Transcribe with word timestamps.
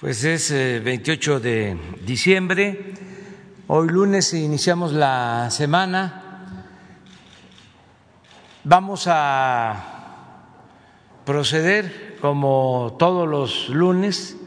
Pues 0.00 0.24
es 0.24 0.50
28 0.50 1.36
eh, 1.36 1.40
de 1.40 1.78
diciembre. 2.06 2.94
Hoy 3.66 3.86
lunes 3.88 4.32
iniciamos 4.32 4.94
la 4.94 5.50
semana. 5.50 6.46
Vamos 8.64 9.04
a 9.08 10.46
proceder 11.26 12.16
como 12.18 12.96
todos 12.98 13.28
los 13.28 13.68
lunes 13.68 14.38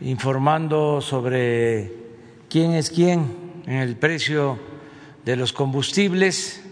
informando 0.00 1.00
sobre 1.00 1.92
quién 2.48 2.74
es 2.74 2.90
quién 2.90 3.64
en 3.66 3.78
el 3.78 3.96
precio 3.96 4.60
de 5.24 5.34
los 5.34 5.52
combustibles. 5.52 6.62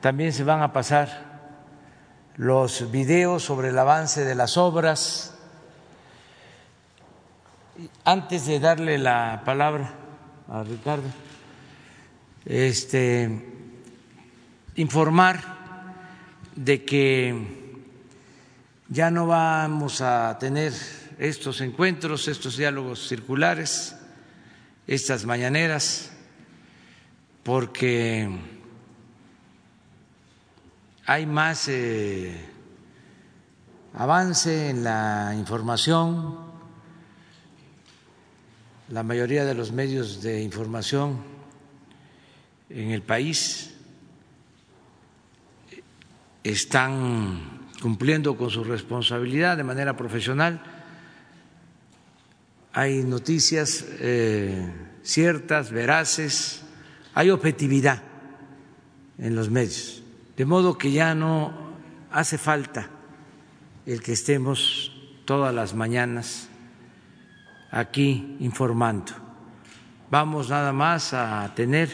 También 0.00 0.32
se 0.32 0.44
van 0.44 0.62
a 0.62 0.72
pasar 0.72 1.50
los 2.36 2.90
videos 2.90 3.42
sobre 3.42 3.68
el 3.68 3.78
avance 3.78 4.24
de 4.24 4.34
las 4.34 4.56
obras 4.56 5.35
antes 8.04 8.46
de 8.46 8.60
darle 8.60 8.98
la 8.98 9.42
palabra 9.44 9.94
a 10.48 10.62
Ricardo, 10.62 11.08
este, 12.44 13.44
informar 14.76 15.40
de 16.54 16.84
que 16.84 17.34
ya 18.88 19.10
no 19.10 19.26
vamos 19.26 20.00
a 20.00 20.36
tener 20.38 20.72
estos 21.18 21.60
encuentros, 21.60 22.28
estos 22.28 22.56
diálogos 22.56 23.08
circulares, 23.08 23.96
estas 24.86 25.24
mañaneras, 25.24 26.12
porque 27.42 28.28
hay 31.04 31.26
más 31.26 31.68
eh, 31.68 32.34
avance 33.94 34.70
en 34.70 34.84
la 34.84 35.34
información, 35.36 36.45
la 38.88 39.02
mayoría 39.02 39.44
de 39.44 39.54
los 39.54 39.72
medios 39.72 40.22
de 40.22 40.42
información 40.42 41.18
en 42.70 42.92
el 42.92 43.02
país 43.02 43.74
están 46.44 47.68
cumpliendo 47.82 48.36
con 48.36 48.50
su 48.50 48.62
responsabilidad 48.62 49.56
de 49.56 49.64
manera 49.64 49.96
profesional. 49.96 50.62
Hay 52.72 53.02
noticias 53.02 53.84
eh, 53.98 54.72
ciertas, 55.02 55.72
veraces, 55.72 56.62
hay 57.14 57.30
objetividad 57.30 58.02
en 59.18 59.34
los 59.34 59.50
medios, 59.50 60.02
de 60.36 60.44
modo 60.44 60.78
que 60.78 60.92
ya 60.92 61.14
no 61.14 61.52
hace 62.12 62.38
falta 62.38 62.90
el 63.84 64.02
que 64.02 64.12
estemos 64.12 64.92
todas 65.24 65.52
las 65.54 65.74
mañanas 65.74 66.48
aquí 67.70 68.36
informando. 68.40 69.12
Vamos 70.10 70.50
nada 70.50 70.72
más 70.72 71.12
a 71.14 71.52
tener 71.54 71.90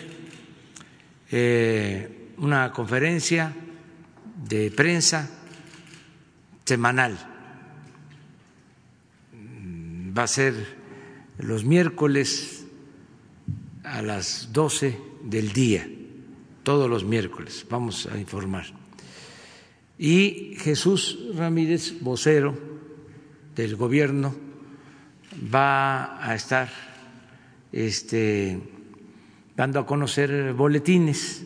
eh, 1.31 2.33
una 2.39 2.73
conferencia 2.73 3.55
de 4.49 4.71
prensa 4.71 5.31
semanal. 6.65 7.17
Va 10.17 10.25
a 10.25 10.27
ser 10.27 10.55
los 11.39 11.65
miércoles 11.65 12.67
a 13.85 14.03
las 14.03 14.53
12 14.53 14.99
del 15.25 15.53
día, 15.53 15.89
todos 16.63 16.89
los 16.89 17.05
miércoles, 17.05 17.67
vamos 17.69 18.07
a 18.07 18.19
informar. 18.19 18.67
Y 19.99 20.57
Jesús 20.59 21.19
Ramírez, 21.35 22.01
vocero 22.01 22.59
del 23.55 23.77
gobierno, 23.77 24.35
va 25.53 26.19
a 26.25 26.35
estar 26.35 26.69
este, 27.73 28.61
dando 29.57 29.81
a 29.81 29.87
conocer 29.87 30.53
boletines, 30.53 31.45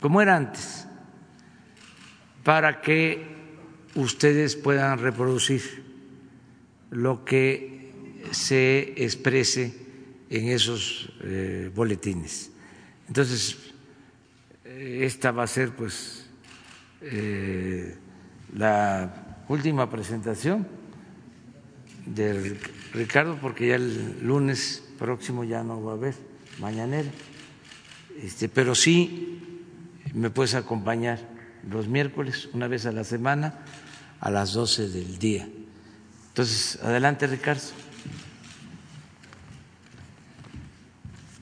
como 0.00 0.20
era 0.20 0.36
antes, 0.36 0.86
para 2.42 2.80
que 2.80 3.26
ustedes 3.94 4.56
puedan 4.56 4.98
reproducir 4.98 5.84
lo 6.90 7.24
que 7.24 7.92
se 8.30 8.94
exprese 8.96 9.74
en 10.30 10.48
esos 10.48 11.12
eh, 11.22 11.70
boletines. 11.74 12.50
Entonces, 13.08 13.58
esta 14.64 15.30
va 15.30 15.44
a 15.44 15.46
ser 15.46 15.70
pues 15.76 16.26
eh, 17.02 17.96
la 18.56 19.44
última 19.48 19.88
presentación 19.90 20.66
del 22.06 22.58
Ricardo, 22.92 23.38
porque 23.40 23.68
ya 23.68 23.76
el 23.76 24.20
lunes 24.22 24.82
próximo 24.98 25.44
ya 25.44 25.62
no 25.62 25.82
va 25.82 25.92
a 25.92 25.94
haber 25.94 26.14
mañanera, 26.58 27.10
este, 28.22 28.48
pero 28.48 28.74
sí 28.74 29.40
me 30.14 30.30
puedes 30.30 30.54
acompañar 30.54 31.18
los 31.70 31.88
miércoles, 31.88 32.48
una 32.52 32.68
vez 32.68 32.86
a 32.86 32.92
la 32.92 33.04
semana, 33.04 33.54
a 34.20 34.30
las 34.30 34.52
12 34.52 34.88
del 34.88 35.18
día. 35.18 35.48
Entonces, 36.28 36.78
adelante, 36.82 37.26
Ricardo. 37.26 37.62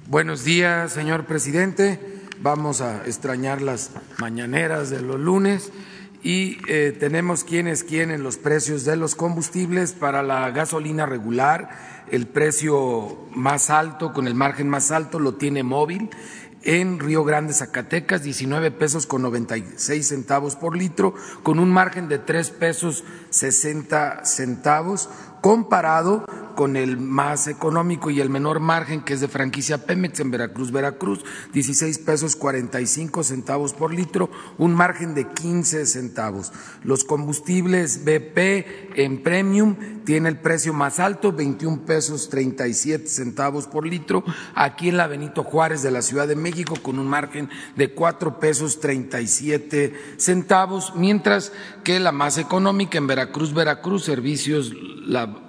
Buenos 0.06 0.44
días, 0.44 0.92
señor 0.92 1.26
presidente. 1.26 2.00
Vamos 2.42 2.80
a 2.80 3.06
extrañar 3.06 3.60
las 3.60 3.92
mañaneras 4.18 4.90
de 4.90 5.00
los 5.00 5.20
lunes 5.20 5.70
y 6.22 6.58
eh, 6.68 6.96
tenemos 6.98 7.44
quién 7.44 7.66
es 7.66 7.82
quién 7.82 8.10
en 8.10 8.22
los 8.22 8.36
precios 8.36 8.84
de 8.84 8.96
los 8.96 9.14
combustibles 9.14 9.92
para 9.92 10.22
la 10.22 10.50
gasolina 10.50 11.06
regular. 11.06 11.70
El 12.10 12.26
precio 12.26 13.18
más 13.34 13.70
alto, 13.70 14.12
con 14.12 14.26
el 14.26 14.34
margen 14.34 14.68
más 14.68 14.90
alto, 14.90 15.18
lo 15.18 15.34
tiene 15.34 15.62
móvil 15.62 16.10
en 16.62 16.98
Río 16.98 17.24
Grande, 17.24 17.54
Zacatecas, 17.54 18.22
19 18.22 18.70
pesos 18.70 19.06
con 19.06 19.22
96 19.22 20.06
centavos 20.06 20.56
por 20.56 20.76
litro, 20.76 21.14
con 21.42 21.58
un 21.58 21.70
margen 21.70 22.08
de 22.08 22.18
3 22.18 22.50
pesos 22.50 23.04
60 23.30 24.24
centavos, 24.24 25.08
comparado 25.40 26.24
con 26.60 26.76
el 26.76 26.98
más 26.98 27.46
económico 27.46 28.10
y 28.10 28.20
el 28.20 28.28
menor 28.28 28.60
margen 28.60 29.00
que 29.00 29.14
es 29.14 29.22
de 29.22 29.28
franquicia 29.28 29.86
Pemex 29.86 30.20
en 30.20 30.30
Veracruz, 30.30 30.70
Veracruz, 30.70 31.24
16 31.54 31.96
pesos 32.00 32.36
45 32.36 33.24
centavos 33.24 33.72
por 33.72 33.94
litro, 33.94 34.28
un 34.58 34.74
margen 34.74 35.14
de 35.14 35.26
15 35.26 35.86
centavos. 35.86 36.52
Los 36.84 37.04
combustibles 37.04 38.04
BP 38.04 38.92
en 38.94 39.22
premium 39.22 40.04
tiene 40.04 40.28
el 40.28 40.38
precio 40.38 40.74
más 40.74 41.00
alto, 41.00 41.32
21 41.32 41.86
pesos 41.86 42.28
37 42.28 43.06
centavos 43.06 43.66
por 43.66 43.86
litro, 43.86 44.22
aquí 44.54 44.90
en 44.90 44.98
la 44.98 45.06
Benito 45.06 45.44
Juárez 45.44 45.80
de 45.80 45.90
la 45.90 46.02
Ciudad 46.02 46.28
de 46.28 46.36
México 46.36 46.74
con 46.82 46.98
un 46.98 47.08
margen 47.08 47.48
de 47.74 47.94
4 47.94 48.38
pesos 48.38 48.80
37 48.80 49.94
centavos, 50.18 50.92
mientras 50.94 51.52
que 51.84 52.00
la 52.00 52.12
más 52.12 52.36
económica 52.36 52.98
en 52.98 53.06
Veracruz, 53.06 53.54
Veracruz, 53.54 54.04
servicios 54.04 54.74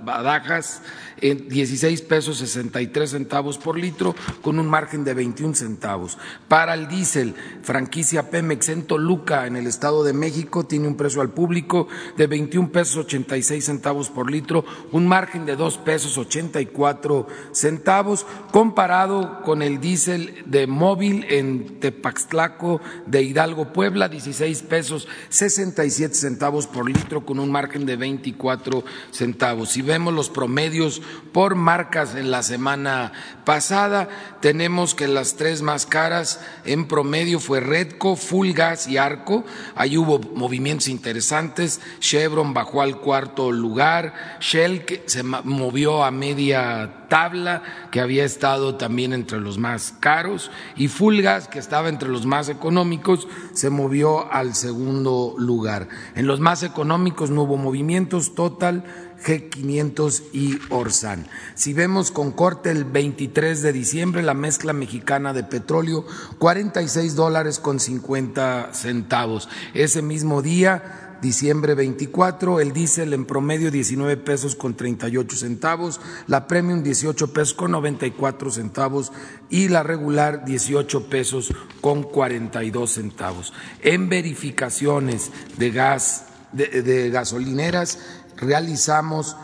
Badajas 0.02 0.82
en 1.22 1.48
16 1.48 2.02
pesos 2.02 2.38
63 2.40 3.10
centavos 3.10 3.58
por 3.58 3.78
litro 3.78 4.16
con 4.42 4.60
un 4.60 4.68
margen 4.68 5.04
de 5.04 5.14
21 5.14 5.56
centavos. 5.56 6.18
Para 6.48 6.74
el 6.74 6.88
diésel, 6.88 7.36
franquicia 7.64 8.30
Pemex 8.30 8.70
en 8.70 8.84
Toluca, 8.84 9.48
en 9.48 9.56
el 9.56 9.68
Estado 9.68 10.04
de 10.04 10.14
México, 10.14 10.66
tiene 10.66 10.88
un 10.88 10.98
precio 10.98 11.22
al 11.22 11.30
público 11.30 11.88
de 12.18 12.28
21 12.28 12.72
pesos 12.72 13.06
86 13.06 13.64
centavos 13.64 14.10
por 14.10 14.32
litro, 14.32 14.66
un 14.92 15.08
margen 15.08 15.46
de 15.46 15.56
2 15.56 15.78
pesos 15.80 16.18
84 16.18 17.28
centavos, 17.52 18.26
comparado 18.52 19.42
con 19.44 19.62
el 19.62 19.80
diésel 19.80 20.44
de 20.46 20.68
móvil 20.68 21.26
en 21.30 21.80
Tepaxtlaco 21.80 22.82
de 23.06 23.24
Hidalgo, 23.24 23.74
Puebla, 23.74 24.10
16 24.10 24.62
pesos 24.64 25.08
67 25.30 26.16
centavos 26.16 26.68
por 26.68 26.90
litro 26.90 27.26
con 27.26 27.40
un 27.40 27.52
margen 27.52 27.86
de 27.86 27.96
24 27.96 28.84
centavos. 29.12 29.70
Si 29.70 29.82
vemos 29.82 30.14
los 30.14 30.30
promedios 30.30 31.02
por 31.32 31.56
marcas 31.56 32.16
en 32.16 32.32
la 32.32 32.44
semana 32.44 33.12
pasada. 33.46 34.10
Tenemos 34.42 34.96
que 34.96 35.08
las 35.08 35.36
tres 35.36 35.62
más 35.62 35.86
caras 35.86 36.42
en 36.66 36.88
promedio 36.88 37.40
fue 37.40 37.60
Redco, 37.60 38.16
Full 38.16 38.52
Gas 38.52 38.88
y 38.88 38.98
Arco. 38.98 39.44
Ahí 39.76 39.98
hubo 39.98 40.20
movimientos 40.20 40.88
interesantes. 40.88 41.82
Chevron 42.00 42.54
bajó 42.54 42.82
al 42.82 42.98
cuarto 42.98 43.52
lugar. 43.52 44.14
Shell 44.40 44.86
se 45.06 45.24
movió 45.24 46.04
a 46.04 46.12
media 46.12 47.08
tabla, 47.12 47.62
que 47.92 48.00
había 48.00 48.24
estado 48.24 48.76
también 48.76 49.12
entre 49.12 49.40
los 49.40 49.58
más 49.58 49.94
caros. 50.00 50.50
Y 50.78 50.88
Full 50.88 51.22
Gas, 51.22 51.48
que 51.50 51.60
estaba 51.60 51.90
entre 51.90 52.08
los 52.08 52.26
más 52.26 52.48
económicos, 52.48 53.28
se 53.54 53.70
movió 53.70 54.32
al 54.32 54.56
segundo 54.56 55.36
lugar. 55.38 55.90
En 56.16 56.26
los 56.26 56.40
más 56.40 56.64
económicos 56.64 57.30
no 57.30 57.44
hubo 57.44 57.58
movimientos. 57.58 58.34
Total 58.34 58.84
G500 59.24 60.24
y 60.34 60.60
Orsan. 60.70 61.28
Si 61.56 61.74
vemos 61.74 62.12
con 62.12 62.32
corte 62.32 62.72
el 62.72 62.86
23 62.86 63.62
de 63.62 63.74
diciembre, 63.74 64.24
la 64.24 64.34
mezcla 64.34 64.74
mexicana 64.74 65.34
de 65.34 65.44
petróleo, 65.44 66.06
46 66.40 67.16
dólares 67.16 67.60
con 67.60 67.80
50 67.80 68.74
centavos. 68.74 69.50
Ese 69.74 70.02
mismo 70.02 70.42
día 70.42 71.12
diciembre 71.22 71.76
24, 71.76 72.60
el 72.60 72.74
diésel 72.74 73.14
en 73.14 73.26
promedio 73.26 73.72
19 73.72 74.18
pesos 74.18 74.56
con 74.56 74.76
38 74.76 75.38
centavos, 75.38 76.02
la 76.28 76.48
premium 76.48 76.84
18 76.84 77.32
pesos 77.32 77.54
con 77.54 77.72
94 77.72 78.52
centavos 78.52 79.12
y 79.50 79.70
la 79.70 79.84
regular 79.84 80.44
18 80.46 81.10
pesos 81.10 81.54
con 81.80 82.04
42 82.04 82.92
centavos. 82.92 83.54
En 83.82 84.10
verificaciones 84.10 85.32
de 85.58 85.72
gas, 85.72 86.26
de, 86.52 86.82
de 86.82 87.10
gasolineras, 87.12 88.00
realizamos 88.42 89.38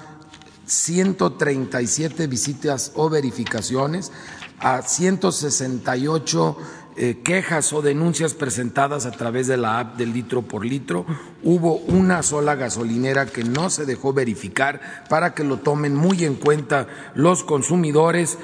137 0.65 2.27
visitas 2.27 2.91
o 2.95 3.09
verificaciones 3.09 4.11
a 4.59 4.81
168 4.81 6.57
eh, 6.99 7.21
quejas 7.23 7.73
o 7.73 7.83
denuncias 7.83 8.33
presentadas 8.33 9.05
a 9.05 9.11
través 9.11 9.45
de 9.45 9.55
la 9.55 9.79
app 9.79 9.97
del 9.97 10.13
litro 10.13 10.41
por 10.41 10.65
litro. 10.65 11.05
Hubo 11.43 11.75
una 11.75 12.23
sola 12.23 12.55
gasolinera 12.55 13.27
que 13.27 13.43
no 13.43 13.69
se 13.69 13.85
dejó 13.85 14.13
verificar 14.13 15.05
para 15.07 15.35
que 15.35 15.43
lo 15.43 15.57
tomen 15.57 15.95
muy 15.95 16.25
en 16.25 16.33
cuenta 16.33 16.87
los 17.13 17.43
consumidores 17.43 18.39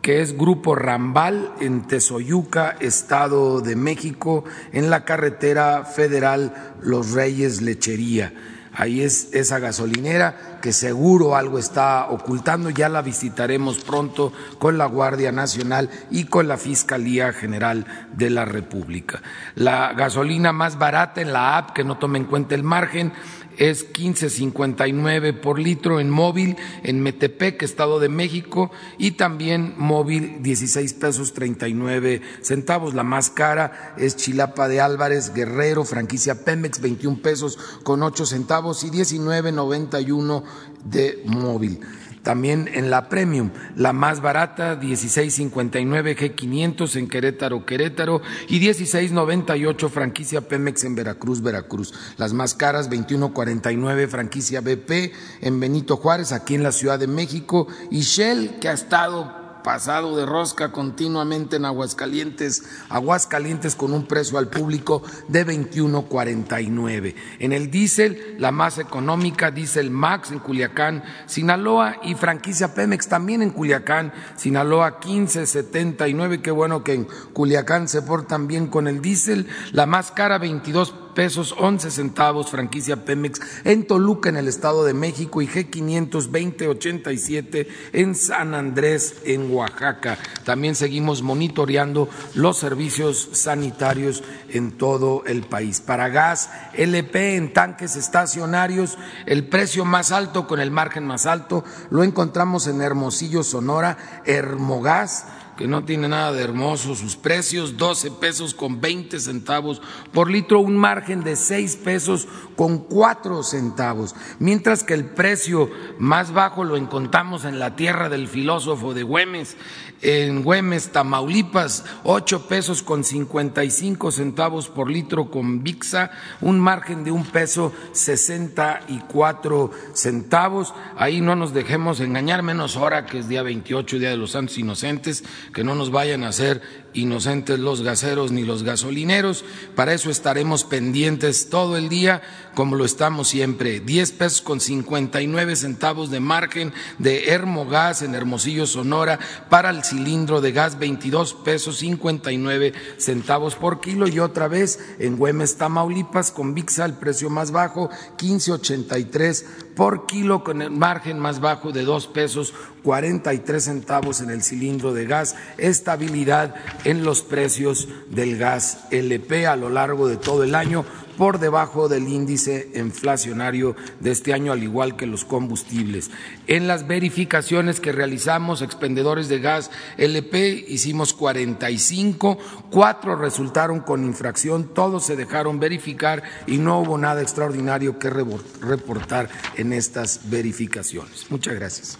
que 0.00 0.22
es 0.22 0.38
Grupo 0.38 0.76
Rambal 0.76 1.52
en 1.60 1.88
Tezoyuca, 1.88 2.76
Estado 2.78 3.60
de 3.60 3.74
México, 3.74 4.44
en 4.72 4.90
la 4.90 5.04
carretera 5.04 5.84
federal 5.84 6.76
Los 6.80 7.10
Reyes 7.10 7.60
Lechería. 7.62 8.32
Ahí 8.78 9.02
es 9.02 9.30
esa 9.32 9.58
gasolinera 9.58 10.60
que 10.62 10.72
seguro 10.72 11.34
algo 11.34 11.58
está 11.58 12.06
ocultando. 12.10 12.70
Ya 12.70 12.88
la 12.88 13.02
visitaremos 13.02 13.78
pronto 13.78 14.32
con 14.60 14.78
la 14.78 14.86
Guardia 14.86 15.32
Nacional 15.32 15.90
y 16.12 16.26
con 16.26 16.46
la 16.46 16.58
Fiscalía 16.58 17.32
General 17.32 17.84
de 18.14 18.30
la 18.30 18.44
República. 18.44 19.20
La 19.56 19.94
gasolina 19.94 20.52
más 20.52 20.78
barata 20.78 21.20
en 21.20 21.32
la 21.32 21.58
app, 21.58 21.72
que 21.72 21.82
no 21.82 21.98
tome 21.98 22.18
en 22.18 22.26
cuenta 22.26 22.54
el 22.54 22.62
margen, 22.62 23.12
es 23.56 23.92
15.59 23.92 25.40
por 25.40 25.58
litro 25.58 25.98
en 25.98 26.10
móvil 26.10 26.56
en 26.84 27.02
Metepec, 27.02 27.60
Estado 27.62 27.98
de 27.98 28.08
México, 28.08 28.70
y 28.98 29.12
también 29.12 29.74
móvil 29.76 30.42
16 30.42 30.94
pesos 30.94 31.34
39 31.34 32.22
centavos. 32.40 32.94
La 32.94 33.02
más 33.02 33.30
cara 33.30 33.94
es 33.98 34.16
Chilapa 34.16 34.68
de 34.68 34.80
Álvarez, 34.80 35.34
Guerrero, 35.34 35.84
franquicia 35.84 36.44
Pemex, 36.44 36.80
21 36.80 37.18
pesos 37.20 37.58
con 37.82 38.04
8 38.04 38.26
centavos 38.26 38.67
y 38.84 38.90
19.91 38.90 40.42
de 40.84 41.22
móvil 41.26 41.80
también 42.28 42.68
en 42.74 42.90
la 42.90 43.08
Premium, 43.08 43.50
la 43.74 43.94
más 43.94 44.20
barata 44.20 44.76
1659 44.76 46.14
G500 46.14 46.96
en 46.96 47.08
Querétaro, 47.08 47.64
Querétaro 47.64 48.20
y 48.48 48.60
1698 48.60 49.88
franquicia 49.88 50.42
Pemex 50.42 50.84
en 50.84 50.94
Veracruz, 50.94 51.40
Veracruz. 51.40 51.94
Las 52.18 52.34
más 52.34 52.54
caras 52.54 52.90
2149 52.90 54.08
franquicia 54.08 54.60
BP 54.60 55.12
en 55.40 55.58
Benito 55.58 55.96
Juárez, 55.96 56.32
aquí 56.32 56.54
en 56.54 56.62
la 56.62 56.72
Ciudad 56.72 56.98
de 56.98 57.06
México 57.06 57.66
y 57.90 58.00
Shell 58.00 58.58
que 58.60 58.68
ha 58.68 58.72
estado 58.74 59.37
pasado 59.62 60.16
de 60.16 60.26
rosca 60.26 60.72
continuamente 60.72 61.56
en 61.56 61.64
Aguascalientes, 61.64 62.64
Aguascalientes 62.88 63.74
con 63.74 63.92
un 63.92 64.06
precio 64.06 64.38
al 64.38 64.48
público 64.48 65.02
de 65.28 65.46
21.49. 65.46 67.14
En 67.38 67.52
el 67.52 67.70
diésel, 67.70 68.36
la 68.38 68.50
más 68.50 68.78
económica, 68.78 69.50
diésel 69.50 69.90
Max 69.90 70.30
en 70.30 70.38
Culiacán, 70.38 71.02
Sinaloa 71.26 71.96
y 72.02 72.14
franquicia 72.14 72.74
Pemex 72.74 73.08
también 73.08 73.42
en 73.42 73.50
Culiacán, 73.50 74.12
Sinaloa 74.36 75.00
15.79. 75.00 76.42
Qué 76.42 76.50
bueno 76.50 76.84
que 76.84 76.94
en 76.94 77.08
Culiacán 77.32 77.88
se 77.88 78.02
portan 78.02 78.46
bien 78.46 78.68
con 78.68 78.88
el 78.88 79.00
diésel. 79.00 79.48
La 79.72 79.86
más 79.86 80.10
cara 80.10 80.38
22 80.38 80.94
pesos 81.18 81.52
11 81.58 81.90
centavos 81.90 82.48
franquicia 82.48 83.04
Pemex 83.04 83.40
en 83.64 83.88
Toluca 83.88 84.28
en 84.28 84.36
el 84.36 84.46
Estado 84.46 84.84
de 84.84 84.94
México 84.94 85.42
y 85.42 85.48
G500 85.48 86.10
2087 86.10 87.68
en 87.92 88.14
San 88.14 88.54
Andrés 88.54 89.16
en 89.24 89.52
Oaxaca. 89.52 90.16
También 90.44 90.76
seguimos 90.76 91.22
monitoreando 91.22 92.08
los 92.34 92.58
servicios 92.58 93.30
sanitarios 93.32 94.22
en 94.50 94.70
todo 94.78 95.24
el 95.26 95.42
país. 95.42 95.80
Para 95.80 96.08
gas 96.08 96.50
LP 96.74 97.34
en 97.34 97.52
tanques 97.52 97.96
estacionarios, 97.96 98.96
el 99.26 99.48
precio 99.48 99.84
más 99.84 100.12
alto 100.12 100.46
con 100.46 100.60
el 100.60 100.70
margen 100.70 101.04
más 101.04 101.26
alto 101.26 101.64
lo 101.90 102.04
encontramos 102.04 102.68
en 102.68 102.80
Hermosillo, 102.80 103.42
Sonora, 103.42 104.22
Hermogas 104.24 105.26
que 105.58 105.66
no 105.66 105.84
tiene 105.84 106.06
nada 106.06 106.30
de 106.30 106.44
hermoso, 106.44 106.94
sus 106.94 107.16
precios 107.16 107.76
12 107.76 108.12
pesos 108.12 108.54
con 108.54 108.80
20 108.80 109.18
centavos 109.18 109.82
por 110.12 110.30
litro, 110.30 110.60
un 110.60 110.76
margen 110.76 111.24
de 111.24 111.34
6 111.34 111.76
pesos 111.84 112.28
con 112.54 112.78
4 112.78 113.42
centavos, 113.42 114.14
mientras 114.38 114.84
que 114.84 114.94
el 114.94 115.04
precio 115.04 115.68
más 115.98 116.32
bajo 116.32 116.62
lo 116.62 116.76
encontramos 116.76 117.44
en 117.44 117.58
la 117.58 117.74
tierra 117.74 118.08
del 118.08 118.28
filósofo 118.28 118.94
de 118.94 119.02
Güemes, 119.02 119.56
en 120.02 120.42
Güemes, 120.42 120.92
Tamaulipas, 120.92 121.84
8 122.04 122.46
pesos 122.46 122.82
con 122.82 123.04
55 123.04 124.12
centavos 124.12 124.68
por 124.68 124.90
litro 124.90 125.30
con 125.30 125.62
VIXA, 125.62 126.10
un 126.40 126.60
margen 126.60 127.04
de 127.04 127.10
un 127.10 127.24
peso 127.24 127.72
64 127.92 129.70
centavos. 129.94 130.74
Ahí 130.96 131.20
no 131.20 131.36
nos 131.36 131.52
dejemos 131.52 132.00
engañar, 132.00 132.42
menos 132.42 132.76
ahora 132.76 133.06
que 133.06 133.18
es 133.18 133.28
día 133.28 133.42
28, 133.42 133.98
Día 133.98 134.10
de 134.10 134.16
los 134.16 134.32
Santos 134.32 134.58
Inocentes, 134.58 135.24
que 135.52 135.64
no 135.64 135.74
nos 135.74 135.90
vayan 135.90 136.24
a 136.24 136.28
hacer 136.28 136.62
inocentes 137.00 137.58
los 137.58 137.82
gaseros 137.82 138.32
ni 138.32 138.42
los 138.42 138.62
gasolineros. 138.62 139.44
Para 139.74 139.94
eso 139.94 140.10
estaremos 140.10 140.64
pendientes 140.64 141.48
todo 141.50 141.76
el 141.76 141.88
día, 141.88 142.22
como 142.54 142.76
lo 142.76 142.84
estamos 142.84 143.28
siempre. 143.28 143.80
10 143.80 144.12
pesos 144.12 144.42
con 144.42 144.60
59 144.60 145.56
centavos 145.56 146.10
de 146.10 146.20
margen 146.20 146.72
de 146.98 147.28
Hermogas 147.28 148.02
en 148.02 148.14
Hermosillo, 148.14 148.66
Sonora, 148.66 149.18
para 149.48 149.70
el 149.70 149.84
cilindro 149.84 150.40
de 150.40 150.52
gas 150.52 150.78
22 150.78 151.34
pesos 151.34 151.78
59 151.78 152.72
centavos 152.98 153.54
por 153.54 153.80
kilo 153.80 154.08
y 154.08 154.18
otra 154.18 154.48
vez 154.48 154.78
en 154.98 155.16
Güemes, 155.16 155.56
Tamaulipas, 155.56 156.30
con 156.30 156.54
VIXA 156.54 156.84
el 156.84 156.94
precio 156.94 157.30
más 157.30 157.50
bajo 157.50 157.90
15.83 158.18 159.44
por 159.78 160.06
kilo 160.06 160.42
con 160.42 160.60
el 160.60 160.72
margen 160.72 161.20
más 161.20 161.38
bajo 161.38 161.70
de 161.70 161.84
dos 161.84 162.08
pesos 162.08 162.52
43 162.82 163.62
centavos 163.62 164.20
en 164.20 164.30
el 164.30 164.42
cilindro 164.42 164.92
de 164.92 165.06
gas, 165.06 165.36
estabilidad 165.56 166.54
en 166.88 167.04
los 167.04 167.20
precios 167.20 167.86
del 168.08 168.38
gas 168.38 168.86
LP 168.90 169.46
a 169.46 169.56
lo 169.56 169.68
largo 169.68 170.08
de 170.08 170.16
todo 170.16 170.42
el 170.42 170.54
año 170.54 170.86
por 171.18 171.38
debajo 171.38 171.86
del 171.86 172.08
índice 172.08 172.70
inflacionario 172.74 173.76
de 174.00 174.12
este 174.12 174.32
año, 174.32 174.52
al 174.52 174.62
igual 174.62 174.96
que 174.96 175.04
los 175.04 175.26
combustibles. 175.26 176.10
En 176.46 176.66
las 176.66 176.86
verificaciones 176.86 177.80
que 177.80 177.92
realizamos, 177.92 178.62
expendedores 178.62 179.28
de 179.28 179.38
gas 179.38 179.70
LP, 179.98 180.64
hicimos 180.66 181.12
45, 181.12 182.38
cuatro 182.70 183.16
resultaron 183.16 183.80
con 183.80 184.04
infracción, 184.04 184.72
todos 184.72 185.04
se 185.04 185.14
dejaron 185.14 185.60
verificar 185.60 186.22
y 186.46 186.56
no 186.56 186.80
hubo 186.80 186.96
nada 186.96 187.20
extraordinario 187.20 187.98
que 187.98 188.08
reportar 188.08 189.28
en 189.56 189.74
estas 189.74 190.30
verificaciones. 190.30 191.26
Muchas 191.28 191.54
gracias. 191.54 191.98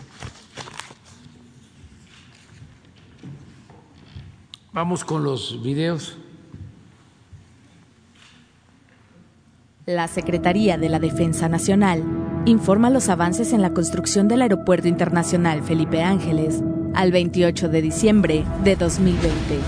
Vamos 4.80 5.04
con 5.04 5.25
los 5.25 5.61
videos. 5.61 6.16
La 9.87 10.06
Secretaría 10.06 10.78
de 10.78 10.88
la 10.88 11.00
Defensa 11.00 11.49
Nacional 11.49 12.04
informa 12.44 12.88
los 12.88 13.08
avances 13.08 13.52
en 13.52 13.61
la 13.61 13.75
construcción 13.75 14.28
del 14.28 14.42
Aeropuerto 14.42 14.87
Internacional 14.87 15.64
Felipe 15.64 16.04
Ángeles 16.04 16.62
al 16.94 17.11
28 17.11 17.68
de 17.68 17.82
diciembre 17.82 18.44
de 18.62 18.76
2020. 18.76 19.58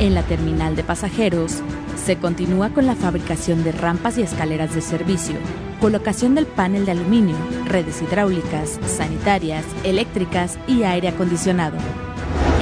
En 0.00 0.14
la 0.14 0.22
terminal 0.22 0.76
de 0.76 0.84
pasajeros 0.84 1.60
se 2.02 2.16
continúa 2.16 2.70
con 2.70 2.86
la 2.86 2.94
fabricación 2.94 3.64
de 3.64 3.72
rampas 3.72 4.16
y 4.16 4.22
escaleras 4.22 4.74
de 4.74 4.80
servicio, 4.80 5.36
colocación 5.78 6.34
del 6.34 6.46
panel 6.46 6.86
de 6.86 6.92
aluminio, 6.92 7.36
redes 7.66 8.00
hidráulicas, 8.00 8.80
sanitarias, 8.86 9.66
eléctricas 9.84 10.58
y 10.66 10.84
aire 10.84 11.08
acondicionado 11.08 11.76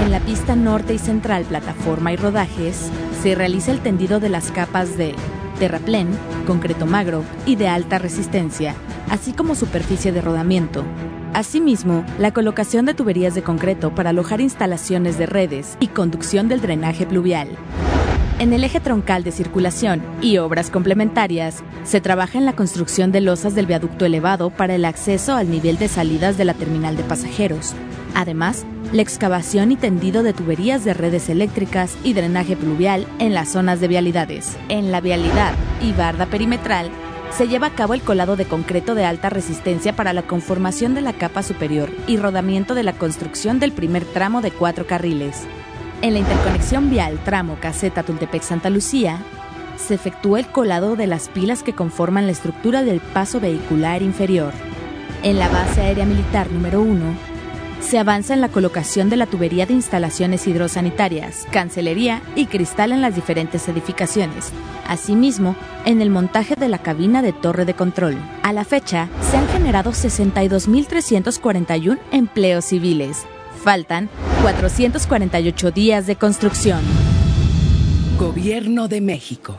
en 0.03 0.11
la 0.11 0.21
pista 0.21 0.57
norte 0.57 0.95
y 0.95 0.99
central, 0.99 1.45
plataforma 1.45 2.13
y 2.13 2.17
rodajes, 2.17 2.91
se 3.23 3.35
realiza 3.35 3.73
el 3.73 3.81
tendido 3.81 4.21
de 4.21 4.29
las 4.29 4.51
capas 4.51 4.97
de 4.97 5.15
terraplén, 5.59 6.09
concreto 6.47 6.87
magro 6.87 7.25
y 7.47 7.57
de 7.57 7.69
alta 7.69 7.99
resistencia, 7.99 8.75
así 9.11 9.33
como 9.33 9.55
superficie 9.55 10.13
de 10.13 10.21
rodamiento. 10.21 10.85
Asimismo, 11.33 12.05
la 12.19 12.33
colocación 12.33 12.85
de 12.87 12.95
tuberías 12.95 13.35
de 13.35 13.43
concreto 13.43 13.95
para 13.95 14.11
alojar 14.11 14.41
instalaciones 14.41 15.19
de 15.19 15.27
redes 15.27 15.77
y 15.81 15.89
conducción 15.89 16.49
del 16.49 16.61
drenaje 16.61 17.07
pluvial. 17.07 17.49
En 18.41 18.53
el 18.53 18.65
eje 18.65 18.81
troncal 18.81 19.23
de 19.23 19.31
circulación 19.31 20.03
y 20.21 20.39
obras 20.39 20.69
complementarias, 20.69 21.63
se 21.85 22.01
trabaja 22.01 22.37
en 22.37 22.45
la 22.45 22.57
construcción 22.57 23.13
de 23.13 23.21
losas 23.21 23.55
del 23.55 23.67
viaducto 23.67 24.05
elevado 24.05 24.51
para 24.51 24.75
el 24.75 24.85
acceso 24.85 25.37
al 25.37 25.51
nivel 25.51 25.79
de 25.79 25.87
salidas 25.87 26.37
de 26.37 26.45
la 26.45 26.55
terminal 26.55 26.97
de 26.97 27.05
pasajeros. 27.05 27.75
Además, 28.13 28.67
la 28.93 29.03
excavación 29.03 29.71
y 29.71 29.77
tendido 29.77 30.25
de 30.25 30.33
tuberías 30.33 30.85
de 30.85 30.95
redes 30.95 31.29
eléctricas 31.29 31.97
y 32.03 32.13
drenaje 32.13 32.57
pluvial 32.57 33.07
en 33.21 33.35
las 33.35 33.51
zonas 33.51 33.81
de 33.81 33.87
vialidades. 33.87 34.57
En 34.69 34.91
la 34.91 35.01
vialidad 35.01 35.53
y 35.81 35.93
barda 35.93 36.27
perimetral 36.27 36.91
se 37.31 37.47
lleva 37.47 37.69
a 37.69 37.75
cabo 37.75 37.95
el 37.95 38.03
colado 38.03 38.35
de 38.35 38.47
concreto 38.47 38.97
de 38.97 39.05
alta 39.05 39.31
resistencia 39.31 39.95
para 39.95 40.13
la 40.13 40.23
conformación 40.23 40.97
de 40.97 41.03
la 41.03 41.13
capa 41.13 41.45
superior 41.45 41.91
y 42.09 42.17
rodamiento 42.17 42.75
de 42.75 42.83
la 42.83 42.95
construcción 42.95 43.61
del 43.61 43.73
primer 43.73 44.05
tramo 44.05 44.41
de 44.43 44.51
cuatro 44.51 44.89
carriles. 44.89 45.43
En 46.05 46.13
la 46.13 46.19
interconexión 46.19 46.91
vial 46.91 47.19
tramo 47.25 47.57
Caseta 47.59 48.03
Tultepec-Santa 48.03 48.69
Lucía, 48.69 49.21
se 49.79 49.95
efectúa 49.95 50.39
el 50.39 50.47
colado 50.47 50.97
de 50.97 51.07
las 51.07 51.31
pilas 51.31 51.63
que 51.63 51.73
conforman 51.73 52.27
la 52.27 52.33
estructura 52.33 52.83
del 52.83 53.01
paso 53.01 53.41
vehicular 53.41 54.03
inferior. 54.03 54.53
En 55.23 55.39
la 55.39 55.49
base 55.49 55.81
aérea 55.81 56.05
militar 56.05 56.51
número 56.51 56.83
1, 56.83 57.03
se 57.81 57.99
avanza 57.99 58.35
en 58.35 58.43
la 58.43 58.51
colocación 58.51 59.09
de 59.09 59.17
la 59.17 59.25
tubería 59.25 59.65
de 59.65 59.73
instalaciones 59.73 60.47
hidrosanitarias, 60.47 61.47
cancelería 61.51 62.21
y 62.37 62.49
cristal 62.49 62.93
en 62.93 63.01
las 63.01 63.15
diferentes 63.15 63.67
edificaciones. 63.67 64.53
Asimismo, 64.87 65.57
en 65.87 66.03
el 66.03 66.11
montaje 66.11 66.55
de 66.55 66.69
la 66.69 66.81
cabina 66.81 67.23
de 67.23 67.33
torre 67.33 67.65
de 67.65 67.73
control. 67.73 68.19
A 68.43 68.53
la 68.53 68.67
fecha, 68.67 69.09
se 69.31 69.39
han 69.39 69.49
generado 69.49 69.93
62.341 69.93 71.99
empleos 72.13 72.67
civiles. 72.67 73.25
Faltan 73.65 74.11
448 74.43 75.71
días 75.71 76.07
de 76.07 76.17
construcción. 76.17 76.83
Gobierno 78.19 78.89
de 78.89 79.01
México. 79.01 79.57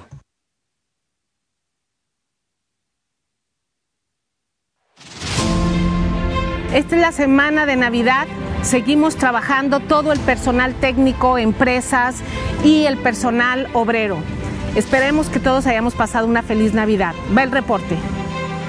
Esta 6.72 6.96
es 6.96 7.02
la 7.02 7.12
semana 7.12 7.66
de 7.66 7.78
Navidad. 7.78 8.28
Seguimos 8.62 9.16
trabajando 9.16 9.80
todo 9.80 10.12
el 10.12 10.20
personal 10.20 10.76
técnico, 10.76 11.40
empresas 11.40 12.18
y 12.64 12.86
el 12.86 12.98
personal 12.98 13.70
obrero. 13.74 14.20
Esperemos 14.76 15.30
que 15.30 15.40
todos 15.40 15.66
hayamos 15.66 15.96
pasado 15.96 16.28
una 16.28 16.44
feliz 16.44 16.76
Navidad. 16.76 17.16
Va 17.36 17.42
el 17.42 17.52
reporte. 17.52 17.98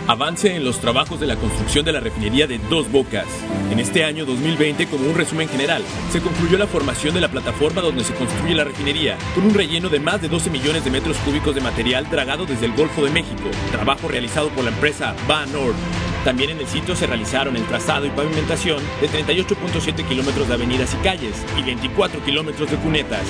Avance 0.08 0.54
en 0.54 0.64
los 0.64 0.78
trabajos 0.78 1.18
de 1.18 1.26
la 1.26 1.34
construcción 1.34 1.84
de 1.84 1.92
la 1.92 1.98
refinería 1.98 2.46
de 2.46 2.60
Dos 2.70 2.90
Bocas. 2.92 3.26
En 3.72 3.80
este 3.80 4.04
año 4.04 4.24
2020, 4.24 4.86
como 4.86 5.08
un 5.08 5.16
resumen 5.16 5.48
general, 5.48 5.82
se 6.12 6.20
concluyó 6.20 6.56
la 6.58 6.68
formación 6.68 7.12
de 7.12 7.20
la 7.20 7.28
plataforma 7.28 7.82
donde 7.82 8.04
se 8.04 8.14
construye 8.14 8.54
la 8.54 8.62
refinería, 8.62 9.18
con 9.34 9.46
un 9.46 9.54
relleno 9.54 9.88
de 9.88 9.98
más 9.98 10.22
de 10.22 10.28
12 10.28 10.50
millones 10.50 10.84
de 10.84 10.92
metros 10.92 11.16
cúbicos 11.18 11.56
de 11.56 11.60
material 11.60 12.08
dragado 12.08 12.46
desde 12.46 12.66
el 12.66 12.74
Golfo 12.74 13.04
de 13.04 13.10
México, 13.10 13.50
trabajo 13.72 14.06
realizado 14.06 14.48
por 14.50 14.62
la 14.62 14.70
empresa 14.70 15.16
Banord. 15.26 15.74
También 16.26 16.50
en 16.50 16.58
el 16.58 16.66
sitio 16.66 16.96
se 16.96 17.06
realizaron 17.06 17.54
el 17.54 17.64
trazado 17.66 18.04
y 18.04 18.10
pavimentación 18.10 18.82
de 19.00 19.08
38.7 19.08 20.08
kilómetros 20.08 20.48
de 20.48 20.54
avenidas 20.54 20.92
y 20.92 20.96
calles 20.96 21.36
y 21.56 21.62
24 21.62 22.20
kilómetros 22.24 22.68
de 22.68 22.76
cunetas. 22.78 23.22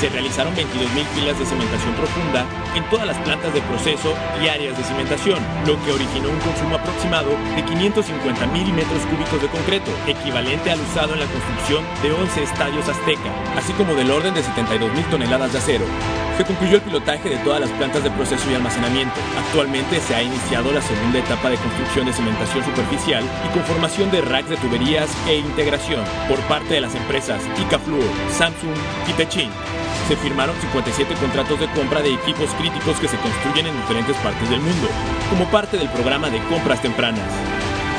Se 0.00 0.08
realizaron 0.08 0.52
22.000 0.56 1.04
filas 1.14 1.38
de 1.38 1.46
cimentación 1.46 1.94
profunda 1.94 2.44
en 2.74 2.82
todas 2.90 3.06
las 3.06 3.16
plantas 3.18 3.54
de 3.54 3.60
proceso 3.62 4.12
y 4.42 4.48
áreas 4.48 4.76
de 4.76 4.82
cimentación, 4.82 5.38
lo 5.64 5.80
que 5.84 5.92
originó 5.92 6.28
un 6.30 6.40
consumo 6.40 6.74
aproximado 6.74 7.30
de 7.54 7.64
550.000 7.64 8.72
metros 8.72 9.06
cúbicos 9.06 9.40
de 9.40 9.46
concreto, 9.46 9.92
equivalente 10.08 10.72
al 10.72 10.80
usado 10.80 11.14
en 11.14 11.20
la 11.20 11.26
construcción 11.26 11.84
de 12.02 12.10
11 12.10 12.42
estadios 12.42 12.88
Azteca, 12.88 13.30
así 13.56 13.72
como 13.74 13.94
del 13.94 14.10
orden 14.10 14.34
de 14.34 14.42
72.000 14.42 15.08
toneladas 15.08 15.52
de 15.52 15.58
acero. 15.58 15.84
Se 16.36 16.44
concluyó 16.44 16.78
el 16.78 16.82
pilotaje 16.82 17.28
de 17.28 17.36
todas 17.38 17.60
las 17.60 17.70
plantas 17.70 18.02
de 18.02 18.10
proceso 18.10 18.50
y 18.50 18.54
almacenamiento. 18.54 19.14
Actualmente 19.38 20.00
se 20.00 20.16
ha 20.16 20.22
iniciado 20.22 20.72
la 20.72 20.82
segunda 20.82 21.20
etapa 21.20 21.48
de 21.48 21.56
construcción 21.56 22.06
de 22.06 22.12
cimentación 22.12 22.23
superficial 22.64 23.24
y 23.44 23.52
conformación 23.52 24.10
de 24.10 24.20
racks 24.20 24.50
de 24.50 24.56
tuberías 24.56 25.10
e 25.28 25.36
integración 25.36 26.04
por 26.28 26.38
parte 26.42 26.74
de 26.74 26.80
las 26.80 26.94
empresas 26.94 27.42
Icafluor, 27.60 28.04
Samsung 28.30 28.74
y 29.08 29.12
Techin. 29.12 29.50
Se 30.08 30.16
firmaron 30.16 30.54
57 30.60 31.14
contratos 31.14 31.60
de 31.60 31.68
compra 31.68 32.02
de 32.02 32.14
equipos 32.14 32.50
críticos 32.54 32.98
que 32.98 33.08
se 33.08 33.18
construyen 33.18 33.66
en 33.66 33.76
diferentes 33.76 34.16
partes 34.16 34.48
del 34.50 34.60
mundo, 34.60 34.88
como 35.30 35.44
parte 35.46 35.76
del 35.76 35.88
programa 35.88 36.30
de 36.30 36.38
compras 36.44 36.80
tempranas 36.82 37.30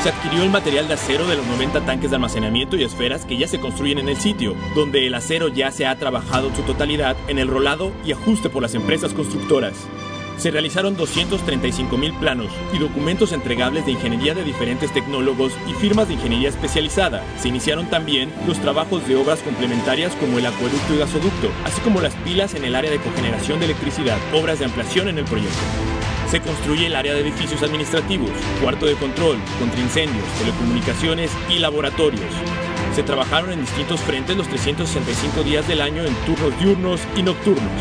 se 0.06 0.10
adquirió 0.10 0.44
el 0.44 0.52
material 0.52 0.88
de 0.88 0.94
acero 0.94 1.26
de 1.26 1.36
los 1.36 1.48
90 1.48 1.82
tanques 1.82 2.12
de 2.12 2.18
almacenamiento 2.18 2.76
y 2.76 2.84
esferas 2.84 3.26
que 3.26 3.38
ya 3.38 3.48
se 3.48 3.60
construyen 3.60 3.98
en 3.98 4.08
el 4.08 4.18
sitio, 4.18 4.56
donde 4.76 5.08
el 5.08 5.16
acero 5.16 5.48
ya 5.48 5.72
se 5.72 5.88
ha 5.88 5.98
trabajado 5.98 6.50
en 6.50 6.56
su 6.56 6.62
totalidad 6.62 7.18
en 7.28 7.40
el 7.40 7.48
rolado 7.48 7.92
y 8.06 8.12
ajuste 8.12 8.52
por 8.52 8.62
las 8.62 8.76
empresas 8.76 9.16
constructoras. 9.16 9.88
Se 10.38 10.52
realizaron 10.52 10.98
235 10.98 11.98
mil 11.98 12.14
planos 12.14 12.52
y 12.74 12.78
documentos 12.78 13.32
entregables 13.32 13.86
de 13.86 13.94
ingeniería 13.94 14.34
de 14.34 14.44
diferentes 14.44 14.92
tecnólogos 14.92 15.54
y 15.68 15.74
firmas 15.74 16.08
de 16.08 16.16
ingeniería 16.16 16.50
especializada. 16.50 17.24
Se 17.40 17.48
iniciaron 17.48 17.90
también 17.90 18.32
los 18.46 18.60
trabajos 18.60 19.08
de 19.08 19.16
obras 19.16 19.40
complementarias 19.40 20.14
como 20.16 20.38
el 20.38 20.46
acueducto 20.46 20.94
y 20.94 20.98
gasoducto, 20.98 21.50
así 21.64 21.80
como 21.82 22.02
las 22.02 22.14
pilas 22.16 22.54
en 22.54 22.66
el 22.66 22.76
área 22.76 22.92
de 22.92 23.00
cogeneración 23.00 23.60
de 23.60 23.66
electricidad, 23.66 24.18
obras 24.34 24.60
de 24.60 24.66
ampliación 24.66 25.08
en 25.08 25.20
el 25.20 25.26
proyecto. 25.26 25.56
Se 26.30 26.42
construye 26.42 26.88
el 26.88 26.96
área 26.96 27.14
de 27.14 27.22
edificios 27.22 27.64
administrativos, 27.64 28.32
cuarto 28.62 28.86
de 28.88 28.96
control, 28.96 29.38
contraincendios, 29.60 30.26
telecomunicaciones 30.40 31.32
y 31.50 31.60
laboratorios. 31.60 32.26
Se 32.94 33.04
trabajaron 33.04 33.52
en 33.54 33.62
distintos 33.62 34.02
frentes 34.02 34.36
los 34.36 34.48
365 34.48 35.44
días 35.44 35.68
del 35.68 35.82
año 35.82 36.04
en 36.04 36.14
turnos 36.26 36.58
diurnos 36.60 37.02
y 37.16 37.24
nocturnos. 37.24 37.72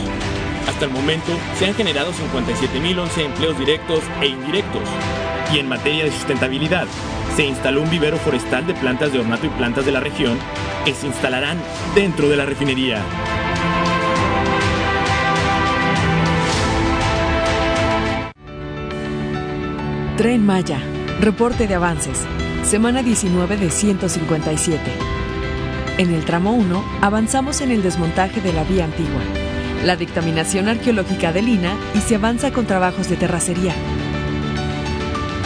Hasta 0.68 0.84
el 0.86 0.90
momento 0.90 1.32
se 1.58 1.66
han 1.66 1.74
generado 1.74 2.12
57.011 2.12 3.24
empleos 3.24 3.58
directos 3.58 4.00
e 4.20 4.26
indirectos. 4.26 4.82
Y 5.52 5.58
en 5.58 5.68
materia 5.68 6.04
de 6.04 6.12
sustentabilidad, 6.12 6.86
se 7.36 7.44
instaló 7.44 7.82
un 7.82 7.90
vivero 7.90 8.16
forestal 8.16 8.66
de 8.66 8.74
plantas 8.74 9.12
de 9.12 9.20
ornato 9.20 9.46
y 9.46 9.50
plantas 9.50 9.84
de 9.84 9.92
la 9.92 10.00
región 10.00 10.38
que 10.84 10.94
se 10.94 11.06
instalarán 11.06 11.58
dentro 11.94 12.28
de 12.28 12.36
la 12.36 12.46
refinería. 12.46 13.02
Tren 20.16 20.46
Maya. 20.46 20.78
Reporte 21.20 21.66
de 21.66 21.74
avances. 21.74 22.20
Semana 22.62 23.02
19 23.02 23.56
de 23.56 23.70
157. 23.70 24.80
En 25.98 26.14
el 26.14 26.24
tramo 26.24 26.52
1 26.52 26.84
avanzamos 27.02 27.60
en 27.60 27.72
el 27.72 27.82
desmontaje 27.82 28.40
de 28.40 28.52
la 28.52 28.64
vía 28.64 28.84
antigua, 28.84 29.20
la 29.84 29.96
dictaminación 29.96 30.68
arqueológica 30.68 31.32
de 31.32 31.42
Lina 31.42 31.76
y 31.94 32.00
se 32.00 32.16
avanza 32.16 32.52
con 32.52 32.66
trabajos 32.66 33.08
de 33.08 33.16
terracería. 33.16 33.74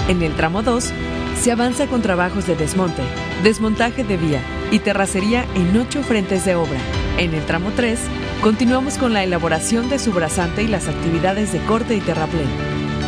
En 0.08 0.22
el 0.22 0.34
tramo 0.34 0.62
2 0.62 0.92
se 1.40 1.52
avanza 1.52 1.86
con 1.86 2.02
trabajos 2.02 2.46
de 2.46 2.56
desmonte, 2.56 3.02
desmontaje 3.42 4.04
de 4.04 4.16
vía 4.16 4.40
y 4.70 4.78
terracería 4.78 5.44
en 5.54 5.76
ocho 5.76 6.02
frentes 6.02 6.44
de 6.44 6.54
obra. 6.54 6.78
En 7.18 7.34
el 7.34 7.44
tramo 7.44 7.72
3 7.74 7.98
continuamos 8.40 8.96
con 8.96 9.12
la 9.12 9.24
elaboración 9.24 9.88
de 9.90 9.98
su 9.98 10.12
brazante 10.12 10.62
y 10.62 10.68
las 10.68 10.88
actividades 10.88 11.52
de 11.52 11.60
corte 11.60 11.96
y 11.96 12.00
terraplén. 12.00 12.48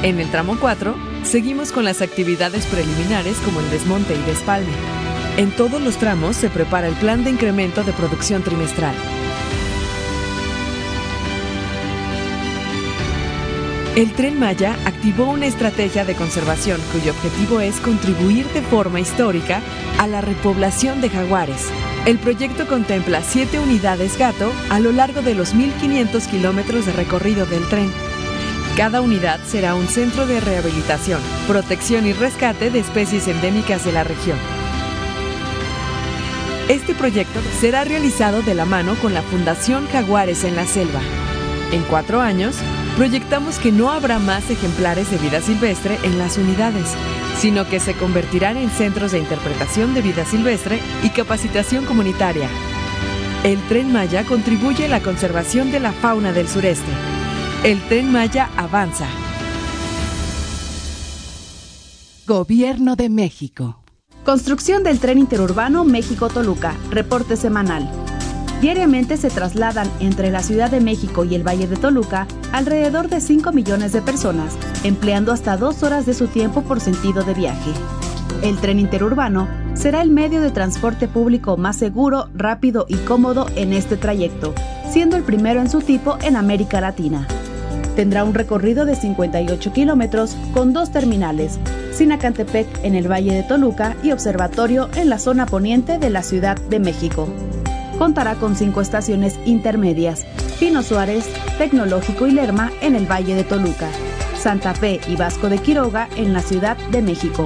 En 0.02 0.20
el 0.20 0.30
tramo 0.30 0.56
4 0.60 1.10
Seguimos 1.24 1.70
con 1.70 1.84
las 1.84 2.02
actividades 2.02 2.66
preliminares 2.66 3.36
como 3.44 3.60
el 3.60 3.70
desmonte 3.70 4.14
y 4.14 4.22
despalme. 4.22 4.72
En 5.36 5.50
todos 5.52 5.80
los 5.80 5.96
tramos 5.96 6.36
se 6.36 6.48
prepara 6.48 6.88
el 6.88 6.94
plan 6.94 7.22
de 7.22 7.30
incremento 7.30 7.84
de 7.84 7.92
producción 7.92 8.42
trimestral. 8.42 8.94
El 14.00 14.14
tren 14.14 14.40
Maya 14.40 14.78
activó 14.86 15.28
una 15.28 15.44
estrategia 15.44 16.06
de 16.06 16.14
conservación 16.14 16.80
cuyo 16.90 17.12
objetivo 17.12 17.60
es 17.60 17.78
contribuir 17.80 18.46
de 18.54 18.62
forma 18.62 18.98
histórica 18.98 19.60
a 19.98 20.06
la 20.06 20.22
repoblación 20.22 21.02
de 21.02 21.10
jaguares. 21.10 21.68
El 22.06 22.18
proyecto 22.18 22.66
contempla 22.66 23.20
siete 23.22 23.58
unidades 23.58 24.16
gato 24.16 24.50
a 24.70 24.80
lo 24.80 24.90
largo 24.90 25.20
de 25.20 25.34
los 25.34 25.54
1.500 25.54 26.26
kilómetros 26.30 26.86
de 26.86 26.92
recorrido 26.92 27.44
del 27.44 27.68
tren 27.68 27.92
cada 28.80 29.02
unidad 29.02 29.40
será 29.44 29.74
un 29.74 29.88
centro 29.88 30.26
de 30.26 30.40
rehabilitación, 30.40 31.20
protección 31.46 32.06
y 32.06 32.14
rescate 32.14 32.70
de 32.70 32.78
especies 32.78 33.28
endémicas 33.28 33.84
de 33.84 33.92
la 33.92 34.04
región. 34.04 34.38
Este 36.70 36.94
proyecto 36.94 37.40
será 37.60 37.84
realizado 37.84 38.40
de 38.40 38.54
la 38.54 38.64
mano 38.64 38.94
con 38.94 39.12
la 39.12 39.20
Fundación 39.20 39.86
Jaguares 39.88 40.44
en 40.44 40.56
la 40.56 40.64
Selva. 40.64 41.00
En 41.72 41.82
cuatro 41.82 42.22
años, 42.22 42.56
proyectamos 42.96 43.58
que 43.58 43.72
no 43.72 43.90
habrá 43.90 44.18
más 44.18 44.50
ejemplares 44.50 45.10
de 45.10 45.18
vida 45.18 45.40
silvestre 45.40 45.98
en 46.02 46.18
las 46.18 46.38
unidades, 46.38 46.94
sino 47.38 47.68
que 47.68 47.80
se 47.80 47.94
convertirán 47.94 48.56
en 48.56 48.70
centros 48.70 49.12
de 49.12 49.18
interpretación 49.18 49.94
de 49.94 50.02
vida 50.02 50.24
silvestre 50.24 50.80
y 51.02 51.10
capacitación 51.10 51.84
comunitaria. 51.86 52.48
El 53.44 53.60
tren 53.68 53.92
Maya 53.92 54.24
contribuye 54.24 54.84
a 54.84 54.88
la 54.88 55.00
conservación 55.00 55.70
de 55.70 55.80
la 55.80 55.92
fauna 55.92 56.32
del 56.32 56.48
sureste 56.48 56.92
el 57.62 57.78
tren 57.88 58.10
Maya 58.10 58.48
avanza. 58.56 59.06
Gobierno 62.26 62.96
de 62.96 63.10
México. 63.10 63.82
Construcción 64.24 64.82
del 64.82 64.98
tren 64.98 65.18
interurbano 65.18 65.84
México-Toluca. 65.84 66.74
Reporte 66.88 67.36
semanal. 67.36 68.09
Diariamente 68.60 69.16
se 69.16 69.30
trasladan 69.30 69.90
entre 70.00 70.30
la 70.30 70.42
Ciudad 70.42 70.70
de 70.70 70.80
México 70.80 71.24
y 71.24 71.34
el 71.34 71.46
Valle 71.46 71.66
de 71.66 71.76
Toluca 71.76 72.26
alrededor 72.52 73.08
de 73.08 73.22
5 73.22 73.52
millones 73.52 73.92
de 73.92 74.02
personas, 74.02 74.54
empleando 74.84 75.32
hasta 75.32 75.56
dos 75.56 75.82
horas 75.82 76.04
de 76.04 76.12
su 76.12 76.26
tiempo 76.26 76.60
por 76.62 76.78
sentido 76.78 77.22
de 77.22 77.32
viaje. 77.32 77.70
El 78.42 78.58
tren 78.58 78.78
interurbano 78.78 79.48
será 79.72 80.02
el 80.02 80.10
medio 80.10 80.42
de 80.42 80.50
transporte 80.50 81.08
público 81.08 81.56
más 81.56 81.76
seguro, 81.76 82.28
rápido 82.34 82.84
y 82.86 82.96
cómodo 82.96 83.46
en 83.56 83.72
este 83.72 83.96
trayecto, 83.96 84.54
siendo 84.90 85.16
el 85.16 85.22
primero 85.22 85.60
en 85.60 85.70
su 85.70 85.80
tipo 85.80 86.18
en 86.22 86.36
América 86.36 86.82
Latina. 86.82 87.26
Tendrá 87.96 88.24
un 88.24 88.34
recorrido 88.34 88.84
de 88.84 88.94
58 88.94 89.72
kilómetros 89.72 90.36
con 90.52 90.74
dos 90.74 90.92
terminales, 90.92 91.58
Sinacantepec 91.92 92.66
en 92.84 92.94
el 92.94 93.10
Valle 93.10 93.34
de 93.34 93.42
Toluca 93.42 93.96
y 94.02 94.12
Observatorio 94.12 94.90
en 94.96 95.08
la 95.08 95.18
zona 95.18 95.46
poniente 95.46 95.98
de 95.98 96.10
la 96.10 96.22
Ciudad 96.22 96.58
de 96.68 96.78
México. 96.78 97.28
Contará 98.00 98.36
con 98.36 98.56
cinco 98.56 98.80
estaciones 98.80 99.38
intermedias, 99.44 100.24
Pino 100.58 100.82
Suárez, 100.82 101.28
Tecnológico 101.58 102.26
y 102.26 102.30
Lerma 102.30 102.72
en 102.80 102.94
el 102.94 103.04
Valle 103.04 103.34
de 103.34 103.44
Toluca, 103.44 103.90
Santa 104.38 104.72
Fe 104.72 105.02
y 105.06 105.16
Vasco 105.16 105.50
de 105.50 105.58
Quiroga 105.58 106.08
en 106.16 106.32
la 106.32 106.40
Ciudad 106.40 106.78
de 106.90 107.02
México. 107.02 107.44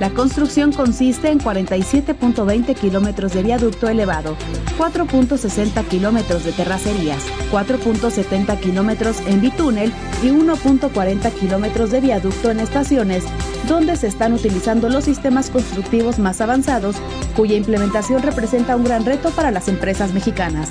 La 0.00 0.10
construcción 0.10 0.72
consiste 0.72 1.30
en 1.30 1.38
47.20 1.38 2.74
kilómetros 2.74 3.32
de 3.32 3.44
viaducto 3.44 3.88
elevado, 3.88 4.36
4.60 4.76 5.86
kilómetros 5.86 6.44
de 6.44 6.50
terracerías, 6.50 7.22
4.70 7.52 8.58
kilómetros 8.58 9.20
en 9.26 9.40
bitúnel 9.40 9.92
y 10.22 10.30
1.40 10.30 11.32
kilómetros 11.34 11.92
de 11.92 12.00
viaducto 12.00 12.50
en 12.50 12.58
estaciones, 12.58 13.24
donde 13.68 13.96
se 13.96 14.08
están 14.08 14.32
utilizando 14.32 14.88
los 14.88 15.04
sistemas 15.04 15.48
constructivos 15.50 16.18
más 16.18 16.40
avanzados, 16.40 16.96
cuya 17.36 17.54
implementación 17.54 18.20
representa 18.22 18.74
un 18.74 18.82
gran 18.84 19.04
reto 19.04 19.30
para 19.30 19.52
las 19.52 19.68
empresas 19.68 20.12
mexicanas. 20.12 20.70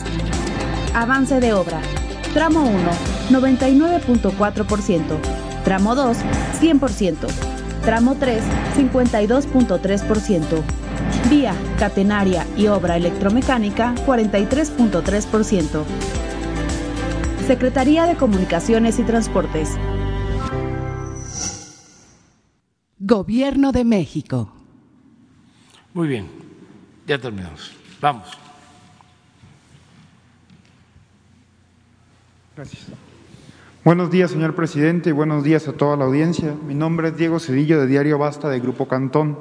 Avance 0.94 1.40
de 1.40 1.54
obra. 1.54 1.80
Tramo 2.34 2.62
1, 3.30 3.40
99.4%. 3.40 5.02
Tramo 5.64 5.96
2, 5.96 6.18
100%. 6.60 7.53
Tramo 7.84 8.16
3, 8.16 8.42
52.3%. 8.78 10.64
Vía, 11.30 11.54
catenaria 11.78 12.48
y 12.56 12.68
obra 12.68 12.96
electromecánica, 12.96 13.94
43.3%. 14.06 15.84
Secretaría 17.46 18.06
de 18.06 18.16
Comunicaciones 18.16 19.00
y 19.00 19.04
Transportes. 19.04 19.72
Gobierno 23.00 23.74
de 23.74 23.84
México. 23.84 24.54
Muy 25.94 26.08
bien, 26.08 26.30
ya 27.06 27.18
terminamos. 27.18 27.74
Vamos. 28.00 28.30
Gracias. 32.56 33.13
Buenos 33.86 34.12
días, 34.12 34.32
señor 34.32 34.56
presidente, 34.56 35.10
y 35.10 35.12
buenos 35.12 35.44
días 35.44 35.68
a 35.68 35.74
toda 35.74 35.98
la 35.98 36.06
audiencia. 36.06 36.56
Mi 36.66 36.74
nombre 36.74 37.10
es 37.10 37.18
Diego 37.18 37.38
Cedillo, 37.38 37.82
de 37.82 37.88
Diario 37.88 38.18
Basta, 38.18 38.48
de 38.48 38.62
Grupo 38.62 38.88
Cantón. 38.88 39.40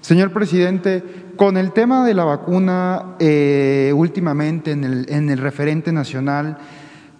Señor 0.00 0.32
presidente, 0.32 1.04
con 1.36 1.58
el 1.58 1.72
tema 1.72 2.06
de 2.06 2.14
la 2.14 2.24
vacuna 2.24 3.16
eh, 3.18 3.92
últimamente 3.94 4.70
en 4.70 4.82
el, 4.82 5.06
en 5.10 5.28
el 5.28 5.36
referente 5.36 5.92
nacional, 5.92 6.56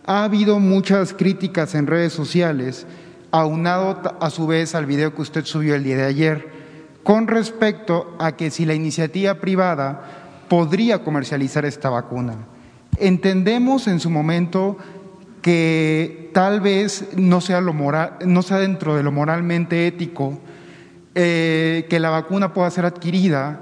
ha 0.06 0.24
habido 0.24 0.58
muchas 0.58 1.12
críticas 1.12 1.74
en 1.74 1.86
redes 1.86 2.14
sociales, 2.14 2.86
aunado 3.32 4.00
a 4.18 4.30
su 4.30 4.46
vez 4.46 4.74
al 4.74 4.86
video 4.86 5.14
que 5.14 5.20
usted 5.20 5.44
subió 5.44 5.74
el 5.74 5.84
día 5.84 5.98
de 5.98 6.04
ayer, 6.04 6.48
con 7.02 7.26
respecto 7.26 8.16
a 8.18 8.34
que 8.34 8.50
si 8.50 8.64
la 8.64 8.72
iniciativa 8.72 9.34
privada 9.34 10.46
podría 10.48 11.04
comercializar 11.04 11.66
esta 11.66 11.90
vacuna. 11.90 12.46
Entendemos 12.96 13.88
en 13.88 14.00
su 14.00 14.08
momento 14.08 14.78
que 15.46 16.25
tal 16.36 16.60
vez 16.60 17.08
no 17.16 17.40
sea, 17.40 17.62
lo 17.62 17.72
moral, 17.72 18.18
no 18.26 18.42
sea 18.42 18.58
dentro 18.58 18.94
de 18.94 19.02
lo 19.02 19.10
moralmente 19.10 19.86
ético 19.86 20.38
eh, 21.14 21.86
que 21.88 21.98
la 21.98 22.10
vacuna 22.10 22.52
pueda 22.52 22.70
ser 22.70 22.84
adquirida 22.84 23.58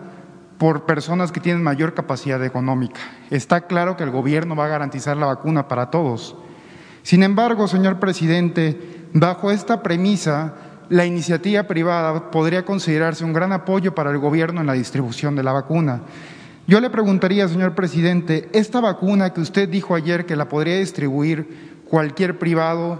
por 0.58 0.84
personas 0.84 1.30
que 1.30 1.38
tienen 1.38 1.62
mayor 1.62 1.94
capacidad 1.94 2.42
económica. 2.42 2.98
Está 3.30 3.68
claro 3.68 3.96
que 3.96 4.02
el 4.02 4.10
gobierno 4.10 4.56
va 4.56 4.64
a 4.64 4.70
garantizar 4.70 5.16
la 5.16 5.26
vacuna 5.26 5.68
para 5.68 5.90
todos. 5.90 6.34
Sin 7.04 7.22
embargo, 7.22 7.68
señor 7.68 8.00
presidente, 8.00 9.06
bajo 9.12 9.52
esta 9.52 9.80
premisa, 9.80 10.54
la 10.88 11.06
iniciativa 11.06 11.62
privada 11.62 12.32
podría 12.32 12.64
considerarse 12.64 13.24
un 13.24 13.34
gran 13.34 13.52
apoyo 13.52 13.94
para 13.94 14.10
el 14.10 14.18
gobierno 14.18 14.60
en 14.60 14.66
la 14.66 14.72
distribución 14.72 15.36
de 15.36 15.44
la 15.44 15.52
vacuna. 15.52 16.00
Yo 16.66 16.80
le 16.80 16.90
preguntaría, 16.90 17.46
señor 17.46 17.76
presidente, 17.76 18.48
esta 18.52 18.80
vacuna 18.80 19.32
que 19.32 19.42
usted 19.42 19.68
dijo 19.68 19.94
ayer 19.94 20.26
que 20.26 20.34
la 20.34 20.48
podría 20.48 20.78
distribuir 20.78 21.73
cualquier 21.94 22.40
privado, 22.40 22.98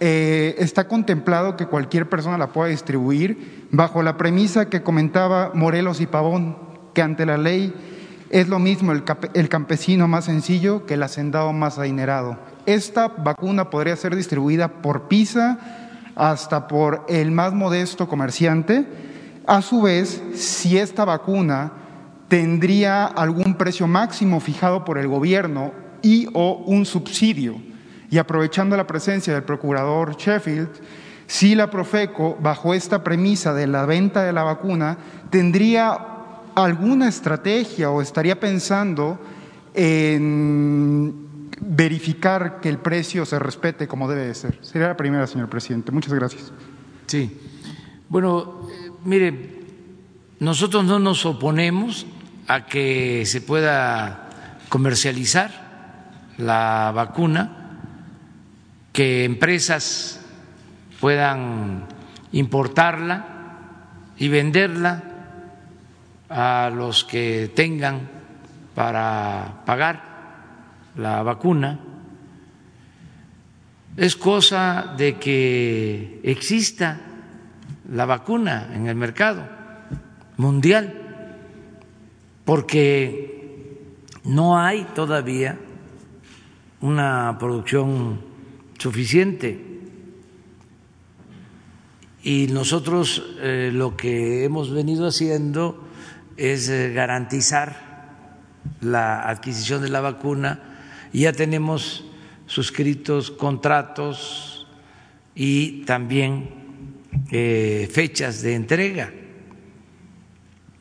eh, 0.00 0.54
está 0.58 0.86
contemplado 0.86 1.56
que 1.56 1.64
cualquier 1.64 2.10
persona 2.10 2.36
la 2.36 2.48
pueda 2.48 2.68
distribuir 2.68 3.68
bajo 3.70 4.02
la 4.02 4.18
premisa 4.18 4.68
que 4.68 4.82
comentaba 4.82 5.52
Morelos 5.54 6.02
y 6.02 6.06
Pavón, 6.06 6.58
que 6.92 7.00
ante 7.00 7.24
la 7.24 7.38
ley 7.38 7.72
es 8.28 8.48
lo 8.48 8.58
mismo 8.58 8.92
el, 8.92 9.02
el 9.32 9.48
campesino 9.48 10.08
más 10.08 10.26
sencillo 10.26 10.84
que 10.84 10.92
el 10.92 11.02
hacendado 11.02 11.54
más 11.54 11.78
adinerado. 11.78 12.36
Esta 12.66 13.08
vacuna 13.08 13.70
podría 13.70 13.96
ser 13.96 14.14
distribuida 14.14 14.68
por 14.82 15.08
PISA 15.08 15.58
hasta 16.14 16.68
por 16.68 17.06
el 17.08 17.30
más 17.30 17.54
modesto 17.54 18.08
comerciante. 18.08 18.84
A 19.46 19.62
su 19.62 19.80
vez, 19.80 20.22
si 20.34 20.76
esta 20.76 21.06
vacuna 21.06 21.72
tendría 22.28 23.06
algún 23.06 23.54
precio 23.54 23.86
máximo 23.86 24.38
fijado 24.38 24.84
por 24.84 24.98
el 24.98 25.08
gobierno 25.08 25.72
y 26.02 26.28
o 26.34 26.62
un 26.66 26.84
subsidio 26.84 27.72
y 28.14 28.18
aprovechando 28.18 28.76
la 28.76 28.86
presencia 28.86 29.34
del 29.34 29.42
procurador 29.42 30.16
Sheffield, 30.16 30.68
si 31.26 31.56
la 31.56 31.68
Profeco, 31.68 32.38
bajo 32.40 32.72
esta 32.72 33.02
premisa 33.02 33.52
de 33.52 33.66
la 33.66 33.86
venta 33.86 34.22
de 34.22 34.32
la 34.32 34.44
vacuna, 34.44 34.96
tendría 35.30 35.98
alguna 36.54 37.08
estrategia 37.08 37.90
o 37.90 38.00
estaría 38.00 38.38
pensando 38.38 39.18
en 39.74 41.48
verificar 41.60 42.60
que 42.60 42.68
el 42.68 42.78
precio 42.78 43.26
se 43.26 43.36
respete 43.40 43.88
como 43.88 44.08
debe 44.08 44.28
de 44.28 44.34
ser. 44.36 44.60
Sería 44.62 44.86
la 44.86 44.96
primera, 44.96 45.26
señor 45.26 45.48
presidente. 45.48 45.90
Muchas 45.90 46.12
gracias. 46.14 46.52
Sí. 47.08 47.36
Bueno, 48.08 48.68
eh, 48.70 48.90
mire, 49.04 49.60
nosotros 50.38 50.84
no 50.84 51.00
nos 51.00 51.26
oponemos 51.26 52.06
a 52.46 52.64
que 52.66 53.26
se 53.26 53.40
pueda 53.40 54.30
comercializar 54.68 55.50
la 56.38 56.92
vacuna 56.94 57.62
que 58.94 59.24
empresas 59.24 60.20
puedan 61.00 61.88
importarla 62.30 63.26
y 64.16 64.28
venderla 64.28 65.02
a 66.30 66.70
los 66.72 67.02
que 67.02 67.50
tengan 67.56 68.08
para 68.72 69.62
pagar 69.66 70.00
la 70.96 71.24
vacuna. 71.24 71.80
Es 73.96 74.14
cosa 74.14 74.94
de 74.96 75.18
que 75.18 76.20
exista 76.22 77.00
la 77.90 78.06
vacuna 78.06 78.70
en 78.74 78.86
el 78.86 78.94
mercado 78.94 79.42
mundial, 80.36 80.94
porque 82.44 83.90
no 84.22 84.56
hay 84.56 84.84
todavía 84.94 85.58
una 86.80 87.36
producción 87.40 88.23
suficiente. 88.84 89.58
Y 92.22 92.48
nosotros 92.48 93.24
eh, 93.40 93.70
lo 93.72 93.96
que 93.96 94.44
hemos 94.44 94.70
venido 94.70 95.06
haciendo 95.06 95.82
es 96.36 96.68
eh, 96.68 96.92
garantizar 96.92 97.94
la 98.82 99.26
adquisición 99.26 99.80
de 99.80 99.88
la 99.88 100.02
vacuna 100.02 100.60
ya 101.14 101.32
tenemos 101.32 102.04
suscritos 102.44 103.30
contratos 103.30 104.66
y 105.34 105.82
también 105.84 106.50
eh, 107.30 107.88
fechas 107.90 108.42
de 108.42 108.54
entrega. 108.54 109.14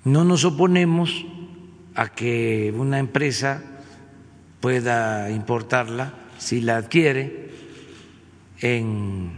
No 0.04 0.26
nos 0.26 0.44
oponemos 0.44 1.26
a 1.96 2.10
que 2.10 2.74
una 2.76 3.00
empresa 3.00 3.64
pueda 4.60 5.32
importarla 5.32 6.16
si 6.38 6.60
la 6.60 6.76
adquiere 6.76 7.43
en 8.64 9.30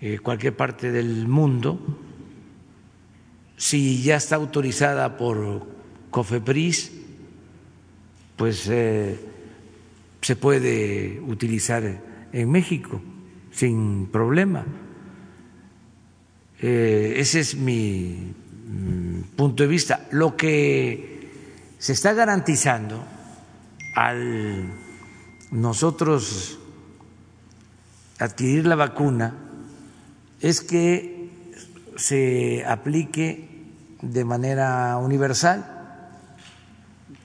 eh, 0.00 0.18
cualquier 0.18 0.56
parte 0.56 0.90
del 0.90 1.28
mundo, 1.28 1.78
si 3.56 4.02
ya 4.02 4.16
está 4.16 4.34
autorizada 4.34 5.16
por 5.16 5.64
COFEPRIS, 6.10 6.90
pues 8.34 8.68
eh, 8.68 9.16
se 10.20 10.34
puede 10.34 11.20
utilizar 11.20 11.84
en 12.32 12.50
México 12.50 13.00
sin 13.52 14.08
problema. 14.08 14.66
Eh, 16.60 17.14
ese 17.18 17.38
es 17.38 17.54
mi 17.54 18.34
mm, 18.68 19.36
punto 19.36 19.62
de 19.62 19.68
vista. 19.68 20.08
Lo 20.10 20.36
que 20.36 21.30
se 21.78 21.92
está 21.92 22.12
garantizando 22.14 23.04
al 23.94 24.72
nosotros 25.52 26.58
adquirir 28.18 28.66
la 28.66 28.76
vacuna 28.76 29.34
es 30.40 30.60
que 30.60 31.30
se 31.96 32.64
aplique 32.66 33.48
de 34.02 34.24
manera 34.24 34.96
universal 34.98 35.64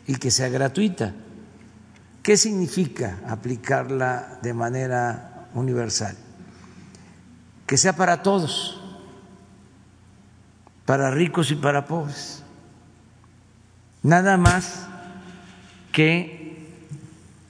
y 0.07 0.15
que 0.15 0.31
sea 0.31 0.49
gratuita. 0.49 1.13
¿Qué 2.23 2.37
significa 2.37 3.19
aplicarla 3.27 4.39
de 4.41 4.53
manera 4.53 5.29
universal, 5.53 6.15
que 7.65 7.77
sea 7.77 7.93
para 7.93 8.21
todos, 8.21 8.79
para 10.85 11.11
ricos 11.11 11.51
y 11.51 11.55
para 11.55 11.85
pobres. 11.85 12.43
Nada 14.01 14.37
más 14.37 14.87
que 15.91 16.67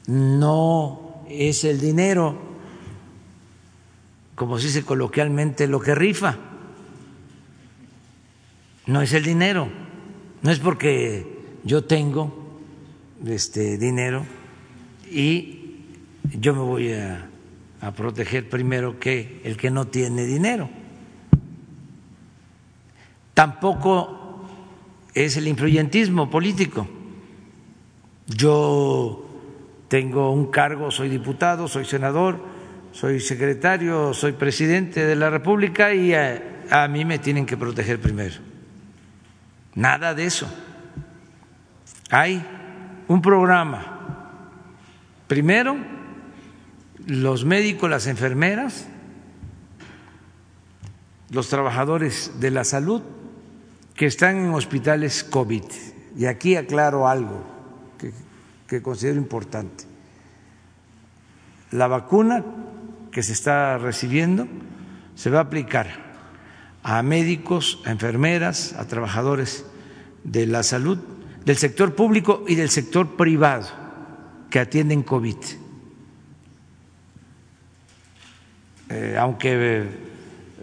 no 0.07 1.23
es 1.29 1.63
el 1.63 1.79
dinero, 1.79 2.37
como 4.39 4.57
se 4.57 4.67
dice 4.67 4.85
coloquialmente, 4.85 5.67
lo 5.67 5.81
que 5.81 5.93
rifa. 5.93 6.37
No 8.85 9.01
es 9.01 9.11
el 9.11 9.23
dinero, 9.23 9.67
no 10.41 10.49
es 10.49 10.59
porque 10.59 11.57
yo 11.65 11.83
tengo 11.83 12.61
este 13.27 13.77
dinero 13.77 14.25
y 15.11 15.81
yo 16.39 16.53
me 16.53 16.61
voy 16.61 16.93
a, 16.93 17.27
a 17.81 17.91
proteger 17.91 18.49
primero 18.49 18.97
que 18.97 19.41
el 19.43 19.57
que 19.57 19.71
no 19.71 19.87
tiene 19.87 20.23
dinero. 20.23 20.69
Tampoco 23.33 24.47
es 25.13 25.35
el 25.35 25.49
influyentismo 25.49 26.29
político. 26.29 26.87
Yo 28.25 29.29
tengo 29.89 30.31
un 30.31 30.45
cargo, 30.45 30.91
soy 30.91 31.09
diputado, 31.09 31.67
soy 31.67 31.83
senador, 31.83 32.48
soy 32.91 33.19
secretario, 33.19 34.13
soy 34.13 34.33
presidente 34.33 35.05
de 35.05 35.15
la 35.15 35.29
República 35.29 35.93
y 35.93 36.13
a, 36.13 36.87
mí 36.89 37.05
me 37.05 37.19
tienen 37.19 37.45
que 37.45 37.57
proteger 37.57 37.99
primero. 37.99 38.35
Nada 39.75 40.13
de 40.13 40.25
eso. 40.25 40.51
Hay 42.09 42.43
un 43.07 43.21
programa. 43.21 43.97
Primero, 45.27 45.77
los 47.05 47.45
médicos, 47.45 47.89
las 47.89 48.07
enfermeras, 48.07 48.87
los 51.29 51.47
trabajadores 51.49 52.39
de 52.39 52.51
la 52.51 52.63
salud 52.63 53.03
que 53.95 54.07
están 54.07 54.37
en 54.37 54.53
hospitales 54.53 55.23
COVID. 55.23 55.63
Y 56.17 56.25
aquí 56.25 56.55
aclaro 56.55 57.07
algo 57.07 57.45
que 58.67 58.81
considero 58.81 59.17
importante. 59.17 59.85
La 61.71 61.87
vacuna 61.87 62.43
que 63.11 63.23
se 63.23 63.33
está 63.33 63.77
recibiendo 63.77 64.47
se 65.15 65.29
va 65.29 65.39
a 65.39 65.43
aplicar 65.43 66.09
a 66.83 67.03
médicos, 67.03 67.81
a 67.85 67.91
enfermeras, 67.91 68.73
a 68.73 68.87
trabajadores 68.87 69.65
de 70.23 70.45
la 70.45 70.63
salud, 70.63 70.97
del 71.45 71.57
sector 71.57 71.95
público 71.95 72.43
y 72.47 72.55
del 72.55 72.69
sector 72.69 73.15
privado 73.15 73.67
que 74.49 74.59
atienden 74.59 75.03
COVID. 75.03 75.35
Eh, 78.89 79.15
aunque 79.19 79.87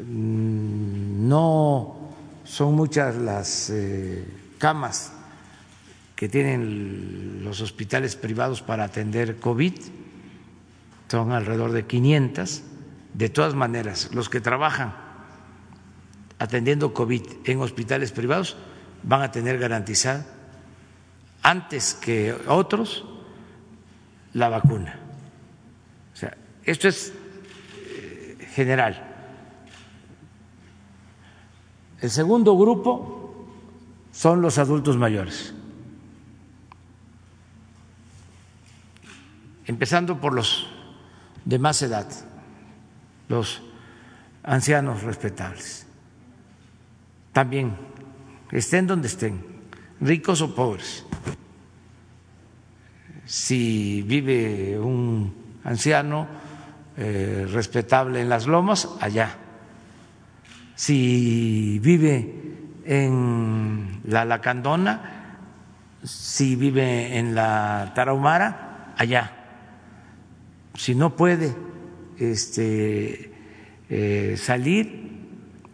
mm, 0.04 1.28
no 1.28 2.12
son 2.44 2.74
muchas 2.74 3.14
las 3.16 3.70
eh, 3.70 4.26
camas 4.59 5.12
que 6.16 6.28
tienen 6.28 7.44
los 7.44 7.61
hospitales 7.61 8.16
privados 8.16 8.62
para 8.62 8.85
atender 8.85 9.37
COVID, 9.37 9.74
son 11.09 11.33
alrededor 11.33 11.73
de 11.73 11.87
500. 11.87 12.62
De 13.14 13.29
todas 13.29 13.55
maneras, 13.55 14.11
los 14.12 14.29
que 14.29 14.40
trabajan 14.40 14.95
atendiendo 16.38 16.92
COVID 16.92 17.23
en 17.45 17.61
hospitales 17.61 18.12
privados 18.12 18.57
van 19.03 19.23
a 19.23 19.31
tener 19.31 19.59
garantizada 19.59 20.27
antes 21.42 21.95
que 21.95 22.35
otros 22.49 23.05
la 24.35 24.49
vacuna. 24.49 24.99
O 26.12 26.16
sea, 26.16 26.37
esto 26.64 26.88
es 26.88 27.12
eh, 27.87 28.49
general. 28.53 29.14
El 32.01 32.11
segundo 32.11 32.57
grupo 32.57 33.47
son 34.12 34.42
los 34.42 34.59
adultos 34.59 34.97
mayores, 34.97 35.55
empezando 39.66 40.21
por 40.21 40.35
los 40.35 40.65
de 41.46 41.59
más 41.59 41.80
edad, 41.80 42.06
los 43.28 43.62
ancianos 44.42 45.02
respetables. 45.04 45.87
También, 47.32 47.76
estén 48.50 48.87
donde 48.87 49.06
estén, 49.06 49.40
ricos 50.00 50.42
o 50.42 50.54
pobres. 50.54 51.06
Si 53.24 54.02
vive 54.02 54.78
un 54.78 55.59
anciano 55.64 56.26
eh, 56.96 57.46
respetable 57.50 58.20
en 58.20 58.28
las 58.28 58.46
lomas, 58.46 58.88
allá. 59.00 59.37
Si 60.74 61.78
vive 61.78 62.35
en 62.85 64.00
la 64.04 64.24
Lacandona, 64.24 65.38
si 66.02 66.56
vive 66.56 67.18
en 67.18 67.35
la 67.35 67.92
Tarahumara, 67.94 68.94
allá. 68.96 69.36
Si 70.77 70.95
no 70.95 71.17
puede 71.17 71.55
este, 72.19 73.33
eh, 73.89 74.37
salir 74.37 75.07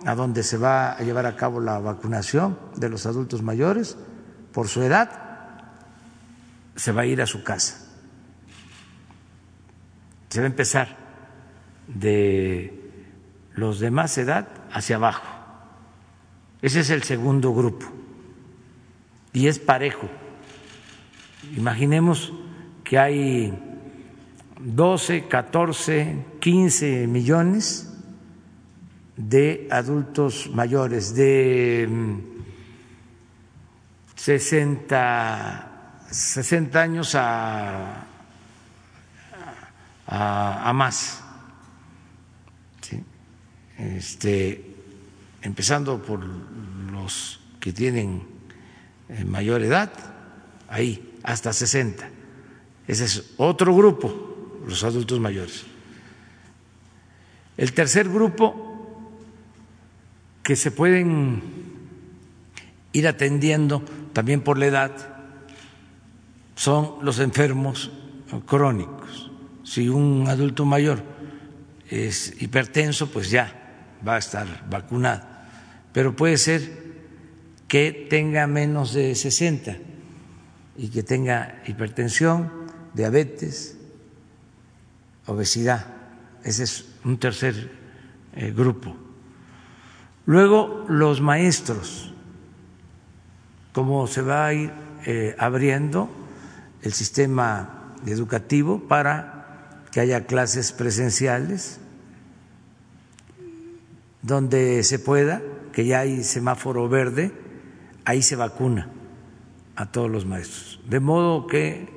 a 0.05 0.15
donde 0.15 0.43
se 0.43 0.57
va 0.57 0.93
a 0.93 1.03
llevar 1.03 1.27
a 1.27 1.37
cabo 1.37 1.61
la 1.61 1.79
vacunación 1.79 2.59
de 2.77 2.89
los 2.89 3.07
adultos 3.07 3.43
mayores 3.43 3.97
por 4.53 4.69
su 4.69 4.83
edad, 4.83 5.11
se 6.77 6.93
va 6.93 7.03
a 7.03 7.07
ir 7.07 7.23
a 7.23 7.27
su 7.27 7.43
casa. 7.45 7.89
Se 10.29 10.41
va 10.41 10.47
a 10.47 10.51
empezar 10.51 10.97
de 11.87 12.91
los 13.55 13.81
de 13.81 13.91
más 13.91 14.17
edad 14.19 14.49
hacia 14.73 14.97
abajo. 14.97 15.27
Ese 16.63 16.81
es 16.81 16.91
el 16.91 17.03
segundo 17.03 17.53
grupo. 17.53 17.87
Y 19.33 19.49
es 19.49 19.59
parejo. 19.59 20.09
Imaginemos 21.57 22.33
que 22.85 22.99
hay 22.99 23.72
12, 24.65 25.29
14, 25.29 26.25
15 26.41 27.07
millones 27.09 27.93
de 29.17 29.69
adultos 29.71 30.51
mayores 30.53 31.15
de 31.15 31.89
60, 34.15 36.07
60 36.11 36.81
años 36.81 37.15
a, 37.17 38.07
a, 40.07 40.69
a 40.69 40.73
más. 40.73 41.23
¿sí? 42.83 43.03
Este, 43.79 44.77
empezando 45.43 46.01
por 46.01 46.25
los 46.93 47.41
que 47.59 47.73
tienen 47.73 48.23
eh, 49.09 49.25
mayor 49.25 49.63
edad, 49.63 49.93
ahí, 50.69 51.19
hasta 51.23 51.53
60. 51.53 52.09
Ese 52.87 53.05
es 53.05 53.35
otro 53.37 53.75
grupo, 53.75 54.32
los 54.67 54.85
adultos 54.85 55.21
mayores. 55.21 55.65
El 57.57 57.73
tercer 57.73 58.09
grupo 58.09 58.73
que 60.43 60.57
se 60.57 60.71
pueden 60.71 61.43
ir 62.93 63.09
atendiendo 63.09 63.83
también 64.13 64.41
por 64.43 64.59
la 64.59 64.67
edad 64.67 64.93
son 66.55 66.97
los 67.03 67.19
enfermos 67.19 67.91
crónicos. 68.47 69.31
Si 69.65 69.89
un 69.89 70.27
adulto 70.29 70.65
mayor 70.65 71.03
es 71.89 72.41
hipertenso, 72.43 73.11
pues 73.11 73.31
ya 73.31 73.55
va 74.07 74.17
a 74.17 74.19
estar 74.19 74.69
vacunado. 74.69 75.23
Pero 75.93 76.17
puede 76.17 76.39
ser 76.39 76.83
que 77.69 78.07
tenga 78.09 78.47
menos 78.47 78.93
de 78.93 79.15
60 79.15 79.77
y 80.77 80.89
que 80.89 81.03
tenga 81.03 81.63
hipertensión, 81.67 82.51
diabetes, 82.95 83.79
obesidad. 85.27 85.87
Ese 86.45 86.65
es 86.65 86.87
un 87.05 87.19
tercer 87.19 87.71
eh, 88.35 88.53
grupo. 88.55 88.97
Luego 90.27 90.85
los 90.89 91.21
maestros, 91.21 92.13
cómo 93.73 94.07
se 94.07 94.23
va 94.23 94.47
a 94.47 94.55
ir 94.55 94.71
eh, 95.05 95.35
abriendo 95.39 96.09
el 96.83 96.93
sistema 96.93 97.95
educativo 98.07 98.81
para 98.89 99.83
que 99.91 100.01
haya 100.01 100.27
clases 100.27 100.73
presenciales 100.73 101.81
donde 104.23 104.83
se 104.85 104.99
pueda, 104.99 105.43
que 105.73 105.85
ya 105.85 106.01
hay 106.01 106.23
semáforo 106.23 106.89
verde, 106.89 107.33
ahí 108.05 108.23
se 108.23 108.37
vacuna 108.37 108.89
a 109.75 109.91
todos 109.91 110.11
los 110.11 110.25
maestros. 110.25 110.81
De 110.89 111.01
modo 111.01 111.47
que 111.47 111.89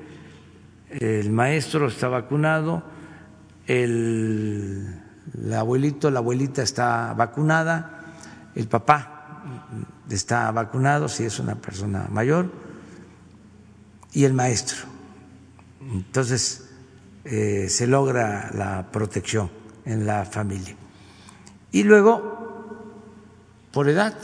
el 0.90 1.32
maestro 1.32 1.88
está 1.88 2.08
vacunado, 2.08 2.84
el, 3.68 5.02
el 5.34 5.54
abuelito, 5.54 6.12
la 6.12 6.20
abuelita 6.20 6.62
está 6.62 7.14
vacunada, 7.14 8.04
el 8.56 8.68
papá 8.68 9.44
está 10.10 10.52
vacunado 10.52 11.08
si 11.08 11.24
es 11.24 11.40
una 11.40 11.56
persona 11.56 12.08
mayor 12.10 12.52
y 14.14 14.24
el 14.24 14.34
maestro. 14.34 14.78
Entonces, 15.82 16.70
eh, 17.26 17.68
se 17.70 17.88
logra 17.88 18.52
la 18.54 18.92
protección 18.92 19.50
en 19.84 20.06
la 20.06 20.26
familia. 20.26 20.76
Y 21.72 21.84
luego, 21.84 22.88
por 23.72 23.90
edad, 23.90 24.16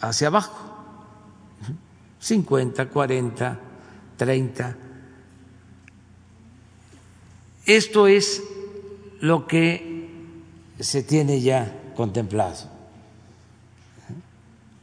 hacia 0.00 0.28
abajo, 0.28 0.68
50, 2.18 2.88
40, 2.88 3.58
30. 4.16 4.76
Esto 7.68 8.06
es 8.06 8.42
lo 9.20 9.46
que 9.46 10.08
se 10.80 11.02
tiene 11.02 11.42
ya 11.42 11.70
contemplado 11.94 12.56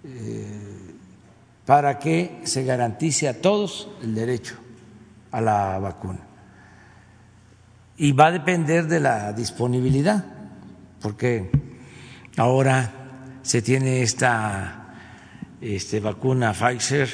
eh, 0.03 0.93
para 1.65 1.97
que 1.97 2.41
se 2.43 2.63
garantice 2.63 3.27
a 3.27 3.41
todos 3.41 3.89
el 4.03 4.13
derecho 4.13 4.55
a 5.31 5.41
la 5.41 5.79
vacuna. 5.79 6.19
Y 7.97 8.11
va 8.11 8.27
a 8.27 8.31
depender 8.33 8.85
de 8.85 8.99
la 8.99 9.33
disponibilidad, 9.33 10.23
porque 11.01 11.49
ahora 12.37 13.39
se 13.41 13.63
tiene 13.63 14.03
esta 14.03 14.93
este, 15.59 15.99
vacuna 15.99 16.53
Pfizer, 16.53 17.09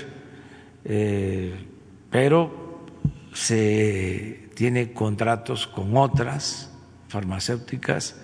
eh, 0.83 1.65
pero 2.09 2.83
se 3.31 4.40
tiene 4.61 4.93
contratos 4.93 5.65
con 5.65 5.97
otras 5.97 6.69
farmacéuticas, 7.07 8.15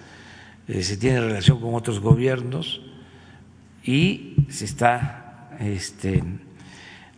eh, 0.68 0.84
se 0.84 0.96
tiene 0.96 1.20
relación 1.20 1.60
con 1.60 1.74
otros 1.74 2.00
gobiernos 2.00 2.80
y 3.84 4.36
se 4.48 4.66
está 4.66 5.50
este, 5.60 6.24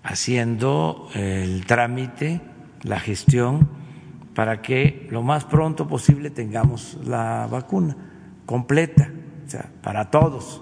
haciendo 0.03 1.09
el 1.15 1.65
trámite, 1.65 2.39
la 2.83 2.97
gestión 2.97 3.67
para 4.33 4.61
que 4.61 5.09
lo 5.11 5.21
más 5.21 5.43
pronto 5.43 5.85
posible 5.85 6.29
tengamos 6.29 6.97
la 7.03 7.45
vacuna 7.51 7.97
completa, 8.45 9.11
o 9.45 9.49
sea, 9.49 9.69
para 9.83 10.09
todos 10.09 10.61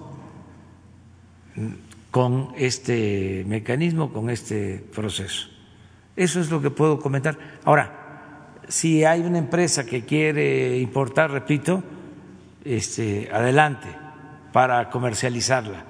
con 2.10 2.54
este 2.56 3.44
mecanismo, 3.46 4.12
con 4.12 4.30
este 4.30 4.84
proceso. 4.92 5.46
Eso 6.16 6.40
es 6.40 6.50
lo 6.50 6.60
que 6.60 6.70
puedo 6.70 6.98
comentar. 6.98 7.38
Ahora, 7.62 8.07
si 8.68 9.04
hay 9.04 9.20
una 9.22 9.38
empresa 9.38 9.84
que 9.84 10.04
quiere 10.04 10.78
importar, 10.78 11.30
repito, 11.30 11.82
este, 12.64 13.28
adelante 13.32 13.88
para 14.52 14.90
comercializarla. 14.90 15.84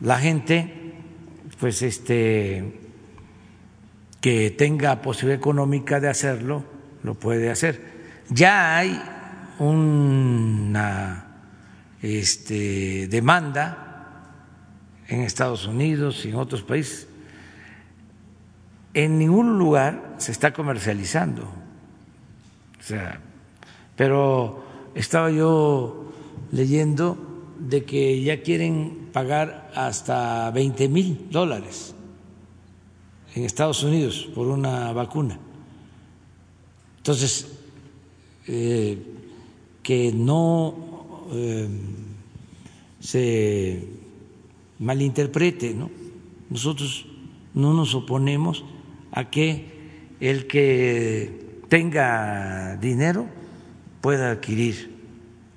La 0.00 0.18
gente, 0.18 0.94
pues, 1.60 1.82
este, 1.82 2.80
que 4.20 4.50
tenga 4.50 5.02
posibilidad 5.02 5.38
económica 5.38 6.00
de 6.00 6.08
hacerlo, 6.08 6.64
lo 7.02 7.14
puede 7.14 7.50
hacer. 7.50 7.96
Ya 8.28 8.76
hay 8.76 9.00
una 9.58 11.26
este, 12.02 13.06
demanda 13.08 13.86
en 15.08 15.20
Estados 15.20 15.66
Unidos 15.66 16.24
y 16.24 16.30
en 16.30 16.36
otros 16.36 16.62
países. 16.62 17.08
En 18.94 19.18
ningún 19.18 19.58
lugar 19.58 20.14
se 20.18 20.32
está 20.32 20.52
comercializando. 20.52 21.65
Pero 23.96 24.64
estaba 24.94 25.30
yo 25.30 26.12
leyendo 26.52 27.16
de 27.58 27.84
que 27.84 28.22
ya 28.22 28.42
quieren 28.42 29.08
pagar 29.12 29.70
hasta 29.74 30.50
20 30.50 30.88
mil 30.88 31.28
dólares 31.30 31.94
en 33.34 33.44
Estados 33.44 33.82
Unidos 33.82 34.28
por 34.34 34.46
una 34.48 34.92
vacuna. 34.92 35.38
Entonces, 36.98 37.48
eh, 38.46 38.98
que 39.82 40.12
no 40.12 40.74
eh, 41.32 41.68
se 43.00 43.88
malinterprete, 44.78 45.74
¿no? 45.74 45.90
Nosotros 46.50 47.06
no 47.54 47.72
nos 47.74 47.94
oponemos 47.94 48.64
a 49.12 49.30
que 49.30 49.76
el 50.20 50.46
que 50.46 51.45
tenga 51.68 52.76
dinero 52.76 53.26
pueda 54.00 54.30
adquirir 54.30 54.94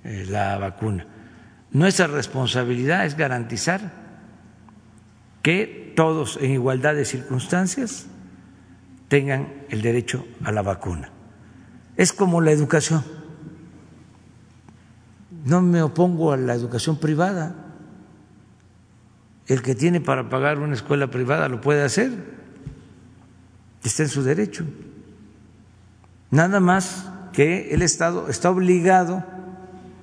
eh, 0.03 0.25
la 0.27 0.57
vacuna. 0.57 1.05
Nuestra 1.71 2.07
responsabilidad 2.07 3.05
es 3.05 3.15
garantizar 3.15 3.91
que 5.43 5.93
todos 5.95 6.37
en 6.41 6.51
igualdad 6.51 6.95
de 6.95 7.05
circunstancias 7.05 8.07
tengan 9.07 9.49
el 9.69 9.81
derecho 9.81 10.25
a 10.43 10.51
la 10.51 10.61
vacuna. 10.61 11.11
Es 11.97 12.13
como 12.13 12.41
la 12.41 12.51
educación. 12.51 13.03
No 15.45 15.61
me 15.61 15.81
opongo 15.81 16.31
a 16.31 16.37
la 16.37 16.53
educación 16.53 16.99
privada 16.99 17.69
el 19.49 19.63
que 19.63 19.73
tiene 19.73 19.99
para 19.99 20.29
pagar 20.29 20.59
una 20.59 20.75
escuela 20.75 21.07
privada 21.07 21.49
lo 21.49 21.59
puede 21.59 21.81
hacer, 21.81 22.11
está 23.83 24.03
en 24.03 24.09
su 24.09 24.21
derecho. 24.21 24.63
Nada 26.31 26.59
más 26.59 27.09
que 27.33 27.73
el 27.73 27.81
Estado 27.81 28.29
está 28.29 28.51
obligado 28.51 29.23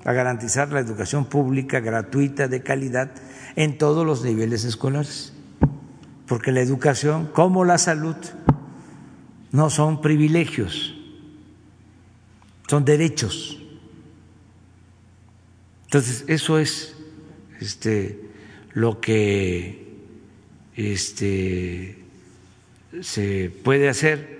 a 0.03 0.13
garantizar 0.13 0.71
la 0.71 0.79
educación 0.79 1.25
pública 1.25 1.79
gratuita 1.79 2.47
de 2.47 2.63
calidad 2.63 3.11
en 3.55 3.77
todos 3.77 4.05
los 4.05 4.23
niveles 4.23 4.63
escolares, 4.63 5.33
porque 6.27 6.51
la 6.51 6.61
educación, 6.61 7.27
como 7.27 7.65
la 7.65 7.77
salud, 7.77 8.15
no 9.51 9.69
son 9.69 10.01
privilegios, 10.01 10.95
son 12.67 12.85
derechos. 12.85 13.61
Entonces, 15.85 16.25
eso 16.27 16.59
es 16.59 16.95
este 17.59 18.27
lo 18.73 19.01
que 19.01 19.87
este, 20.75 21.97
se 23.01 23.51
puede 23.63 23.89
hacer. 23.89 24.37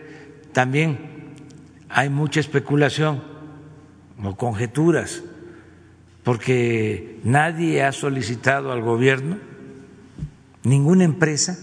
También 0.54 1.17
hay 1.90 2.10
mucha 2.10 2.40
especulación 2.40 3.24
o 4.24 4.36
conjeturas, 4.36 5.24
porque 6.24 7.20
nadie 7.24 7.84
ha 7.84 7.92
solicitado 7.92 8.72
al 8.72 8.82
gobierno, 8.82 9.38
ninguna 10.64 11.04
empresa 11.04 11.58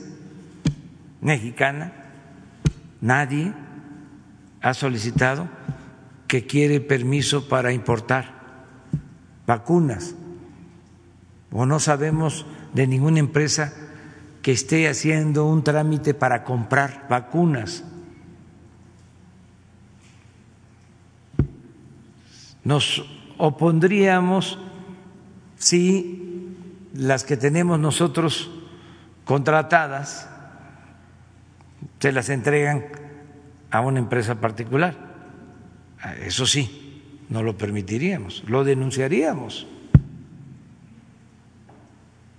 mexicana, 1.21 1.93
nadie 3.01 3.53
ha 4.61 4.75
solicitado 4.75 5.49
que 6.27 6.47
quiere 6.47 6.81
permiso 6.81 7.49
para 7.49 7.73
importar 7.73 8.35
vacunas 9.47 10.15
o 11.55 11.67
no 11.67 11.79
sabemos 11.79 12.47
de 12.75 12.89
ninguna 12.89 13.21
empresa 13.21 13.73
que 14.43 14.51
esté 14.51 14.89
haciendo 14.89 15.47
un 15.47 15.63
trámite 15.63 16.13
para 16.13 16.43
comprar 16.43 17.07
vacunas. 17.09 17.85
Nos 22.65 23.05
opondríamos 23.39 24.59
si 25.57 26.57
las 26.95 27.25
que 27.25 27.37
tenemos 27.37 27.79
nosotros 27.79 28.51
contratadas 29.25 30.29
se 31.99 32.13
las 32.13 32.29
entregan 32.29 32.85
a 33.71 33.81
una 33.81 33.99
empresa 33.99 34.41
particular. 34.41 34.97
Eso 36.21 36.47
sí, 36.47 37.03
no 37.29 37.43
lo 37.43 37.57
permitiríamos, 37.57 38.45
lo 38.47 38.65
denunciaríamos 38.65 39.67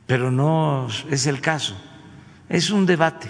pero 0.05 0.31
no 0.31 0.87
es 1.09 1.27
el 1.27 1.41
caso. 1.41 1.75
Es 2.49 2.69
un 2.69 2.85
debate 2.85 3.27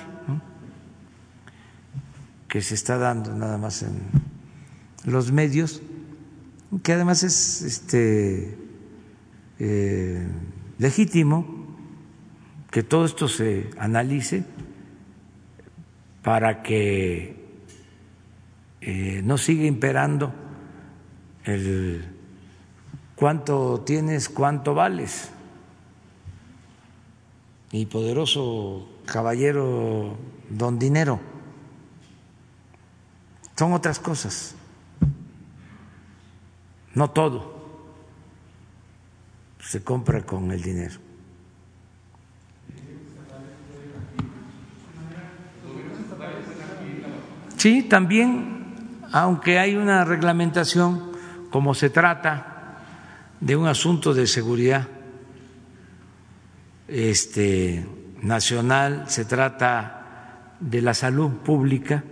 que 2.47 2.61
se 2.61 2.75
está 2.75 2.97
dando 2.97 3.33
nada 3.33 3.57
más 3.57 3.81
en 3.83 4.01
los 5.05 5.31
medios, 5.31 5.81
que 6.83 6.93
además 6.93 7.23
es 7.23 7.61
este, 7.61 8.57
eh, 9.59 10.27
legítimo 10.77 11.65
que 12.71 12.83
todo 12.83 13.05
esto 13.05 13.27
se 13.27 13.69
analice 13.77 14.43
para 16.21 16.63
que 16.63 17.45
eh, 18.81 19.21
no 19.23 19.37
siga 19.37 19.65
imperando 19.65 20.33
el 21.43 22.05
cuánto 23.15 23.81
tienes, 23.85 24.27
cuánto 24.27 24.73
vales 24.73 25.31
mi 27.71 27.85
poderoso 27.85 28.87
caballero 29.05 30.15
don 30.49 30.79
dinero. 30.79 31.19
Son 33.57 33.73
otras 33.73 33.99
cosas. 33.99 34.55
No 36.95 37.11
todo 37.11 37.55
se 39.59 39.83
compra 39.83 40.21
con 40.25 40.51
el 40.51 40.61
dinero. 40.61 40.95
Sí, 47.57 47.83
también 47.83 48.55
aunque 49.11 49.59
hay 49.59 49.75
una 49.75 50.03
reglamentación, 50.03 51.11
como 51.49 51.73
se 51.73 51.89
trata 51.89 52.81
de 53.39 53.55
un 53.55 53.65
asunto 53.65 54.13
de 54.13 54.27
seguridad 54.27 54.87
este, 56.87 57.87
nacional, 58.21 59.05
se 59.07 59.23
trata 59.23 60.51
de 60.59 60.81
la 60.81 60.93
salud 60.93 61.31
pública, 61.31 62.03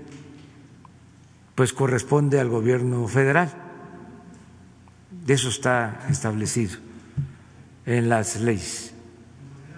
pues 1.55 1.73
corresponde 1.73 2.39
al 2.39 2.47
gobierno 2.47 3.05
federal. 3.07 3.62
Eso 5.27 5.49
está 5.49 6.05
establecido 6.09 6.77
en 7.85 8.09
las 8.09 8.39
leyes. 8.39 8.93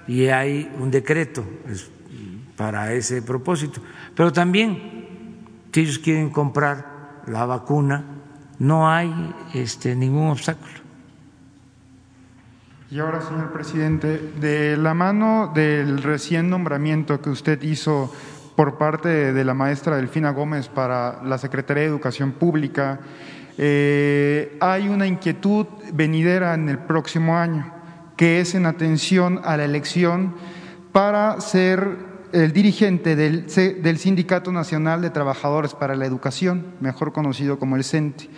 Y 0.08 0.28
hay 0.28 0.72
un 0.80 0.92
decreto 0.92 1.44
para 2.56 2.94
ese 2.94 3.22
propósito. 3.22 3.82
Pero 4.16 4.32
también, 4.32 5.38
si 5.72 5.82
ellos 5.82 6.00
quieren 6.00 6.30
comprar 6.30 7.24
la 7.28 7.46
vacuna, 7.46 8.04
no 8.60 8.90
hay 8.90 9.34
este, 9.54 9.96
ningún 9.96 10.30
obstáculo. 10.30 10.86
Y 12.92 13.00
ahora, 13.00 13.22
señor 13.22 13.52
presidente, 13.52 14.32
de 14.40 14.78
la 14.78 14.94
mano 14.94 15.52
del 15.54 16.02
recién 16.04 16.50
nombramiento 16.50 17.20
que 17.20 17.30
usted 17.30 17.62
hizo 17.64 18.14
por 18.56 18.78
parte 18.78 19.34
de 19.34 19.44
la 19.44 19.54
maestra 19.54 19.98
Delfina 19.98 20.30
Gómez 20.30 20.70
para 20.70 21.22
la 21.24 21.38
Secretaría 21.38 21.84
de 21.84 21.90
Educación 21.90 22.32
Pública, 22.34 23.00
eh, 23.58 24.58
hay 24.60 24.88
una 24.90 25.08
inquietud 25.08 25.66
venidera 25.94 26.54
en 26.54 26.70
el 26.70 26.80
próximo 26.80 27.38
año, 27.38 27.74
que 28.18 28.42
es 28.42 28.56
en 28.56 28.66
atención 28.66 29.42
a 29.44 29.58
la 29.58 29.66
elección 29.66 30.36
para 30.92 31.40
ser 31.42 32.16
el 32.34 32.52
dirigente 32.52 33.16
del, 33.16 33.46
del 33.48 33.98
Sindicato 33.98 34.52
Nacional 34.52 35.02
de 35.02 35.10
Trabajadores 35.10 35.74
para 35.74 35.96
la 35.96 36.06
Educación, 36.06 36.66
mejor 36.82 37.14
conocido 37.14 37.60
como 37.60 37.78
el 37.78 37.84
CENTE. 37.84 38.30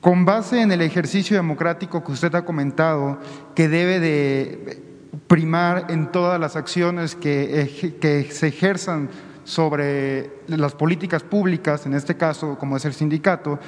Con 0.00 0.24
base 0.24 0.62
en 0.62 0.72
el 0.72 0.80
ejercicio 0.80 1.36
democrático 1.36 2.02
que 2.02 2.12
usted 2.12 2.34
ha 2.34 2.44
comentado, 2.44 3.18
que 3.54 3.68
debe 3.68 4.00
de 4.00 4.82
primar 5.26 5.86
en 5.90 6.10
todas 6.10 6.40
las 6.40 6.56
acciones 6.56 7.14
que, 7.14 7.98
que 8.00 8.30
se 8.32 8.48
ejerzan 8.48 9.10
sobre 9.44 10.30
las 10.46 10.74
políticas 10.74 11.22
públicas, 11.22 11.86
en 11.86 11.94
este 11.94 12.16
caso 12.16 12.56
como 12.58 12.76
es 12.76 12.84
el 12.84 12.94
sindicato, 12.94 13.58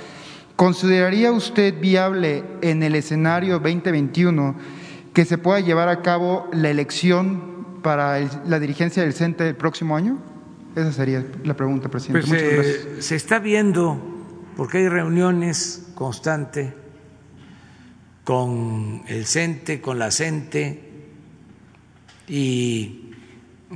¿consideraría 0.57 1.33
usted 1.33 1.79
viable 1.81 2.45
en 2.61 2.83
el 2.83 2.95
escenario 2.95 3.59
2021 3.59 4.57
que 5.13 5.25
se 5.25 5.39
pueda 5.39 5.61
llevar 5.61 5.89
a 5.89 6.03
cabo 6.03 6.49
la 6.53 6.71
elección 6.71 7.81
para 7.83 8.21
la 8.47 8.59
dirigencia 8.59 9.03
del 9.03 9.13
CENTE 9.13 9.49
el 9.49 9.57
próximo 9.57 9.97
año? 9.97 10.19
Esa 10.75 10.93
sería 10.93 11.25
la 11.45 11.55
pregunta, 11.55 11.89
presidente. 11.89 12.27
Pues, 12.29 12.67
eh, 12.67 13.03
se 13.03 13.17
está 13.17 13.39
viendo, 13.39 14.01
porque 14.57 14.79
hay 14.79 14.89
reuniones 14.89 15.89
constantes 15.95 16.73
con 18.25 19.03
el 19.09 19.27
CENTE, 19.27 19.81
con 19.81 19.99
la 19.99 20.11
CENTE, 20.11 20.93
y 22.29 23.11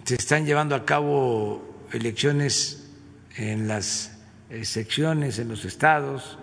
se 0.05 0.15
están 0.15 0.47
llevando 0.47 0.75
a 0.75 0.85
cabo 0.85 1.85
elecciones 1.93 2.91
en 3.37 3.69
las 3.69 4.19
eh, 4.49 4.65
secciones, 4.65 5.39
en 5.39 5.49
los 5.49 5.65
estados, 5.65 6.39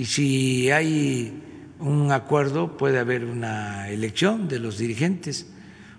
y 0.00 0.06
si 0.06 0.70
hay 0.70 1.42
un 1.78 2.10
acuerdo 2.10 2.78
puede 2.78 2.98
haber 2.98 3.26
una 3.26 3.90
elección 3.90 4.48
de 4.48 4.58
los 4.58 4.78
dirigentes. 4.78 5.46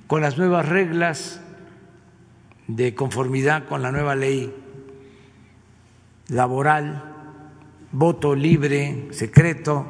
Con 0.08 0.22
las 0.22 0.40
nuevas 0.40 0.68
reglas 0.68 1.40
de 2.66 2.96
conformidad 2.96 3.68
con 3.68 3.84
la 3.84 3.92
nueva 3.92 4.16
ley 4.16 4.52
laboral, 6.30 7.14
voto 7.92 8.34
libre, 8.34 9.10
secreto, 9.12 9.86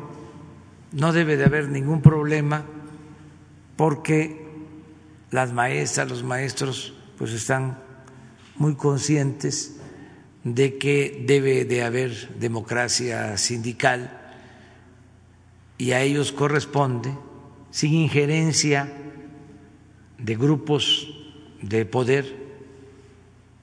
no 0.92 1.14
debe 1.14 1.38
de 1.38 1.46
haber 1.46 1.70
ningún 1.70 2.02
problema 2.02 2.66
porque 3.78 4.46
las 5.30 5.54
maestras, 5.54 6.10
los 6.10 6.24
maestros, 6.26 6.94
pues 7.18 7.32
están 7.32 7.80
muy 8.58 8.76
conscientes 8.76 9.81
de 10.44 10.78
que 10.78 11.24
debe 11.26 11.66
de 11.66 11.84
haber 11.84 12.40
democracia 12.40 13.38
sindical 13.38 14.18
y 15.78 15.92
a 15.92 16.02
ellos 16.02 16.32
corresponde, 16.32 17.12
sin 17.72 17.94
injerencia 17.94 18.92
de 20.18 20.36
grupos 20.36 21.08
de 21.62 21.86
poder, 21.86 22.36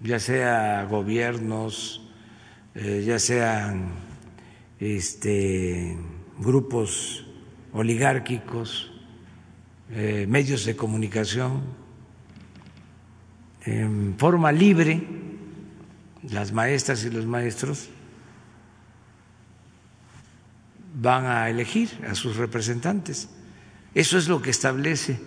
ya 0.01 0.19
sea 0.19 0.85
gobiernos, 0.85 2.09
eh, 2.75 3.05
ya 3.07 3.19
sean 3.19 3.91
este, 4.81 5.97
grupos 6.39 7.27
oligárquicos, 7.73 8.91
eh, 9.91 10.27
medios 10.29 10.65
de 10.65 10.77
comunicación, 10.77 11.63
en 13.65 14.17
forma 14.19 14.51
libre, 14.53 15.28
las 16.31 16.53
maestras 16.53 17.05
y 17.05 17.11
los 17.11 17.27
maestros 17.27 17.89
van 21.01 21.27
a 21.27 21.49
elegir 21.49 21.91
a 22.09 22.15
sus 22.15 22.37
representantes. 22.37 23.29
Eso 23.95 24.19
es 24.19 24.29
lo 24.29 24.43
que 24.43 24.51
establece 24.51 25.21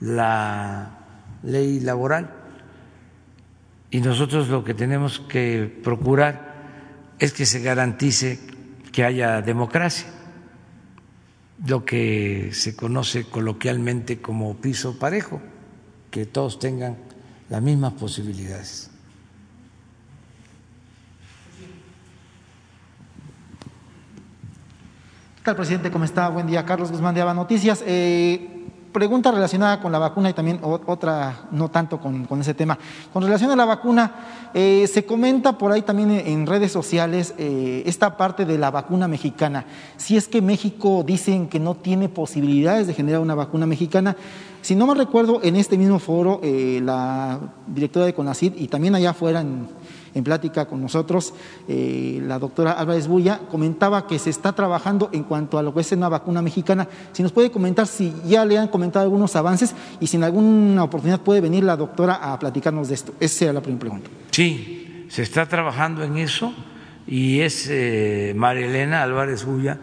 la 0.00 0.98
ley 1.42 1.80
laboral. 1.80 2.34
Y 3.90 4.00
nosotros 4.00 4.48
lo 4.48 4.64
que 4.64 4.74
tenemos 4.74 5.20
que 5.20 5.80
procurar 5.82 6.54
es 7.18 7.32
que 7.32 7.46
se 7.46 7.60
garantice 7.60 8.38
que 8.92 9.04
haya 9.04 9.42
democracia, 9.42 10.06
lo 11.66 11.84
que 11.84 12.50
se 12.52 12.76
conoce 12.76 13.24
coloquialmente 13.24 14.20
como 14.20 14.56
piso 14.56 14.98
parejo, 14.98 15.40
que 16.10 16.26
todos 16.26 16.58
tengan 16.58 16.96
las 17.48 17.62
mismas 17.62 17.94
posibilidades. 17.94 18.90
Tal, 25.48 25.56
presidente? 25.56 25.90
¿Cómo 25.90 26.04
está? 26.04 26.28
Buen 26.28 26.46
día. 26.46 26.62
Carlos 26.66 26.90
Guzmán 26.90 27.14
de 27.14 27.22
Aba 27.22 27.32
Noticias. 27.32 27.82
Eh, 27.86 28.66
pregunta 28.92 29.32
relacionada 29.32 29.80
con 29.80 29.90
la 29.90 29.98
vacuna 29.98 30.28
y 30.28 30.34
también 30.34 30.60
otra 30.62 31.46
no 31.52 31.70
tanto 31.70 31.98
con, 31.98 32.26
ese 32.38 32.52
tema. 32.52 32.78
Con 33.14 33.22
relación 33.22 33.50
a 33.50 33.56
la 33.56 33.64
vacuna, 33.64 34.12
eh, 34.52 34.86
se 34.92 35.06
comenta 35.06 35.56
por 35.56 35.72
ahí 35.72 35.80
también 35.80 36.10
en 36.10 36.46
redes 36.46 36.70
sociales 36.70 37.34
eh, 37.38 37.82
esta 37.86 38.18
parte 38.18 38.44
de 38.44 38.58
la 38.58 38.70
vacuna 38.70 39.08
mexicana. 39.08 39.64
Si 39.96 40.18
es 40.18 40.28
que 40.28 40.42
México 40.42 41.02
dicen 41.02 41.48
que 41.48 41.58
no 41.58 41.74
tiene 41.76 42.10
posibilidades 42.10 42.86
de 42.86 42.92
generar 42.92 43.22
una 43.22 43.34
vacuna 43.34 43.64
mexicana, 43.64 44.16
si 44.60 44.76
no 44.76 44.86
me 44.86 44.94
recuerdo, 44.96 45.40
en 45.42 45.56
este 45.56 45.78
mismo 45.78 45.98
foro, 45.98 46.42
la 46.42 47.38
directora 47.66 48.04
de 48.04 48.12
CONACID 48.12 48.52
y 48.56 48.68
también 48.68 48.94
allá 48.94 49.10
afuera 49.10 49.40
en 49.40 49.66
en 50.14 50.24
plática 50.24 50.66
con 50.66 50.80
nosotros, 50.80 51.34
eh, 51.68 52.20
la 52.22 52.38
doctora 52.38 52.72
Álvarez 52.72 53.06
Bulla 53.06 53.40
comentaba 53.50 54.06
que 54.06 54.18
se 54.18 54.30
está 54.30 54.52
trabajando 54.52 55.10
en 55.12 55.24
cuanto 55.24 55.58
a 55.58 55.62
lo 55.62 55.74
que 55.74 55.80
es 55.80 55.92
una 55.92 56.08
vacuna 56.08 56.42
mexicana. 56.42 56.88
Si 57.12 57.22
nos 57.22 57.32
puede 57.32 57.50
comentar 57.50 57.86
si 57.86 58.12
ya 58.26 58.44
le 58.44 58.58
han 58.58 58.68
comentado 58.68 59.04
algunos 59.04 59.36
avances 59.36 59.74
y 60.00 60.06
si 60.06 60.16
en 60.16 60.24
alguna 60.24 60.84
oportunidad 60.84 61.20
puede 61.20 61.40
venir 61.40 61.64
la 61.64 61.76
doctora 61.76 62.14
a 62.14 62.38
platicarnos 62.38 62.88
de 62.88 62.94
esto. 62.94 63.14
Esa 63.20 63.44
era 63.44 63.54
la 63.54 63.60
primera 63.60 63.80
pregunta. 63.80 64.10
Sí, 64.30 65.06
se 65.08 65.22
está 65.22 65.46
trabajando 65.46 66.02
en 66.02 66.18
eso 66.18 66.52
y 67.06 67.40
es 67.40 67.66
eh, 67.70 68.34
María 68.36 68.66
Elena 68.66 69.02
Álvarez 69.02 69.44
Bulla, 69.44 69.78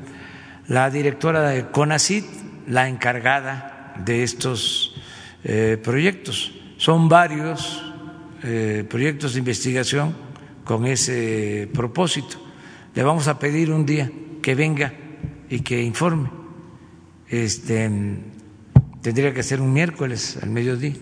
la 0.67 0.89
directora 0.89 1.49
de 1.49 1.69
CONACIT, 1.69 2.25
la 2.67 2.87
encargada 2.87 3.93
de 4.05 4.23
estos 4.23 4.95
eh, 5.43 5.79
proyectos. 5.83 6.51
Son 6.77 7.09
varios 7.09 7.83
proyectos 8.89 9.33
de 9.33 9.39
investigación 9.39 10.15
con 10.63 10.85
ese 10.85 11.69
propósito. 11.73 12.37
Le 12.93 13.03
vamos 13.03 13.27
a 13.27 13.39
pedir 13.39 13.71
un 13.71 13.85
día 13.85 14.11
que 14.41 14.55
venga 14.55 14.93
y 15.49 15.59
que 15.61 15.81
informe. 15.81 16.29
Este, 17.27 17.89
tendría 19.01 19.33
que 19.33 19.43
ser 19.43 19.61
un 19.61 19.73
miércoles 19.73 20.37
al 20.41 20.49
mediodía. 20.49 20.93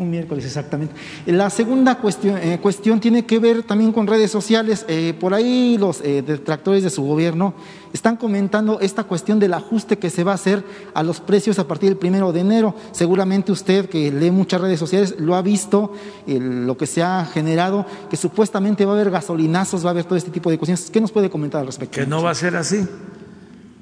Un 0.00 0.08
miércoles, 0.08 0.46
exactamente. 0.46 0.94
La 1.26 1.50
segunda 1.50 1.96
cuestión, 1.98 2.38
eh, 2.38 2.58
cuestión 2.62 3.00
tiene 3.00 3.26
que 3.26 3.38
ver 3.38 3.64
también 3.64 3.92
con 3.92 4.06
redes 4.06 4.30
sociales. 4.30 4.86
Eh, 4.88 5.12
por 5.20 5.34
ahí 5.34 5.76
los 5.78 6.00
eh, 6.00 6.22
detractores 6.26 6.82
de 6.82 6.88
su 6.88 7.02
gobierno 7.02 7.52
están 7.92 8.16
comentando 8.16 8.80
esta 8.80 9.04
cuestión 9.04 9.38
del 9.38 9.52
ajuste 9.52 9.98
que 9.98 10.08
se 10.08 10.24
va 10.24 10.32
a 10.32 10.36
hacer 10.36 10.64
a 10.94 11.02
los 11.02 11.20
precios 11.20 11.58
a 11.58 11.68
partir 11.68 11.90
del 11.90 11.98
primero 11.98 12.32
de 12.32 12.40
enero. 12.40 12.74
Seguramente 12.92 13.52
usted, 13.52 13.90
que 13.90 14.10
lee 14.10 14.30
muchas 14.30 14.62
redes 14.62 14.80
sociales, 14.80 15.16
lo 15.18 15.34
ha 15.34 15.42
visto, 15.42 15.92
lo 16.26 16.78
que 16.78 16.86
se 16.86 17.02
ha 17.02 17.26
generado, 17.26 17.84
que 18.08 18.16
supuestamente 18.16 18.86
va 18.86 18.92
a 18.92 18.94
haber 18.94 19.10
gasolinazos, 19.10 19.84
va 19.84 19.90
a 19.90 19.92
haber 19.92 20.04
todo 20.04 20.16
este 20.16 20.30
tipo 20.30 20.50
de 20.50 20.56
cuestiones. 20.56 20.90
¿Qué 20.90 21.02
nos 21.02 21.12
puede 21.12 21.28
comentar 21.28 21.60
al 21.60 21.66
respecto? 21.66 22.00
Que 22.00 22.06
no 22.06 22.22
va 22.22 22.30
a 22.30 22.34
ser 22.34 22.56
así. 22.56 22.88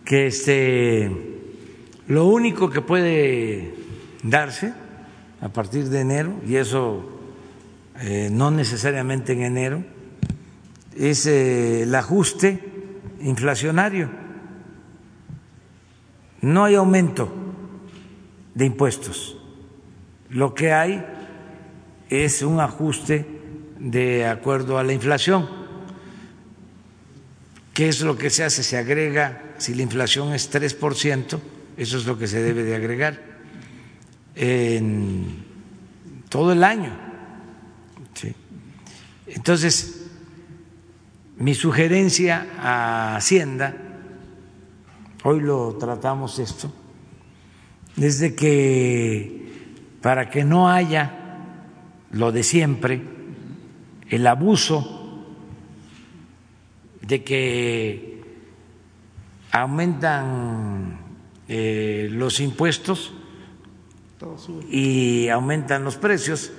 Que 0.05 0.27
este, 0.27 1.39
lo 2.09 2.27
único 2.27 2.71
que 2.71 2.81
puede 2.81 3.73
darse 4.25 4.88
a 5.41 5.49
partir 5.49 5.89
de 5.89 6.01
enero, 6.01 6.35
y 6.47 6.57
eso 6.57 7.19
eh, 8.01 8.29
no 8.31 8.51
necesariamente 8.51 9.33
en 9.33 9.43
enero, 9.43 9.85
es 10.97 11.27
eh, 11.27 11.83
el 11.83 11.95
ajuste 11.95 12.61
inflacionario. 13.21 14.11
No 16.41 16.65
hay 16.65 16.75
aumento 16.75 17.33
de 18.55 18.65
impuestos. 18.65 19.37
Lo 20.31 20.55
que 20.55 20.73
hay 20.73 21.05
es 22.11 22.43
un 22.43 22.61
ajuste 22.61 23.27
de 23.79 24.27
acuerdo 24.27 24.79
a 24.79 24.85
la 24.85 24.93
inflación. 24.93 25.49
¿Qué 27.75 27.89
es 27.89 28.01
lo 28.01 28.17
que 28.19 28.31
se 28.31 28.43
hace? 28.45 28.65
Se 28.65 28.77
agrega, 28.77 29.55
si 29.59 29.75
la 29.75 29.83
inflación 29.83 30.33
es 30.33 30.53
3%, 30.53 31.41
eso 31.77 31.97
es 31.97 32.07
lo 32.07 32.19
que 32.19 32.27
se 32.27 32.43
debe 32.43 32.65
de 32.65 32.75
agregar 32.75 33.28
en 34.39 35.45
todo 36.29 36.53
el 36.53 36.63
año. 36.63 37.09
Entonces, 39.27 40.07
mi 41.37 41.55
sugerencia 41.55 42.47
a 42.59 43.17
Hacienda, 43.17 43.77
hoy 45.25 45.41
lo 45.41 45.77
tratamos 45.77 46.39
esto, 46.39 46.73
es 47.97 48.21
de 48.21 48.35
que 48.35 49.75
para 50.01 50.31
que 50.31 50.45
no 50.45 50.71
haya 50.71 51.13
lo 52.13 52.33
de 52.33 52.43
siempre, 52.43 53.03
el 54.09 54.27
abuso 54.27 55.27
de 57.03 57.23
que 57.23 58.23
aumentan 59.51 61.01
eh, 61.49 62.09
los 62.11 62.41
impuestos 62.41 63.13
y 64.71 65.29
aumentan 65.29 65.85
los 65.85 65.97
precios, 65.97 66.53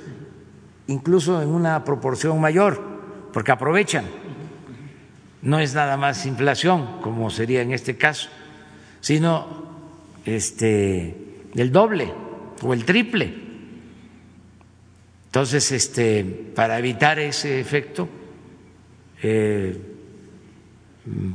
incluso 0.88 1.42
en 1.42 1.50
una 1.50 1.84
proporción 1.84 2.40
mayor, 2.40 2.82
porque 3.34 3.52
aprovechan. 3.52 4.06
No 5.42 5.60
es 5.60 5.74
nada 5.74 5.96
más 5.98 6.26
inflación, 6.26 7.02
como 7.02 7.30
sería 7.30 7.62
en 7.62 7.72
este 7.72 7.96
caso, 7.96 8.30
sino 9.00 9.48
este, 10.26 11.16
el 11.56 11.72
doble 11.72 12.14
o 12.62 12.74
el 12.74 12.84
triple. 12.86 13.50
Entonces, 15.28 15.72
este, 15.72 16.24
para 16.56 16.80
evitar 16.80 17.20
ese 17.20 17.60
efecto, 17.60 18.10
eh, 19.22 19.80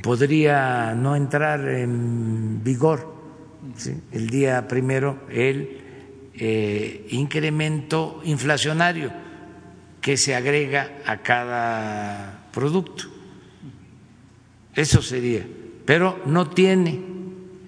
podría 0.03 0.95
no 0.95 1.17
entrar 1.17 1.67
en 1.69 2.63
vigor 2.63 3.15
el 4.13 4.29
día 4.29 4.69
primero 4.69 5.21
el 5.31 5.84
eh, 6.37 7.07
incremento 7.11 8.21
inflacionario 8.25 9.13
que 10.01 10.17
se 10.17 10.35
agrega 10.35 10.99
a 11.07 11.19
cada 11.19 12.49
producto. 12.53 13.05
Eso 14.75 15.01
sería, 15.01 15.47
pero 15.87 16.21
no 16.27 16.51
tiene 16.51 17.01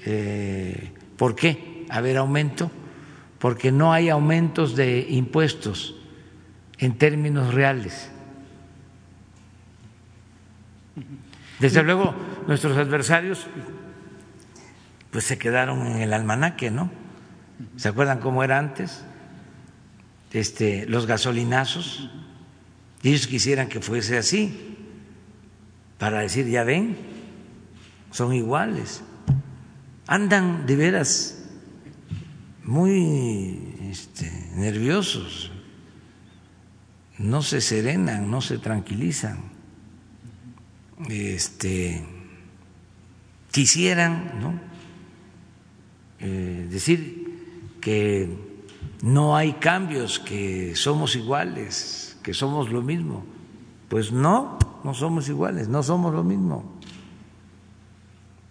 eh, 0.05 0.93
por 1.17 1.35
qué 1.35 1.87
haber 1.89 2.17
aumento, 2.17 2.71
porque 3.39 3.71
no 3.71 3.93
hay 3.93 4.09
aumentos 4.09 4.75
de 4.75 5.07
impuestos 5.09 5.95
en 6.79 6.99
términos 6.99 7.55
reales. 7.55 8.11
Desde 11.61 11.83
luego, 11.83 12.15
nuestros 12.47 12.77
adversarios 12.77 13.47
pues 15.11 15.25
se 15.25 15.39
quedaron 15.39 15.87
en 15.87 16.03
el 16.03 16.13
almanaque, 16.13 16.71
¿no? 16.71 16.91
¿Se 17.77 17.89
acuerdan 17.89 18.21
cómo 18.21 18.43
era 18.45 18.59
antes? 18.59 19.03
Este, 20.33 20.87
los 20.87 21.07
gasolinazos. 21.07 22.11
Ellos 23.03 23.27
quisieran 23.27 23.69
que 23.69 23.81
fuese 23.81 24.19
así, 24.19 24.77
para 25.99 26.21
decir, 26.21 26.47
ya 26.49 26.65
ven, 26.65 26.97
son 28.11 28.35
iguales. 28.35 29.03
Andan 30.07 30.67
de 30.67 30.77
veras 30.77 31.39
muy 32.65 33.75
este, 33.91 34.31
nerviosos, 34.57 35.53
no 37.19 37.43
se 37.43 37.61
serenan, 37.61 38.31
no 38.31 38.41
se 38.41 38.59
tranquilizan. 38.59 39.39
Este, 41.09 42.05
quisieran, 43.53 44.41
¿no? 44.41 44.61
Eh, 46.19 46.67
decir 46.71 47.26
que 47.87 48.29
no 49.01 49.37
hay 49.37 49.53
cambios, 49.53 50.19
que 50.19 50.75
somos 50.75 51.15
iguales, 51.15 52.19
que 52.21 52.35
somos 52.35 52.73
lo 52.73 52.83
mismo. 52.83 53.25
Pues 53.89 54.11
no, 54.11 54.59
no 54.83 54.93
somos 54.93 55.29
iguales, 55.29 55.69
no 55.69 55.85
somos 55.85 56.13
lo 56.13 56.25
mismo. 56.25 56.65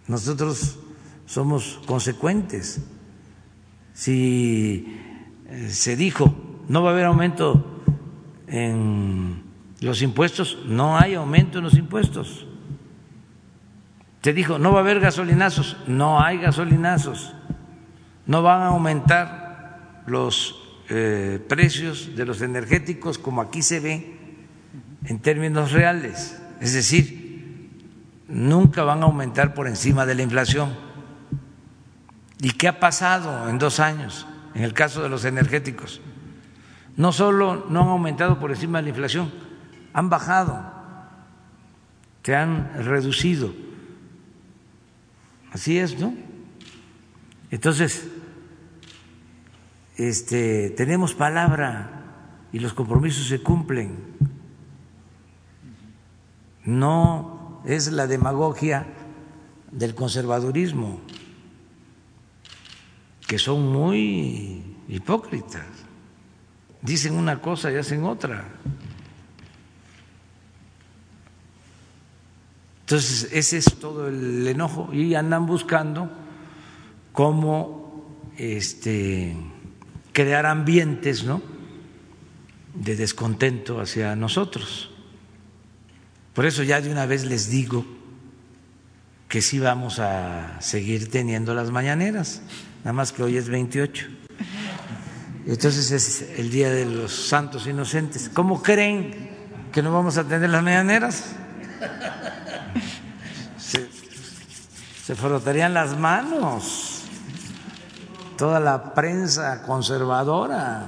Nosotros 0.08 0.78
somos 1.26 1.80
consecuentes. 1.84 2.80
Si 3.92 4.86
eh, 5.50 5.68
se 5.68 5.96
dijo 5.96 6.34
no 6.70 6.82
va 6.82 6.88
a 6.88 6.92
haber 6.94 7.04
aumento 7.04 7.82
en 8.46 9.42
los 9.82 10.00
impuestos, 10.00 10.60
no 10.64 10.96
hay 10.96 11.12
aumento 11.12 11.58
en 11.58 11.64
los 11.64 11.74
impuestos. 11.74 12.46
Se 14.22 14.32
dijo 14.32 14.58
no 14.58 14.72
va 14.72 14.78
a 14.78 14.80
haber 14.80 14.98
gasolinazos, 14.98 15.76
no 15.86 16.22
hay 16.22 16.38
gasolinazos 16.38 17.34
no 18.26 18.42
van 18.42 18.62
a 18.62 18.66
aumentar 18.68 20.02
los 20.06 20.82
eh, 20.88 21.44
precios 21.48 22.14
de 22.16 22.24
los 22.24 22.42
energéticos 22.42 23.18
como 23.18 23.40
aquí 23.40 23.62
se 23.62 23.80
ve 23.80 24.16
en 25.04 25.20
términos 25.20 25.72
reales, 25.72 26.40
es 26.60 26.72
decir, 26.72 27.70
nunca 28.28 28.82
van 28.82 29.02
a 29.02 29.06
aumentar 29.06 29.54
por 29.54 29.68
encima 29.68 30.04
de 30.06 30.14
la 30.14 30.22
inflación. 30.22 30.74
¿Y 32.40 32.50
qué 32.50 32.68
ha 32.68 32.80
pasado 32.80 33.48
en 33.48 33.58
dos 33.58 33.80
años 33.80 34.26
en 34.54 34.64
el 34.64 34.74
caso 34.74 35.02
de 35.02 35.08
los 35.08 35.24
energéticos? 35.24 36.00
No 36.96 37.12
solo 37.12 37.66
no 37.68 37.82
han 37.82 37.88
aumentado 37.88 38.38
por 38.38 38.50
encima 38.50 38.78
de 38.78 38.84
la 38.84 38.88
inflación, 38.90 39.32
han 39.92 40.10
bajado, 40.10 40.72
se 42.22 42.34
han 42.34 42.72
reducido. 42.84 43.54
Así 45.52 45.78
es, 45.78 45.98
¿no? 45.98 46.12
Entonces, 47.50 48.08
este, 49.96 50.70
tenemos 50.70 51.14
palabra 51.14 52.48
y 52.52 52.58
los 52.58 52.74
compromisos 52.74 53.28
se 53.28 53.42
cumplen. 53.42 53.96
No 56.64 57.62
es 57.64 57.90
la 57.92 58.06
demagogia 58.06 58.86
del 59.70 59.94
conservadurismo, 59.94 61.00
que 63.26 63.38
son 63.38 63.72
muy 63.72 64.76
hipócritas. 64.88 65.66
Dicen 66.82 67.14
una 67.14 67.40
cosa 67.40 67.72
y 67.72 67.76
hacen 67.76 68.04
otra. 68.04 68.44
Entonces, 72.80 73.30
ese 73.32 73.58
es 73.58 73.64
todo 73.80 74.08
el 74.08 74.46
enojo 74.46 74.92
y 74.92 75.14
andan 75.14 75.46
buscando 75.46 76.08
cómo 77.12 78.04
este 78.36 79.34
crear 80.16 80.46
ambientes 80.46 81.24
¿no? 81.24 81.42
de 82.72 82.96
descontento 82.96 83.82
hacia 83.82 84.16
nosotros. 84.16 84.90
Por 86.32 86.46
eso 86.46 86.62
ya 86.62 86.80
de 86.80 86.90
una 86.90 87.04
vez 87.04 87.26
les 87.26 87.50
digo 87.50 87.84
que 89.28 89.42
sí 89.42 89.58
vamos 89.58 89.98
a 89.98 90.58
seguir 90.62 91.10
teniendo 91.10 91.52
las 91.54 91.70
mañaneras, 91.70 92.40
nada 92.78 92.94
más 92.94 93.12
que 93.12 93.24
hoy 93.24 93.36
es 93.36 93.50
28. 93.50 94.06
Entonces 95.48 95.90
es 95.90 96.22
el 96.38 96.48
Día 96.48 96.70
de 96.70 96.86
los 96.86 97.12
Santos 97.12 97.66
Inocentes. 97.66 98.30
¿Cómo 98.32 98.62
creen 98.62 99.28
que 99.70 99.82
no 99.82 99.92
vamos 99.92 100.16
a 100.16 100.24
tener 100.24 100.48
las 100.48 100.62
mañaneras? 100.62 101.34
Se, 103.58 103.86
se 105.04 105.14
frotarían 105.14 105.74
las 105.74 105.98
manos 105.98 106.85
toda 108.36 108.60
la 108.60 108.94
prensa 108.94 109.62
conservadora, 109.62 110.84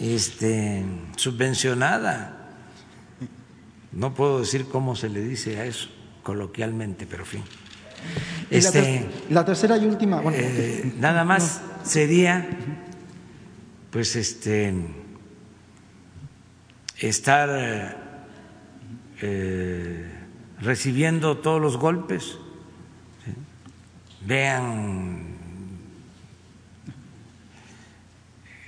este, 0.00 0.84
subvencionada. 1.16 2.38
No 3.92 4.14
puedo 4.14 4.40
decir 4.40 4.66
cómo 4.66 4.96
se 4.96 5.08
le 5.08 5.20
dice 5.20 5.60
a 5.60 5.66
eso 5.66 5.88
coloquialmente, 6.22 7.06
pero 7.06 7.24
en 7.24 7.28
fin. 7.28 7.44
Este, 8.50 9.08
la, 9.30 9.44
tercera 9.44 9.76
y 9.76 9.86
última, 9.86 10.20
bueno, 10.20 10.38
eh, 10.40 10.92
nada 10.98 11.24
más 11.24 11.62
sería, 11.84 12.48
pues, 13.90 14.16
este, 14.16 14.74
estar 16.98 17.48
eh, 19.20 20.10
recibiendo 20.60 21.38
todos 21.38 21.60
los 21.60 21.76
golpes. 21.76 22.38
Vean 24.24 25.31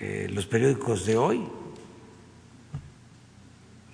Eh, 0.07 0.29
los 0.29 0.45
periódicos 0.45 1.07
de 1.07 1.17
hoy. 1.17 1.43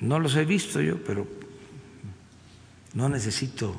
No 0.00 0.18
los 0.18 0.34
he 0.34 0.44
visto 0.44 0.80
yo, 0.80 0.96
pero 1.04 1.24
no 2.94 3.08
necesito 3.08 3.76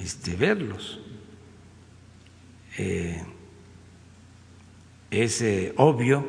este, 0.00 0.34
verlos. 0.34 0.98
Eh, 2.76 3.22
es 5.12 5.40
eh, 5.42 5.74
obvio 5.76 6.26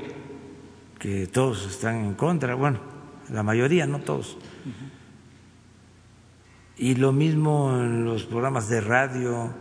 que 0.99 1.26
todos 1.26 1.66
están 1.66 2.05
en 2.05 2.14
contra, 2.14 2.53
bueno, 2.53 2.82
la 3.30 3.41
mayoría, 3.41 3.88
no 3.88 4.01
todos. 4.01 4.38
Y 6.78 6.93
lo 6.95 7.12
mismo 7.14 7.80
en 7.80 8.05
los 8.05 8.26
programas 8.26 8.70
de 8.70 8.82
radio, 8.82 9.55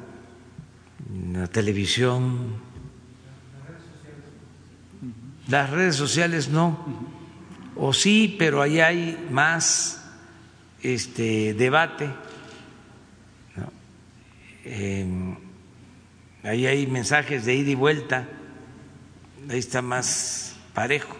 en 1.09 1.41
la 1.41 1.47
televisión. 1.47 2.70
Las 5.49 5.71
redes 5.71 5.97
sociales 5.97 6.49
no, 6.49 6.79
o 7.77 7.93
sí, 7.93 8.37
pero 8.39 8.63
ahí 8.63 8.81
hay 8.81 9.27
más 9.31 10.05
este 10.83 11.55
debate. 11.55 12.11
ahí 16.43 16.67
hay 16.67 16.87
mensajes 16.87 17.45
de 17.45 17.55
ida 17.55 17.71
y 17.71 17.75
vuelta, 17.75 18.29
ahí 19.49 19.59
está 19.59 19.83
más 19.83 20.57
parejo. 20.75 21.17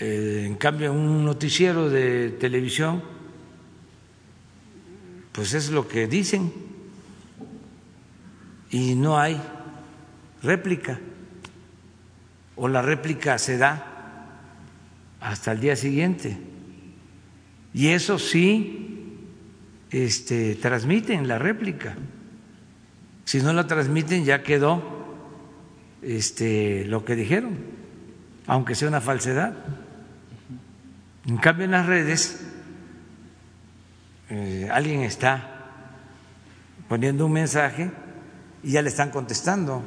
Eh, 0.00 0.44
en 0.46 0.54
cambio, 0.56 0.92
un 0.92 1.24
noticiero 1.24 1.90
de 1.90 2.30
televisión, 2.30 3.02
pues 5.32 5.54
es 5.54 5.70
lo 5.70 5.86
que 5.88 6.06
dicen 6.06 6.52
y 8.70 8.94
no 8.94 9.18
hay 9.18 9.40
réplica 10.42 10.98
o 12.56 12.68
la 12.68 12.82
réplica 12.82 13.38
se 13.38 13.58
da 13.58 13.86
hasta 15.20 15.52
el 15.52 15.60
día 15.60 15.76
siguiente. 15.76 16.38
Y 17.74 17.88
eso 17.88 18.18
sí 18.18 19.18
este, 19.90 20.54
transmiten 20.56 21.28
la 21.28 21.38
réplica. 21.38 21.94
Si 23.24 23.40
no 23.40 23.52
la 23.52 23.66
transmiten 23.66 24.24
ya 24.24 24.42
quedó 24.42 24.82
este, 26.02 26.84
lo 26.86 27.04
que 27.04 27.14
dijeron, 27.14 27.56
aunque 28.46 28.74
sea 28.74 28.88
una 28.88 29.00
falsedad. 29.00 29.54
En 31.26 31.36
cambio 31.36 31.64
en 31.64 31.70
las 31.70 31.86
redes 31.86 32.44
eh, 34.28 34.68
alguien 34.72 35.02
está 35.02 35.48
poniendo 36.88 37.26
un 37.26 37.32
mensaje 37.32 37.90
y 38.62 38.72
ya 38.72 38.82
le 38.82 38.88
están 38.88 39.10
contestando. 39.10 39.82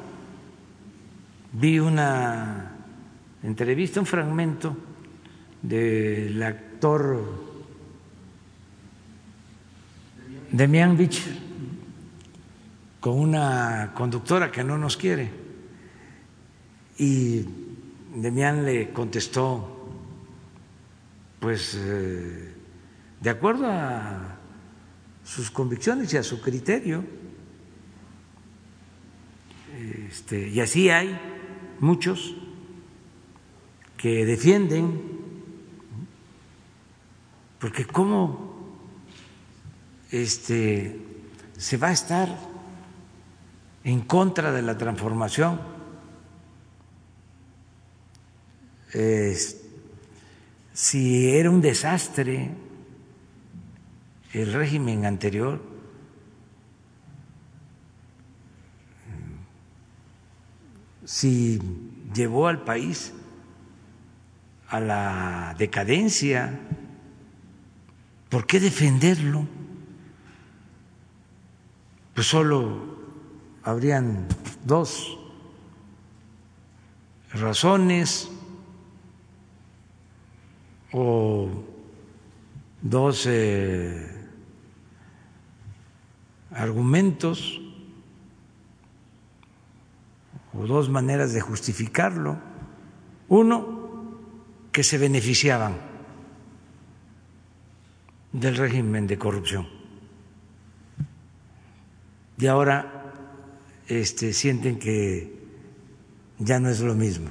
Vi 1.57 1.79
una 1.79 2.69
entrevista, 3.41 4.01
un 4.01 4.05
fragmento 4.05 4.75
del 5.61 6.43
actor 6.43 7.23
Demian 10.51 10.97
Bichir 10.97 11.33
con 12.99 13.17
una 13.17 13.93
conductora 13.95 14.51
que 14.51 14.65
no 14.65 14.77
nos 14.77 14.97
quiere. 14.97 15.31
Y 16.97 17.45
Demian 18.15 18.65
le 18.65 18.91
contestó, 18.91 19.95
pues, 21.39 21.73
eh, 21.79 22.53
de 23.21 23.29
acuerdo 23.29 23.67
a 23.71 24.39
sus 25.23 25.49
convicciones 25.51 26.13
y 26.13 26.17
a 26.17 26.23
su 26.23 26.41
criterio. 26.41 27.05
Este, 30.09 30.49
y 30.49 30.59
así 30.59 30.89
hay 30.89 31.17
muchos 31.79 32.35
que 33.97 34.25
defienden, 34.25 35.01
porque 37.59 37.85
cómo 37.85 38.55
este, 40.11 40.99
se 41.57 41.77
va 41.77 41.87
a 41.87 41.93
estar 41.93 42.29
en 43.83 44.01
contra 44.01 44.51
de 44.51 44.61
la 44.61 44.77
transformación. 44.77 45.59
si 50.71 51.29
era 51.29 51.49
un 51.49 51.59
desastre 51.59 52.51
el 54.31 54.53
régimen 54.53 55.05
anterior, 55.05 55.74
si 61.05 61.61
llevó 62.13 62.47
al 62.47 62.63
país 62.63 63.13
a 64.67 64.79
la 64.79 65.55
decadencia, 65.57 66.59
¿por 68.29 68.45
qué 68.45 68.59
defenderlo? 68.59 69.47
Pues 72.15 72.27
solo 72.27 72.97
habrían 73.63 74.27
dos 74.63 75.17
razones 77.33 78.29
o 80.91 81.49
dos 82.81 83.25
eh, 83.27 84.27
argumentos 86.51 87.61
o 90.57 90.65
dos 90.65 90.89
maneras 90.89 91.33
de 91.33 91.41
justificarlo. 91.41 92.37
Uno, 93.27 93.83
que 94.71 94.83
se 94.83 94.97
beneficiaban 94.97 95.77
del 98.33 98.55
régimen 98.57 99.07
de 99.07 99.17
corrupción 99.17 99.75
y 102.37 102.47
ahora 102.47 103.13
este, 103.87 104.33
sienten 104.33 104.77
que 104.79 105.33
ya 106.39 106.59
no 106.59 106.69
es 106.69 106.81
lo 106.81 106.95
mismo. 106.95 107.29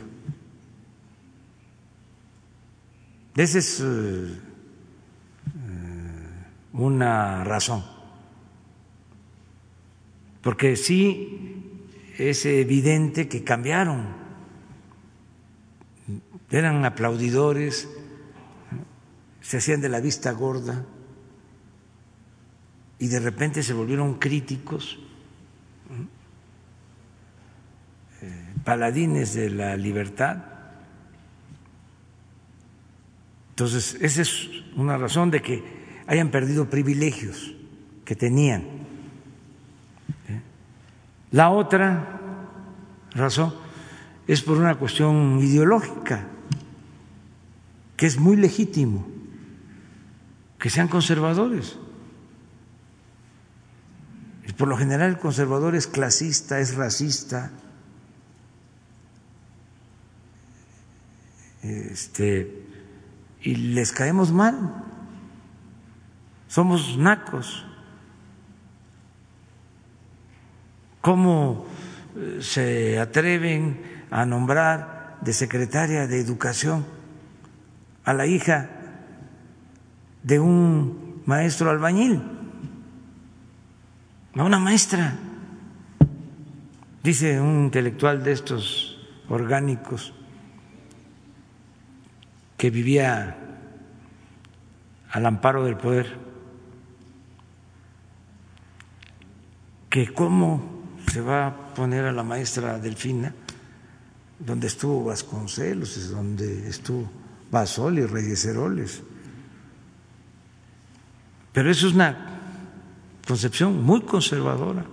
Esa 3.37 3.59
es 3.59 3.81
eh, 3.85 4.39
una 6.73 7.45
razón, 7.45 7.85
porque 10.41 10.77
sí 10.77 11.54
es 12.19 12.47
evidente 12.47 13.29
que 13.29 13.43
cambiaron, 13.43 14.07
eran 16.51 16.85
aplaudidores, 16.85 17.89
se 19.41 19.59
hacían 19.59 19.81
de 19.81 19.89
la 19.89 20.01
vista 20.01 20.31
gorda 20.33 20.85
y 22.99 23.09
de 23.09 23.21
repente 23.21 23.63
se 23.63 23.73
volvieron 23.73 24.15
críticos, 24.15 24.99
eh, 28.23 28.55
paladines 28.65 29.35
de 29.35 29.51
la 29.51 29.77
libertad. 29.77 30.45
Entonces, 33.51 33.99
esa 34.01 34.23
es 34.23 34.49
una 34.77 34.97
razón 34.97 35.31
de 35.31 35.43
que 35.43 35.63
hayan 36.07 36.31
perdido 36.31 36.71
privilegios 36.71 37.55
que 38.05 38.15
tenían. 38.15 38.84
La 41.35 41.51
otra 41.51 42.21
razón 43.11 43.53
es 44.29 44.41
por 44.41 44.57
una 44.57 44.77
cuestión 44.77 45.41
ideológica, 45.41 46.29
que 47.97 48.07
es 48.07 48.21
muy 48.21 48.37
legítimo 48.37 49.05
que 50.61 50.71
sean 50.71 50.87
conservadores. 50.87 51.77
Y 54.47 54.53
por 54.53 54.69
lo 54.69 54.77
general 54.77 55.11
el 55.11 55.19
conservador 55.19 55.75
es 55.75 55.89
clasista, 55.89 56.61
es 56.61 56.77
racista, 56.77 57.51
este, 61.63 62.65
y 63.41 63.57
les 63.57 63.91
caemos 63.91 64.31
mal, 64.31 64.85
somos 66.47 66.97
nacos. 66.97 67.67
¿Cómo 71.05 71.67
eh, 72.17 72.39
se 72.41 72.99
atreven 72.99 74.07
a 74.11 74.25
nombrar 74.25 75.19
de 75.21 75.35
secretaria 75.35 76.07
de 76.07 76.19
Educación 76.19 76.87
a 78.07 78.15
la 78.15 78.25
hija 78.25 78.71
de 80.23 80.41
un 80.41 81.21
maestro 81.27 81.69
albañil? 81.69 82.23
a 84.35 84.45
una 84.45 84.59
maestra. 84.59 85.13
Dice 87.03 87.39
un 87.39 87.65
intelectual 87.65 88.25
de 88.25 88.33
estos 88.33 88.99
orgánicos 89.29 90.15
que 92.57 92.71
vivía 92.71 93.37
al 95.11 95.27
amparo 95.27 95.67
del 95.67 95.77
poder, 95.77 96.17
que 99.91 100.09
cómo 100.15 100.74
se 101.11 101.21
va 101.21 101.47
a 101.47 101.75
poner 101.75 102.05
a 102.05 102.13
la 102.13 102.23
maestra 102.23 102.79
Delfina, 102.79 103.33
donde 104.39 104.67
estuvo 104.67 105.05
Vasconcelos, 105.05 106.11
donde 106.11 106.69
estuvo 106.69 107.11
Basol 107.51 107.99
y 107.99 108.07
Reyes 108.07 108.45
Heroles. 108.45 109.03
Pero 111.53 111.71
eso 111.71 111.87
es 111.87 111.95
una 111.95 112.41
concepción 113.27 113.83
muy 113.83 114.03
conservadora. 114.03 114.85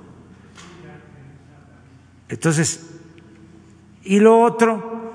Entonces, 2.30 2.88
y 4.04 4.20
lo 4.20 4.42
otro, 4.42 5.14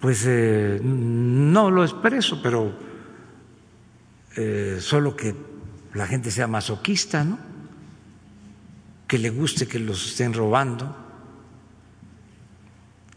pues 0.00 0.24
eh, 0.26 0.80
no 0.82 1.70
lo 1.70 1.82
expreso, 1.82 2.40
pero 2.42 2.72
eh, 4.36 4.78
solo 4.80 5.16
que 5.16 5.34
la 5.94 6.06
gente 6.06 6.30
sea 6.30 6.46
masoquista, 6.46 7.24
¿no? 7.24 7.53
Que 9.06 9.18
le 9.18 9.30
guste 9.30 9.66
que 9.66 9.78
los 9.78 10.06
estén 10.06 10.32
robando, 10.32 10.96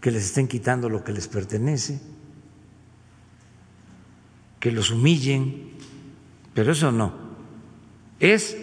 que 0.01 0.11
les 0.11 0.25
estén 0.25 0.47
quitando 0.47 0.89
lo 0.89 1.03
que 1.03 1.11
les 1.11 1.27
pertenece, 1.27 1.99
que 4.59 4.71
los 4.71 4.91
humillen, 4.91 5.71
pero 6.53 6.71
eso 6.71 6.91
no. 6.91 7.13
Es 8.19 8.57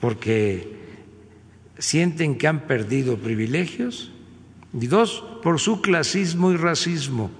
porque 0.00 0.78
sienten 1.78 2.38
que 2.38 2.48
han 2.48 2.66
perdido 2.66 3.18
privilegios 3.18 4.12
y 4.72 4.86
dos, 4.86 5.24
por 5.42 5.58
su 5.60 5.80
clasismo 5.80 6.52
y 6.52 6.56
racismo, 6.56 7.30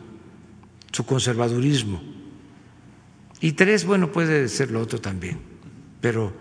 su 0.92 1.04
conservadurismo. 1.04 2.02
Y 3.40 3.52
tres, 3.52 3.84
bueno, 3.84 4.10
puede 4.10 4.48
ser 4.48 4.70
lo 4.70 4.80
otro 4.80 5.00
también, 5.00 5.38
pero 6.00 6.32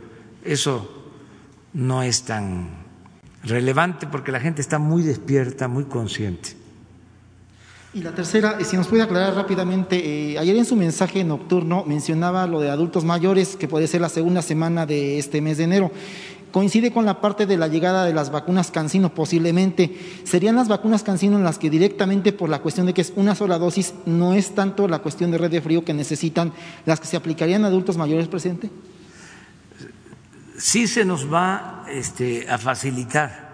eso 0.43 0.96
no 1.77 2.01
es 2.01 2.23
tan 2.23 2.67
relevante 3.43 4.07
porque 4.07 4.31
la 4.31 4.39
gente 4.39 4.61
está 4.61 4.79
muy 4.79 5.03
despierta, 5.03 5.67
muy 5.67 5.85
consciente. 5.85 6.57
Y 7.93 8.01
la 8.01 8.13
tercera, 8.13 8.57
si 8.63 8.75
nos 8.75 8.87
puede 8.87 9.03
aclarar 9.03 9.35
rápidamente, 9.35 10.33
eh, 10.33 10.39
ayer 10.39 10.57
en 10.57 10.65
su 10.65 10.75
mensaje 10.75 11.23
nocturno 11.23 11.83
mencionaba 11.85 12.47
lo 12.47 12.59
de 12.59 12.69
adultos 12.69 13.05
mayores, 13.05 13.55
que 13.55 13.67
puede 13.67 13.87
ser 13.87 14.01
la 14.01 14.09
segunda 14.09 14.41
semana 14.41 14.85
de 14.85 15.19
este 15.19 15.39
mes 15.39 15.57
de 15.57 15.65
enero 15.65 15.91
coincide 16.51 16.91
con 16.91 17.05
la 17.05 17.21
parte 17.21 17.45
de 17.45 17.57
la 17.57 17.67
llegada 17.67 18.05
de 18.05 18.13
las 18.13 18.31
vacunas 18.31 18.71
Cancino 18.71 19.13
posiblemente. 19.13 19.95
¿Serían 20.23 20.55
las 20.55 20.67
vacunas 20.67 21.03
Cancino 21.03 21.37
en 21.37 21.43
las 21.43 21.59
que 21.59 21.69
directamente 21.69 22.31
por 22.33 22.49
la 22.49 22.61
cuestión 22.61 22.87
de 22.87 22.95
que 22.95 23.01
es 23.01 23.13
una 23.15 23.35
sola 23.35 23.59
dosis, 23.59 23.93
no 24.07 24.33
es 24.33 24.55
tanto 24.55 24.87
la 24.87 24.99
cuestión 24.99 25.29
de 25.29 25.37
red 25.37 25.51
de 25.51 25.61
frío 25.61 25.85
que 25.85 25.93
necesitan 25.93 26.53
las 26.85 26.99
que 26.99 27.05
se 27.05 27.17
aplicarían 27.17 27.63
a 27.63 27.67
adultos 27.67 27.97
mayores, 27.97 28.27
presidente? 28.27 28.71
Sí 30.57 30.87
se 30.87 31.05
nos 31.05 31.31
va 31.31 31.85
este, 31.87 32.49
a 32.49 32.57
facilitar 32.57 33.47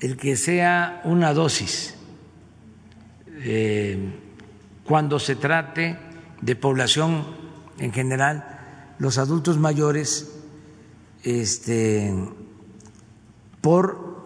el 0.00 0.16
que 0.16 0.36
sea 0.36 1.00
una 1.04 1.34
dosis 1.34 1.96
eh, 3.38 3.98
cuando 4.84 5.18
se 5.18 5.36
trate 5.36 5.98
de 6.40 6.56
población 6.56 7.24
en 7.78 7.92
general, 7.92 8.94
los 8.98 9.18
adultos 9.18 9.58
mayores 9.58 10.32
este, 11.24 12.14
por 13.60 14.24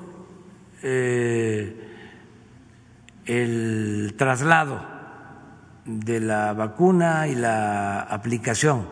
eh, 0.83 1.77
el 3.25 4.15
traslado 4.17 4.85
de 5.85 6.21
la 6.21 6.53
vacuna 6.53 7.27
y 7.27 7.35
la 7.35 8.01
aplicación, 8.01 8.87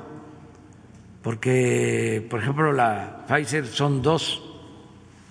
porque, 1.29 2.26
por 2.31 2.41
ejemplo, 2.41 2.72
la 2.72 3.26
Pfizer 3.29 3.66
son 3.66 4.01
dos 4.01 4.43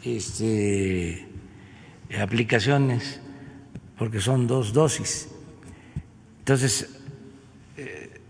este, 0.03 1.27
aplicaciones, 2.21 3.19
porque 3.97 4.19
son 4.19 4.45
dos 4.45 4.73
dosis. 4.73 5.27
Entonces, 6.37 7.01
eh, 7.77 8.21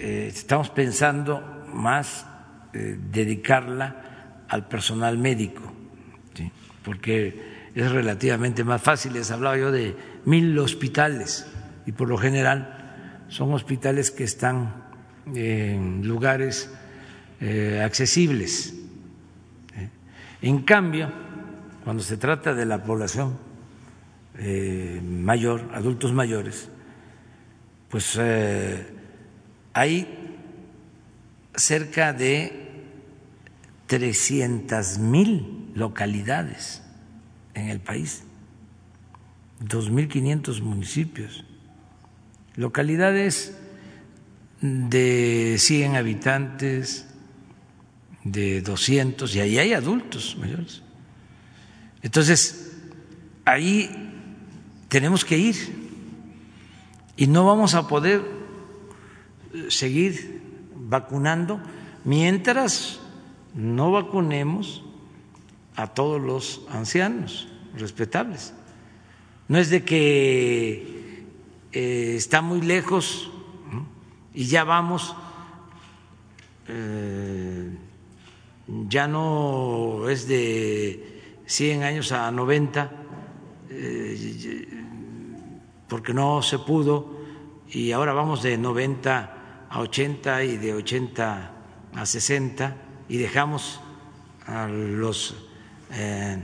eh, 0.00 0.26
estamos 0.34 0.70
pensando 0.70 1.62
más 1.72 2.26
eh, 2.72 2.98
dedicarla 3.12 4.42
al 4.48 4.66
personal 4.66 5.18
médico, 5.18 5.62
porque 6.84 7.70
es 7.76 7.92
relativamente 7.92 8.64
más 8.64 8.82
fácil. 8.82 9.12
Les 9.12 9.30
hablaba 9.30 9.56
yo 9.56 9.70
de 9.70 9.94
mil 10.24 10.58
hospitales 10.58 11.46
y 11.86 11.92
por 11.92 12.08
lo 12.08 12.18
general 12.18 13.22
son 13.28 13.54
hospitales 13.54 14.10
que 14.10 14.24
están 14.24 14.90
en 15.26 16.06
lugares 16.06 16.70
eh, 17.40 17.80
accesibles. 17.84 18.74
En 20.40 20.62
cambio, 20.62 21.10
cuando 21.84 22.02
se 22.02 22.16
trata 22.16 22.54
de 22.54 22.66
la 22.66 22.82
población 22.82 23.38
eh, 24.38 25.00
mayor, 25.02 25.70
adultos 25.74 26.12
mayores, 26.12 26.68
pues 27.88 28.18
hay 29.74 30.08
cerca 31.54 32.12
de 32.12 32.62
300 33.86 34.98
mil 34.98 35.70
localidades 35.74 36.82
en 37.54 37.68
el 37.68 37.80
país, 37.80 38.24
2.500 39.60 40.62
municipios, 40.62 41.44
localidades 42.56 43.58
de 44.62 45.56
100 45.58 45.96
habitantes, 45.96 47.06
de 48.24 48.62
200, 48.62 49.34
y 49.34 49.40
ahí 49.40 49.58
hay 49.58 49.72
adultos 49.72 50.36
mayores. 50.38 50.82
Entonces, 52.00 52.78
ahí 53.44 53.90
tenemos 54.88 55.24
que 55.24 55.36
ir 55.36 55.56
y 57.16 57.26
no 57.26 57.44
vamos 57.44 57.74
a 57.74 57.88
poder 57.88 58.22
seguir 59.68 60.40
vacunando 60.74 61.60
mientras 62.04 63.00
no 63.54 63.90
vacunemos 63.90 64.84
a 65.74 65.88
todos 65.88 66.20
los 66.20 66.62
ancianos 66.70 67.48
respetables. 67.76 68.54
No 69.48 69.58
es 69.58 69.70
de 69.70 69.84
que 69.84 71.24
eh, 71.72 72.14
está 72.16 72.42
muy 72.42 72.60
lejos 72.60 73.31
y 74.34 74.46
ya 74.46 74.64
vamos, 74.64 75.14
eh, 76.68 77.76
ya 78.88 79.06
no 79.06 80.08
es 80.08 80.26
de 80.26 81.42
100 81.46 81.82
años 81.82 82.12
a 82.12 82.30
90, 82.30 82.90
eh, 83.70 84.68
porque 85.88 86.14
no 86.14 86.40
se 86.42 86.58
pudo, 86.58 87.20
y 87.68 87.92
ahora 87.92 88.12
vamos 88.12 88.42
de 88.42 88.56
90 88.56 89.66
a 89.68 89.80
80 89.80 90.44
y 90.44 90.56
de 90.56 90.74
80 90.74 91.50
a 91.94 92.06
60 92.06 92.76
y 93.08 93.18
dejamos 93.18 93.80
a 94.46 94.66
los 94.66 95.34
eh, 95.90 96.42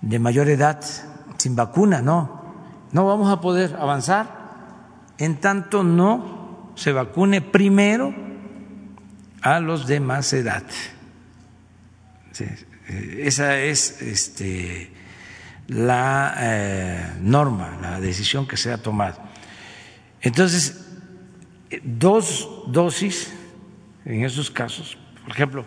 de 0.00 0.18
mayor 0.18 0.48
edad 0.48 0.80
sin 1.36 1.56
vacuna, 1.56 2.02
no, 2.02 2.42
no 2.92 3.06
vamos 3.06 3.30
a 3.30 3.40
poder 3.40 3.76
avanzar 3.76 4.42
en 5.18 5.40
tanto 5.40 5.82
no 5.82 6.41
se 6.74 6.92
vacune 6.92 7.40
primero 7.40 8.14
a 9.40 9.60
los 9.60 9.86
de 9.86 10.00
más 10.00 10.32
edad. 10.32 10.64
Eh, 12.38 13.22
esa 13.24 13.58
es 13.58 14.00
este, 14.02 14.90
la 15.68 16.34
eh, 16.38 17.16
norma, 17.20 17.78
la 17.80 18.00
decisión 18.00 18.46
que 18.46 18.56
se 18.56 18.72
ha 18.72 18.78
tomado. 18.78 19.18
Entonces, 20.20 20.86
dos 21.82 22.64
dosis 22.68 23.32
en 24.04 24.24
esos 24.24 24.50
casos 24.50 24.98
por 25.22 25.32
ejemplo, 25.32 25.64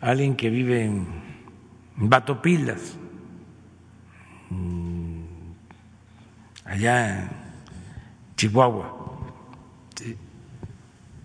alguien 0.00 0.36
que 0.36 0.48
vive 0.50 0.84
en 0.84 1.06
Batopilas, 1.96 2.96
mm, 4.50 5.22
allá 6.64 7.22
en 7.22 7.30
Chihuahua, 8.36 9.01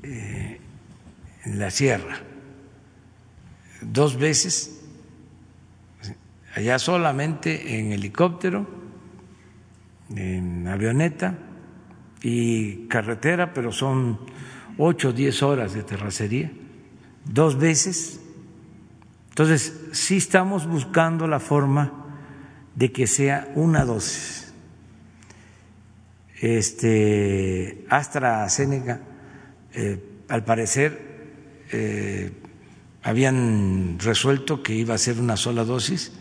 eh, 0.04 0.60
en 1.45 1.60
la 1.60 1.72
sierra, 1.72 2.20
dos 3.82 4.18
veces, 4.18 4.82
allá 6.56 6.80
solamente 6.80 7.80
en 7.80 7.91
helicóptero, 7.91 8.68
en 10.16 10.68
avioneta 10.68 11.38
y 12.22 12.88
carretera, 12.88 13.54
pero 13.54 13.72
son 13.72 14.20
ocho 14.78 15.10
o 15.10 15.14
diez 15.14 15.43
horas 15.43 15.74
de 15.74 15.84
terracería 15.84 16.52
dos 17.32 17.58
veces. 17.58 18.20
Entonces, 19.30 19.74
sí 19.91 20.18
estamos 20.18 20.66
buscando 20.66 21.28
la 21.28 21.39
forma 21.39 22.06
de 22.76 22.91
que 22.91 23.08
sea 23.08 23.52
una 23.56 23.86
dosis. 23.86 24.54
Este, 26.39 27.86
AstraZeneca, 27.89 29.00
eh, 29.74 29.99
al 30.28 30.43
parecer, 30.43 31.18
eh, 31.72 32.32
habían 33.03 33.99
resuelto 33.99 34.63
que 34.63 34.74
iba 34.74 34.93
a 34.93 34.97
ser 34.97 35.20
una 35.20 35.38
sola 35.38 35.63
dosis, 35.63 36.11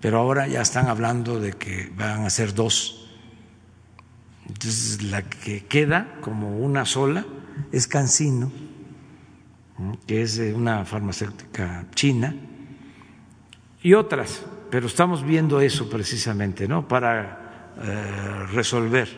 pero 0.00 0.18
ahora 0.18 0.46
ya 0.46 0.60
están 0.60 0.88
hablando 0.88 1.40
de 1.40 1.52
que 1.52 1.90
van 1.96 2.26
a 2.26 2.30
ser 2.30 2.54
dos. 2.54 3.08
Entonces, 4.48 5.02
la 5.02 5.22
que 5.22 5.64
queda 5.64 6.18
como 6.20 6.58
una 6.58 6.84
sola 6.84 7.24
es 7.72 7.86
Cancino, 7.86 8.52
que 10.06 10.22
es 10.22 10.38
una 10.38 10.84
farmacéutica 10.84 11.86
china, 11.94 12.34
y 13.82 13.94
otras, 13.94 14.44
pero 14.70 14.86
estamos 14.86 15.24
viendo 15.24 15.60
eso 15.60 15.88
precisamente, 15.88 16.68
¿no? 16.68 16.86
Para 16.86 17.72
eh, 17.82 18.46
resolver 18.52 19.08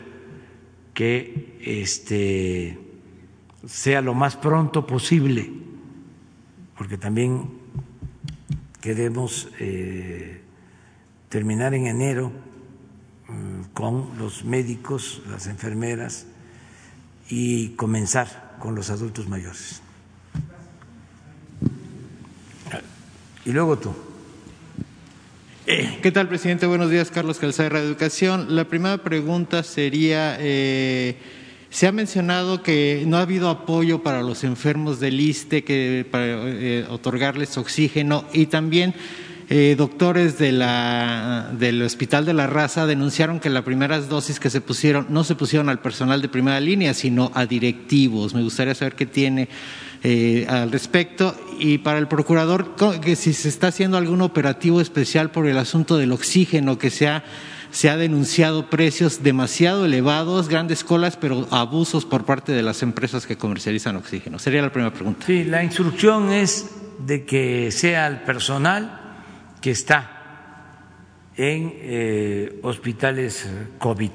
que 0.93 1.57
este 1.61 2.88
sea 3.67 4.01
lo 4.01 4.13
más 4.13 4.35
pronto 4.35 4.85
posible, 4.87 5.51
porque 6.77 6.97
también 6.97 7.49
queremos 8.81 9.49
eh, 9.59 10.41
terminar 11.29 11.73
en 11.73 11.87
enero 11.87 12.31
mm, 13.27 13.73
con 13.73 14.17
los 14.17 14.45
médicos, 14.45 15.21
las 15.29 15.47
enfermeras 15.47 16.27
y 17.29 17.69
comenzar 17.69 18.57
con 18.59 18.75
los 18.75 18.89
adultos 18.89 19.27
mayores. 19.27 19.81
Y 23.45 23.51
luego 23.51 23.77
tú. 23.77 23.93
¿Qué 25.65 26.11
tal, 26.11 26.27
presidente? 26.27 26.65
Buenos 26.65 26.89
días, 26.89 27.11
Carlos 27.11 27.37
Calzada 27.37 27.69
de 27.69 27.85
Educación. 27.85 28.55
La 28.55 28.65
primera 28.65 29.03
pregunta 29.03 29.61
sería, 29.61 30.35
eh, 30.39 31.15
se 31.69 31.87
ha 31.87 31.91
mencionado 31.91 32.63
que 32.63 33.03
no 33.05 33.17
ha 33.17 33.21
habido 33.21 33.49
apoyo 33.49 34.01
para 34.01 34.21
los 34.21 34.43
enfermos 34.43 34.99
del 34.99 35.19
ISTE, 35.19 35.63
que, 35.63 36.05
para 36.09 36.25
eh, 36.27 36.85
otorgarles 36.89 37.57
oxígeno 37.57 38.25
y 38.33 38.47
también 38.47 38.95
eh, 39.51 39.73
doctores 39.75 40.37
de 40.37 40.51
la, 40.51 41.49
del 41.57 41.81
Hospital 41.81 42.23
de 42.23 42.33
la 42.33 42.45
Raza 42.45 42.85
denunciaron 42.85 43.39
que 43.39 43.49
las 43.49 43.63
primeras 43.63 44.07
dosis 44.07 44.39
que 44.39 44.51
se 44.51 44.61
pusieron 44.61 45.07
no 45.09 45.23
se 45.23 45.33
pusieron 45.33 45.69
al 45.69 45.79
personal 45.79 46.21
de 46.21 46.29
primera 46.29 46.59
línea, 46.59 46.93
sino 46.93 47.31
a 47.33 47.47
directivos. 47.47 48.35
Me 48.35 48.43
gustaría 48.43 48.75
saber 48.75 48.93
qué 48.93 49.07
tiene 49.07 49.49
eh, 50.03 50.45
al 50.47 50.71
respecto. 50.71 51.35
Y 51.59 51.79
para 51.79 51.97
el 51.97 52.07
procurador, 52.07 52.75
que 53.01 53.15
si 53.15 53.33
se 53.33 53.49
está 53.49 53.67
haciendo 53.67 53.97
algún 53.97 54.21
operativo 54.21 54.81
especial 54.81 55.31
por 55.31 55.47
el 55.47 55.57
asunto 55.57 55.97
del 55.97 56.11
oxígeno 56.11 56.77
que 56.77 56.91
se 56.91 57.07
ha 57.07 57.23
se 57.71 57.89
ha 57.89 57.97
denunciado 57.97 58.69
precios 58.69 59.23
demasiado 59.23 59.85
elevados, 59.85 60.49
grandes 60.49 60.83
colas, 60.83 61.17
pero 61.17 61.47
abusos 61.51 62.05
por 62.05 62.25
parte 62.25 62.51
de 62.51 62.63
las 62.63 62.81
empresas 62.81 63.25
que 63.25 63.37
comercializan 63.37 63.95
oxígeno. 63.95 64.39
Sería 64.39 64.61
la 64.61 64.71
primera 64.71 64.93
pregunta. 64.93 65.25
Sí, 65.25 65.43
la 65.43 65.63
instrucción 65.63 66.31
es 66.31 66.71
de 67.05 67.25
que 67.25 67.71
sea 67.71 68.07
el 68.07 68.21
personal 68.21 68.99
que 69.61 69.71
está 69.71 70.19
en 71.37 71.73
eh, 71.75 72.59
hospitales 72.63 73.47
COVID. 73.77 74.11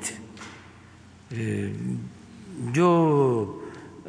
Eh, 1.31 1.73
yo 2.73 3.63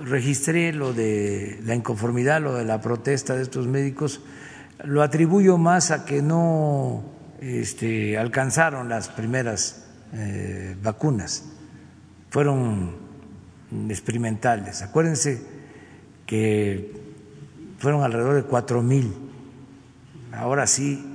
registré 0.03 0.73
lo 0.73 0.93
de 0.93 1.59
la 1.63 1.75
inconformidad, 1.75 2.41
lo 2.41 2.55
de 2.55 2.65
la 2.65 2.81
protesta 2.81 3.35
de 3.35 3.43
estos 3.43 3.67
médicos, 3.67 4.21
lo 4.83 5.01
atribuyo 5.01 5.57
más 5.57 5.91
a 5.91 6.05
que 6.05 6.21
no 6.21 7.14
este, 7.45 8.17
alcanzaron 8.17 8.89
las 8.89 9.09
primeras 9.09 9.85
eh, 10.13 10.75
vacunas, 10.81 11.45
fueron 12.31 12.95
experimentales. 13.87 14.81
Acuérdense 14.81 15.45
que 16.25 16.91
fueron 17.77 18.03
alrededor 18.03 18.35
de 18.35 18.43
cuatro 18.43 18.81
mil, 18.81 19.13
ahora 20.33 20.65
sí 20.65 21.05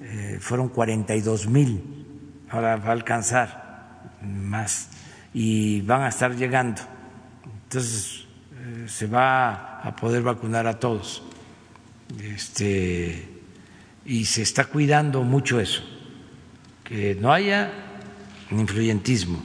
eh, 0.00 0.38
fueron 0.40 0.68
42 0.68 1.48
mil, 1.48 2.06
ahora 2.50 2.76
va 2.76 2.90
a 2.90 2.92
alcanzar 2.92 4.12
más 4.22 4.90
y 5.34 5.80
van 5.80 6.02
a 6.02 6.08
estar 6.08 6.36
llegando. 6.36 6.82
Entonces 7.64 8.26
eh, 8.54 8.84
se 8.86 9.08
va 9.08 9.80
a 9.80 9.96
poder 9.96 10.22
vacunar 10.22 10.68
a 10.68 10.78
todos. 10.78 11.24
Este, 12.22 13.29
y 14.04 14.24
se 14.24 14.42
está 14.42 14.64
cuidando 14.66 15.22
mucho 15.22 15.60
eso, 15.60 15.82
que 16.84 17.14
no 17.14 17.32
haya 17.32 17.72
influyentismo, 18.50 19.42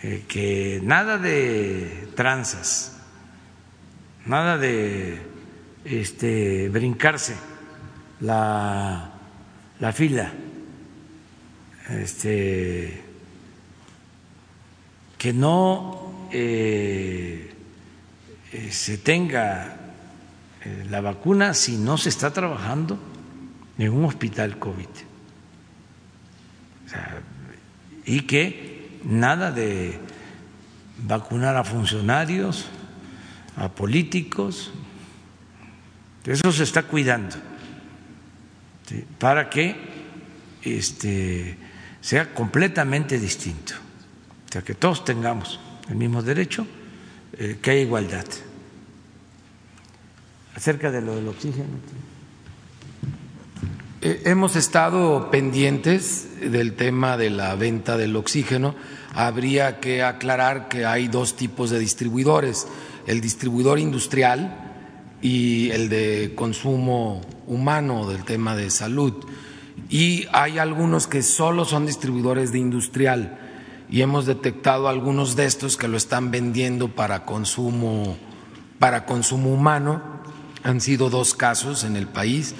que 0.00 0.80
nada 0.82 1.18
de 1.18 2.08
tranzas, 2.14 3.00
nada 4.26 4.58
de 4.58 5.18
este, 5.84 6.68
brincarse 6.68 7.34
la 8.20 9.14
la 9.80 9.92
fila, 9.92 10.32
este, 11.90 13.02
que 15.18 15.32
no 15.32 16.28
eh, 16.32 17.52
eh, 18.52 18.72
se 18.72 18.98
tenga 18.98 19.76
eh, 20.64 20.86
la 20.88 21.00
vacuna 21.00 21.54
si 21.54 21.76
no 21.76 21.98
se 21.98 22.08
está 22.08 22.32
trabajando 22.32 22.98
un 23.78 24.04
hospital 24.04 24.58
COVID. 24.58 24.88
y 28.06 28.20
que 28.20 29.00
nada 29.04 29.50
de 29.50 29.98
vacunar 30.98 31.56
a 31.56 31.64
funcionarios, 31.64 32.66
a 33.56 33.68
políticos, 33.68 34.72
eso 36.24 36.52
se 36.52 36.62
está 36.62 36.84
cuidando 36.84 37.36
para 39.18 39.48
que 39.48 39.76
este, 40.62 41.56
sea 42.00 42.34
completamente 42.34 43.18
distinto, 43.18 43.74
o 44.48 44.52
sea, 44.52 44.62
que 44.62 44.74
todos 44.74 45.04
tengamos 45.04 45.60
el 45.88 45.96
mismo 45.96 46.22
derecho, 46.22 46.66
eh, 47.38 47.58
que 47.60 47.70
haya 47.70 47.80
igualdad. 47.80 48.26
Acerca 50.54 50.90
de 50.90 51.00
lo 51.00 51.16
del 51.16 51.28
oxígeno. 51.28 51.66
Eh, 54.06 54.20
hemos 54.26 54.54
estado 54.54 55.30
pendientes 55.30 56.28
del 56.38 56.74
tema 56.74 57.16
de 57.16 57.30
la 57.30 57.54
venta 57.54 57.96
del 57.96 58.14
oxígeno. 58.16 58.74
Habría 59.14 59.80
que 59.80 60.02
aclarar 60.02 60.68
que 60.68 60.84
hay 60.84 61.08
dos 61.08 61.36
tipos 61.36 61.70
de 61.70 61.78
distribuidores, 61.78 62.66
el 63.06 63.22
distribuidor 63.22 63.78
industrial 63.78 64.74
y 65.22 65.70
el 65.70 65.88
de 65.88 66.34
consumo 66.34 67.22
humano, 67.46 68.06
del 68.06 68.24
tema 68.24 68.54
de 68.54 68.68
salud. 68.68 69.14
Y 69.88 70.26
hay 70.32 70.58
algunos 70.58 71.06
que 71.06 71.22
solo 71.22 71.64
son 71.64 71.86
distribuidores 71.86 72.52
de 72.52 72.58
industrial 72.58 73.38
y 73.88 74.02
hemos 74.02 74.26
detectado 74.26 74.88
algunos 74.88 75.34
de 75.34 75.46
estos 75.46 75.78
que 75.78 75.88
lo 75.88 75.96
están 75.96 76.30
vendiendo 76.30 76.94
para 76.94 77.24
consumo, 77.24 78.18
para 78.78 79.06
consumo 79.06 79.54
humano. 79.54 80.02
Han 80.62 80.82
sido 80.82 81.08
dos 81.08 81.32
casos 81.32 81.84
en 81.84 81.96
el 81.96 82.06
país, 82.06 82.54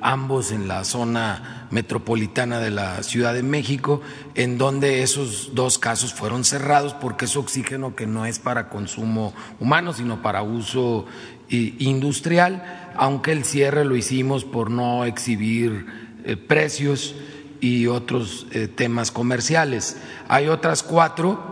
ambos 0.00 0.50
en 0.52 0.66
la 0.68 0.84
zona 0.84 1.66
metropolitana 1.70 2.58
de 2.58 2.70
la 2.70 3.02
Ciudad 3.02 3.34
de 3.34 3.42
México, 3.42 4.00
en 4.34 4.58
donde 4.58 5.02
esos 5.02 5.54
dos 5.54 5.78
casos 5.78 6.14
fueron 6.14 6.44
cerrados 6.44 6.94
porque 6.94 7.26
es 7.26 7.36
oxígeno 7.36 7.94
que 7.94 8.06
no 8.06 8.24
es 8.26 8.38
para 8.38 8.68
consumo 8.68 9.34
humano, 9.60 9.92
sino 9.92 10.22
para 10.22 10.42
uso 10.42 11.06
eh, 11.50 11.74
industrial 11.78 12.82
aunque 12.96 13.32
el 13.32 13.44
cierre 13.44 13.84
lo 13.84 13.96
hicimos 13.96 14.44
por 14.44 14.70
no 14.70 15.04
exhibir 15.04 15.86
eh, 16.24 16.36
precios 16.36 17.14
y 17.60 17.86
otros 17.86 18.46
eh, 18.50 18.68
temas 18.68 19.10
comerciales. 19.10 19.96
Hay 20.28 20.48
otras 20.48 20.82
cuatro 20.82 21.50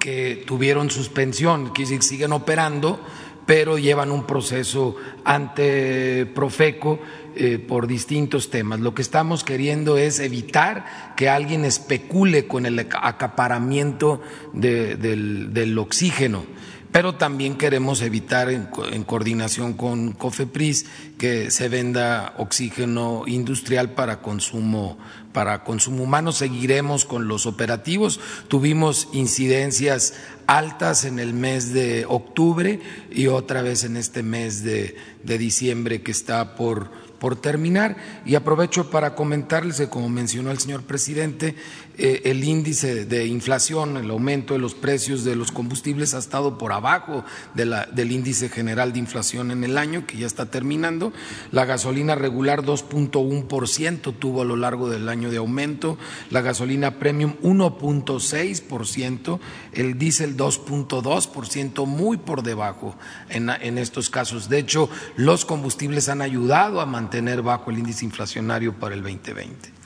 que 0.00 0.42
tuvieron 0.46 0.90
suspensión, 0.90 1.72
que 1.72 1.86
siguen 1.86 2.32
operando, 2.32 3.00
pero 3.46 3.78
llevan 3.78 4.10
un 4.10 4.26
proceso 4.26 4.96
ante 5.24 6.26
Profeco 6.26 7.00
eh, 7.34 7.58
por 7.58 7.86
distintos 7.86 8.50
temas. 8.50 8.80
Lo 8.80 8.94
que 8.94 9.02
estamos 9.02 9.44
queriendo 9.44 9.98
es 9.98 10.20
evitar 10.20 11.14
que 11.16 11.28
alguien 11.28 11.64
especule 11.64 12.46
con 12.46 12.66
el 12.66 12.78
acaparamiento 12.78 14.20
del 14.52 15.78
oxígeno 15.78 16.44
pero 16.92 17.14
también 17.14 17.56
queremos 17.56 18.02
evitar 18.02 18.50
en, 18.50 18.66
coordinación 19.04 19.72
con 19.72 20.12
COFEPRIS 20.12 20.84
que 21.16 21.50
se 21.50 21.68
venda 21.70 22.34
oxígeno 22.36 23.24
industrial 23.26 23.92
para 23.92 24.20
consumo 24.20 24.98
para 25.32 25.64
consumo 25.64 26.04
humano. 26.04 26.32
Seguiremos 26.32 27.04
con 27.04 27.28
los 27.28 27.46
operativos. 27.46 28.20
Tuvimos 28.48 29.08
incidencias 29.12 30.14
altas 30.46 31.04
en 31.04 31.18
el 31.18 31.34
mes 31.34 31.72
de 31.72 32.04
octubre 32.08 32.80
y 33.10 33.28
otra 33.28 33.62
vez 33.62 33.84
en 33.84 33.96
este 33.96 34.22
mes 34.22 34.62
de, 34.62 34.96
diciembre 35.24 36.02
que 36.02 36.10
está 36.10 36.54
por, 36.54 36.90
por 37.18 37.36
terminar. 37.36 37.96
Y 38.24 38.34
aprovecho 38.34 38.90
para 38.90 39.14
comentarles 39.14 39.76
que, 39.76 39.88
como 39.88 40.08
mencionó 40.08 40.50
el 40.50 40.58
señor 40.58 40.82
presidente, 40.82 41.56
el 41.98 42.44
índice 42.44 43.04
de 43.04 43.26
inflación, 43.26 43.96
el 43.96 44.10
aumento 44.10 44.54
de 44.54 44.60
los 44.60 44.74
precios 44.74 45.24
de 45.24 45.36
los 45.36 45.52
combustibles 45.52 46.14
ha 46.14 46.18
estado 46.18 46.58
por 46.58 46.72
abajo 46.72 47.24
del 47.54 48.12
índice 48.12 48.48
general 48.48 48.92
de 48.92 48.98
inflación 48.98 49.50
en 49.50 49.64
el 49.64 49.78
año, 49.78 50.06
que 50.06 50.16
ya 50.16 50.26
está 50.26 50.46
terminando. 50.46 51.12
La 51.50 51.64
gasolina 51.64 52.14
regular 52.14 52.62
2.1% 52.62 54.14
tuvo 54.18 54.42
a 54.42 54.44
lo 54.44 54.56
largo 54.56 54.88
del 54.88 55.08
año 55.08 55.30
de 55.30 55.36
aumento, 55.38 55.98
la 56.30 56.40
gasolina 56.40 56.98
premium 56.98 57.34
1.6%, 57.42 59.40
el 59.72 59.98
diésel 59.98 60.36
2.2%, 60.36 61.86
muy 61.86 62.16
por 62.16 62.42
debajo 62.42 62.96
en, 63.28 63.50
en 63.50 63.78
estos 63.78 64.10
casos. 64.10 64.48
De 64.48 64.58
hecho, 64.58 64.88
los 65.16 65.44
combustibles 65.44 66.08
han 66.08 66.22
ayudado 66.22 66.80
a 66.80 66.86
mantener 66.86 67.42
bajo 67.42 67.70
el 67.70 67.78
índice 67.78 68.04
inflacionario 68.04 68.74
para 68.74 68.94
el 68.94 69.02
2020. 69.02 69.81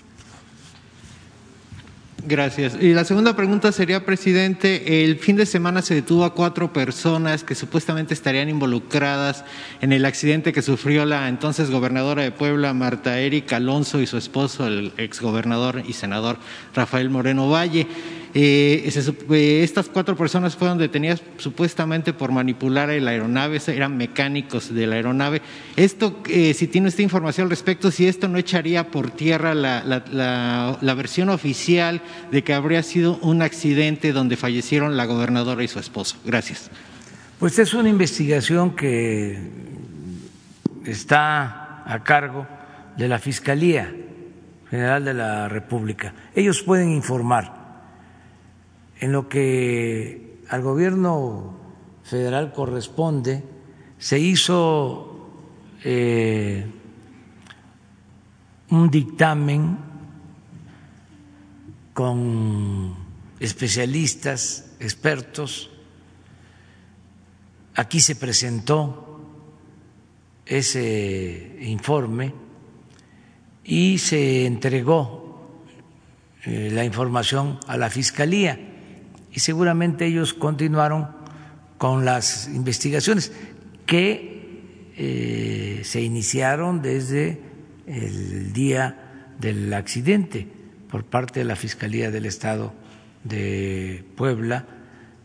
Gracias. 2.28 2.76
Y 2.80 2.92
la 2.92 3.04
segunda 3.04 3.36
pregunta 3.36 3.70
sería, 3.70 4.04
presidente, 4.04 5.04
el 5.04 5.16
fin 5.16 5.36
de 5.36 5.46
semana 5.46 5.80
se 5.80 5.94
detuvo 5.94 6.24
a 6.24 6.34
cuatro 6.34 6.72
personas 6.72 7.44
que 7.44 7.54
supuestamente 7.54 8.14
estarían 8.14 8.48
involucradas 8.48 9.44
en 9.80 9.92
el 9.92 10.04
accidente 10.04 10.52
que 10.52 10.60
sufrió 10.60 11.04
la 11.04 11.28
entonces 11.28 11.70
gobernadora 11.70 12.24
de 12.24 12.32
Puebla, 12.32 12.74
Marta 12.74 13.20
Erika 13.20 13.56
Alonso, 13.56 14.00
y 14.00 14.08
su 14.08 14.16
esposo, 14.16 14.66
el 14.66 14.92
exgobernador 14.96 15.84
y 15.86 15.92
senador 15.92 16.38
Rafael 16.74 17.10
Moreno 17.10 17.48
Valle. 17.48 17.86
Eh, 18.38 18.92
eh, 19.30 19.60
estas 19.62 19.88
cuatro 19.88 20.14
personas 20.14 20.56
fueron 20.56 20.76
detenidas 20.76 21.22
supuestamente 21.38 22.12
por 22.12 22.32
manipular 22.32 22.90
la 22.90 23.12
aeronave, 23.12 23.58
eran 23.68 23.96
mecánicos 23.96 24.74
de 24.74 24.86
la 24.86 24.96
aeronave. 24.96 25.40
Esto, 25.74 26.22
eh, 26.28 26.52
si 26.52 26.66
tiene 26.66 26.90
esta 26.90 27.00
información 27.00 27.46
al 27.46 27.50
respecto, 27.50 27.90
si 27.90 28.06
esto 28.06 28.28
no 28.28 28.36
echaría 28.36 28.90
por 28.90 29.10
tierra 29.10 29.54
la, 29.54 29.82
la, 29.82 30.94
versión 30.94 31.30
oficial 31.30 32.02
de 32.30 32.44
que 32.44 32.52
habría 32.52 32.82
sido 32.82 33.18
un 33.22 33.40
accidente 33.40 34.12
donde 34.12 34.36
fallecieron 34.36 34.98
la 34.98 35.06
gobernadora 35.06 35.64
y 35.64 35.68
su 35.68 35.78
esposo. 35.78 36.18
Gracias. 36.22 36.70
Pues 37.38 37.58
es 37.58 37.72
una 37.72 37.88
investigación 37.88 38.76
que 38.76 39.38
está 40.84 41.84
a 41.86 42.04
cargo 42.04 42.46
de 42.98 43.08
la 43.08 43.18
Fiscalía 43.18 43.94
General 44.68 45.02
de 45.02 45.14
la 45.14 45.48
República. 45.48 46.12
Ellos 46.34 46.62
pueden 46.62 46.90
informar 46.90 47.55
en 49.00 49.12
lo 49.12 49.28
que 49.28 50.40
al 50.48 50.62
gobierno 50.62 51.54
federal 52.04 52.52
corresponde, 52.52 53.42
se 53.98 54.18
hizo 54.18 55.28
eh, 55.82 56.66
un 58.70 58.90
dictamen 58.90 59.78
con 61.92 62.94
especialistas, 63.40 64.76
expertos. 64.78 65.70
Aquí 67.74 68.00
se 68.00 68.16
presentó 68.16 69.20
ese 70.44 71.58
informe 71.62 72.32
y 73.64 73.98
se 73.98 74.46
entregó 74.46 75.50
eh, 76.44 76.70
la 76.72 76.84
información 76.84 77.58
a 77.66 77.76
la 77.76 77.90
Fiscalía 77.90 78.65
y 79.36 79.40
seguramente 79.40 80.06
ellos 80.06 80.32
continuaron 80.32 81.08
con 81.76 82.06
las 82.06 82.48
investigaciones 82.48 83.32
que 83.84 84.94
eh, 84.96 85.82
se 85.84 86.00
iniciaron 86.00 86.80
desde 86.80 87.42
el 87.86 88.54
día 88.54 89.34
del 89.38 89.74
accidente 89.74 90.48
por 90.88 91.04
parte 91.04 91.40
de 91.40 91.44
la 91.44 91.54
Fiscalía 91.54 92.10
del 92.10 92.24
Estado 92.24 92.72
de 93.24 94.06
Puebla 94.16 94.64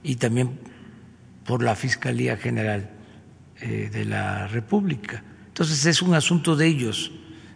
y 0.03 0.18
también 0.18 0.59
por 1.45 1.64
la 1.64 1.76
Fiscalía 1.76 2.36
General 2.36 2.89
eh, 3.62 3.89
de 3.93 4.03
la 4.03 4.45
República. 4.47 5.24
Entonces 5.47 5.86
es 5.86 6.01
un 6.01 6.16
asunto 6.16 6.57
de 6.57 6.68
ellos. 6.68 7.14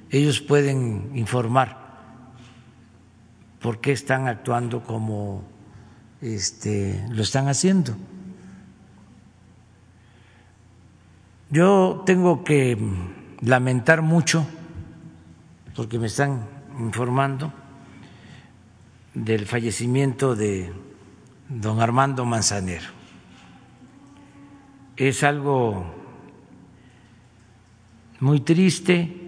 Ellos 0.10 0.40
pueden 0.40 1.12
informar 1.16 1.84
por 3.60 3.82
qué 3.82 3.92
están 3.92 4.30
actuando 4.30 4.82
como 4.82 5.54
este, 6.26 7.06
lo 7.12 7.22
están 7.22 7.48
haciendo. 7.48 7.96
Yo 11.52 12.02
tengo 12.06 12.44
que 12.44 12.76
lamentar 13.42 14.02
mucho, 14.02 14.48
porque 15.76 16.00
me 16.00 16.08
están 16.08 16.48
informando 16.80 17.54
del 19.14 19.46
fallecimiento 19.46 20.36
de 20.36 20.74
don 21.48 21.80
Armando 21.80 22.26
Manzanero. 22.26 22.88
Es 24.98 25.24
algo 25.24 25.86
muy 28.20 28.40
triste. 28.40 29.22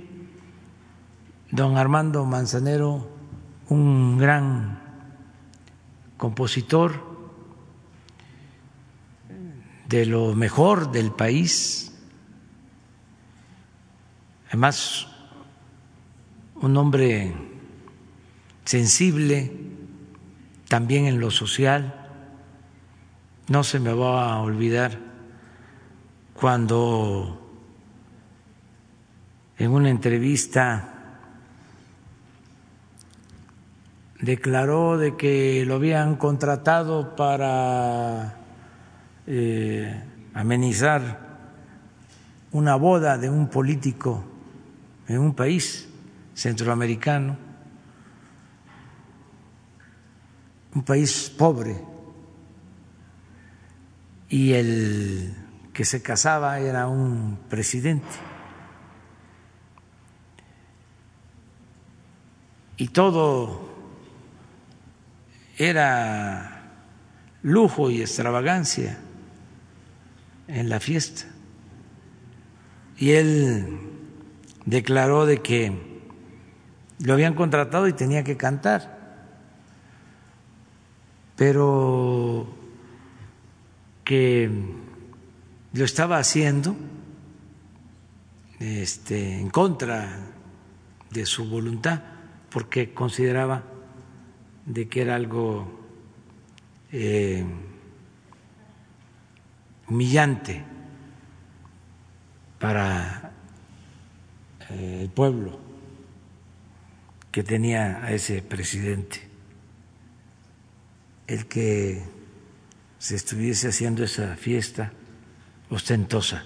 Don 1.52 1.78
Armando 1.78 2.26
Manzanero, 2.26 3.08
un 3.70 4.18
gran 4.18 4.87
compositor 6.18 7.18
de 9.88 10.06
lo 10.06 10.36
mejor 10.36 10.92
del 10.92 11.12
país, 11.12 11.94
además 14.50 15.08
un 16.56 16.76
hombre 16.76 17.34
sensible 18.66 19.52
también 20.68 21.06
en 21.06 21.20
lo 21.20 21.32
social. 21.32 22.10
No 23.48 23.64
se 23.64 23.80
me 23.80 23.94
va 23.94 24.34
a 24.34 24.42
olvidar 24.42 25.00
cuando 26.34 27.42
en 29.58 29.72
una 29.72 29.90
entrevista 29.90 30.97
declaró 34.22 34.98
de 34.98 35.16
que 35.16 35.64
lo 35.66 35.76
habían 35.76 36.16
contratado 36.16 37.16
para 37.16 38.38
eh, 39.28 40.04
amenizar 40.34 41.28
una 42.52 42.76
boda 42.76 43.18
de 43.18 43.30
un 43.30 43.48
político 43.48 44.24
en 45.08 45.20
un 45.20 45.34
país 45.34 45.88
centroamericano, 46.34 47.38
un 50.74 50.84
país 50.84 51.34
pobre, 51.38 51.80
y 54.30 54.54
el 54.54 55.36
que 55.74 55.86
se 55.86 56.02
casaba 56.02 56.60
era 56.60 56.88
un 56.88 57.40
presidente. 57.50 58.08
Y 62.78 62.90
todo 62.90 63.77
era 65.58 66.58
lujo 67.42 67.90
y 67.90 68.02
extravagancia 68.02 68.98
en 70.48 70.70
la 70.70 70.80
fiesta. 70.80 71.26
Y 72.98 73.12
él 73.12 73.80
declaró 74.66 75.26
de 75.26 75.42
que 75.42 75.72
lo 77.00 77.14
habían 77.14 77.34
contratado 77.34 77.88
y 77.88 77.94
tenía 77.94 78.24
que 78.24 78.38
cantar, 78.38 78.98
pero 81.36 82.48
que 84.04 84.50
lo 85.74 85.86
estaba 85.86 86.18
haciendo 86.18 86.76
este, 88.60 89.40
en 89.40 89.50
contra 89.50 90.18
de 91.12 91.26
su 91.26 91.48
voluntad, 91.48 92.02
porque 92.50 92.94
consideraba 92.94 93.64
de 94.68 94.88
que 94.90 95.02
era 95.02 95.16
algo 95.16 95.66
eh, 96.92 97.44
humillante 99.88 100.62
para 102.60 103.32
eh, 104.70 105.00
el 105.04 105.10
pueblo 105.10 105.58
que 107.32 107.44
tenía 107.44 108.04
a 108.04 108.12
ese 108.12 108.42
presidente, 108.42 109.22
el 111.28 111.46
que 111.48 112.04
se 113.00 113.16
estuviese 113.16 113.70
haciendo 113.70 114.04
esa 114.04 114.36
fiesta 114.36 114.92
ostentosa 115.70 116.44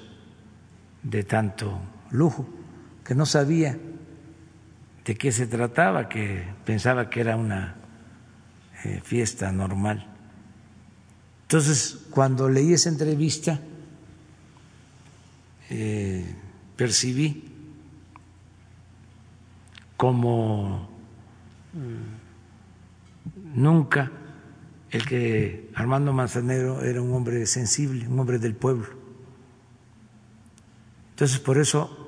de 1.01 1.23
tanto 1.23 1.81
lujo, 2.11 2.47
que 3.03 3.15
no 3.15 3.25
sabía 3.25 3.79
de 5.05 5.15
qué 5.15 5.31
se 5.31 5.47
trataba, 5.47 6.07
que 6.07 6.45
pensaba 6.65 7.09
que 7.09 7.21
era 7.21 7.35
una 7.35 7.80
eh, 8.83 9.01
fiesta 9.03 9.51
normal. 9.51 10.07
Entonces, 11.43 12.05
cuando 12.09 12.49
leí 12.49 12.73
esa 12.73 12.89
entrevista, 12.89 13.59
eh, 15.69 16.35
percibí 16.75 17.47
como 19.97 20.89
nunca 23.53 24.11
el 24.89 25.05
que 25.05 25.69
Armando 25.73 26.11
Manzanero 26.11 26.83
era 26.83 27.01
un 27.01 27.13
hombre 27.13 27.45
sensible, 27.45 28.07
un 28.07 28.19
hombre 28.19 28.39
del 28.39 28.55
pueblo. 28.55 28.87
Entonces, 31.11 31.39
por 31.39 31.57
eso 31.57 32.01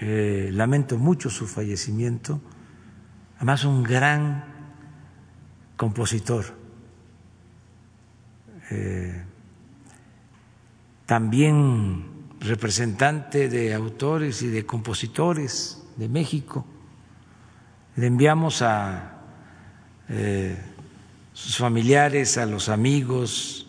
eh, 0.00 0.50
lamento 0.52 0.98
mucho 0.98 1.30
su 1.30 1.46
fallecimiento, 1.46 2.40
además 3.36 3.64
un 3.64 3.82
gran 3.82 4.49
compositor, 5.80 6.44
eh, 8.70 9.24
también 11.06 12.04
representante 12.38 13.48
de 13.48 13.72
autores 13.72 14.42
y 14.42 14.48
de 14.48 14.66
compositores 14.66 15.82
de 15.96 16.06
México. 16.06 16.66
Le 17.96 18.08
enviamos 18.08 18.60
a 18.60 19.22
eh, 20.10 20.54
sus 21.32 21.56
familiares, 21.56 22.36
a 22.36 22.44
los 22.44 22.68
amigos, 22.68 23.66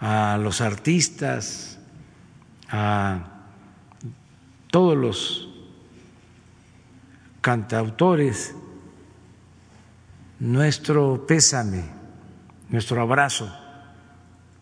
a 0.00 0.36
los 0.38 0.60
artistas, 0.60 1.78
a 2.68 3.44
todos 4.72 4.96
los 4.96 5.48
cantautores, 7.40 8.56
nuestro 10.42 11.24
pésame, 11.24 11.84
nuestro 12.68 13.00
abrazo 13.00 13.48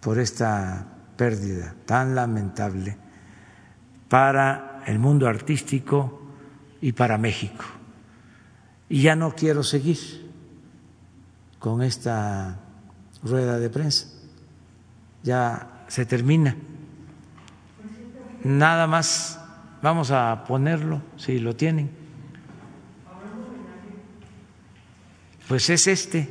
por 0.01 0.19
esta 0.19 0.87
pérdida 1.17 1.75
tan 1.87 2.15
lamentable 2.15 2.99
para 4.07 4.83
el 4.87 4.99
mundo 4.99 5.27
artístico 5.27 6.21
y 6.83 6.93
para 6.93 7.17
México. 7.17 7.65
Y 8.91 9.01
ya 9.03 9.17
no 9.17 9.35
quiero 9.35 9.63
seguir 9.63 9.99
con 11.59 11.83
esta 11.83 12.59
rueda 13.23 13.59
de 13.59 13.71
prensa. 13.71 14.07
Ya 15.23 15.85
se 15.89 16.05
termina. 16.05 16.57
Nada 18.45 18.87
más 18.87 19.41
vamos 19.81 20.11
a 20.11 20.45
ponerlo, 20.47 21.01
si 21.17 21.39
lo 21.39 21.57
tienen. 21.57 22.00
Pues 25.51 25.69
es 25.69 25.89
este, 25.89 26.29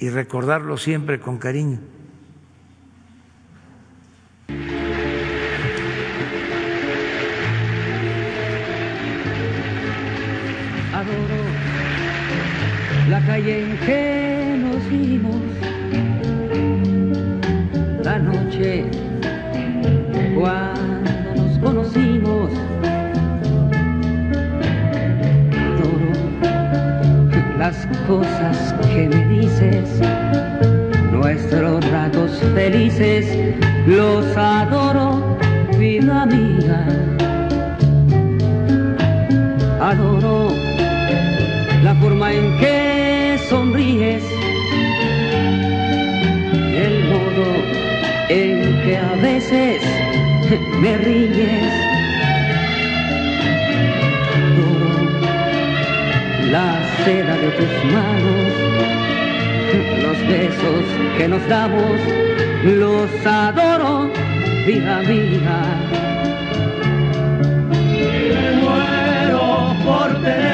y 0.00 0.08
recordarlo 0.08 0.76
siempre 0.76 1.20
con 1.20 1.38
cariño. 1.38 1.78
Adoro 10.92 11.44
la 13.08 13.24
calle 13.24 13.62
en 13.62 13.78
que 13.86 14.56
nos 14.58 14.88
vimos, 14.90 15.40
la 18.02 18.18
noche 18.18 19.01
las 27.62 27.86
cosas 28.08 28.74
que 28.92 29.08
me 29.08 29.24
dices, 29.28 29.88
nuestros 31.12 31.88
ratos 31.92 32.32
felices, 32.56 33.24
los 33.86 34.26
adoro, 34.36 35.38
vida 35.78 36.26
mía. 36.26 36.80
Adoro 39.80 40.48
la 41.84 41.94
forma 42.00 42.32
en 42.32 42.58
que 42.58 43.38
sonríes 43.48 44.24
el 46.84 46.94
modo 47.12 47.46
en 48.28 48.82
que 48.82 48.96
a 48.98 49.14
veces 49.22 49.80
me 50.80 50.98
ríes. 50.98 51.91
Seda 57.04 57.36
de 57.36 57.50
tus 57.58 57.72
manos, 57.92 58.52
los 60.02 60.18
besos 60.28 60.84
que 61.18 61.28
nos 61.28 61.48
damos, 61.48 62.00
los 62.64 63.26
adoro, 63.26 64.10
vida 64.66 65.02
mía. 65.08 65.60
Me 68.34 68.50
muero 68.60 69.74
por 69.84 70.10
tenerte 70.22 70.51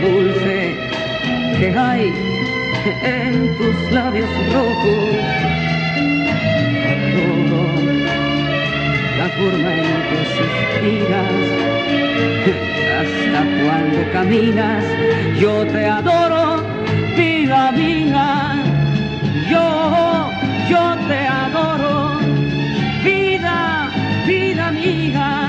dulce 0.00 0.74
que 1.58 1.68
hay 1.76 2.12
en 3.02 3.56
tus 3.56 3.92
labios 3.92 4.28
rojos. 4.52 5.10
Todo, 7.16 7.62
la 9.18 9.28
forma 9.38 9.70
en 9.74 9.90
que 10.08 10.20
suspiras, 10.36 11.36
hasta 13.00 13.40
cuando 13.62 14.12
caminas, 14.12 14.84
yo 15.38 15.66
te 15.66 15.86
adoro, 15.86 16.62
vida 17.16 17.72
mía, 17.72 18.54
yo, 19.50 20.30
yo 20.68 20.96
te 21.08 21.26
adoro, 21.26 22.20
vida, 23.04 23.90
vida 24.26 24.70
mía. 24.72 25.39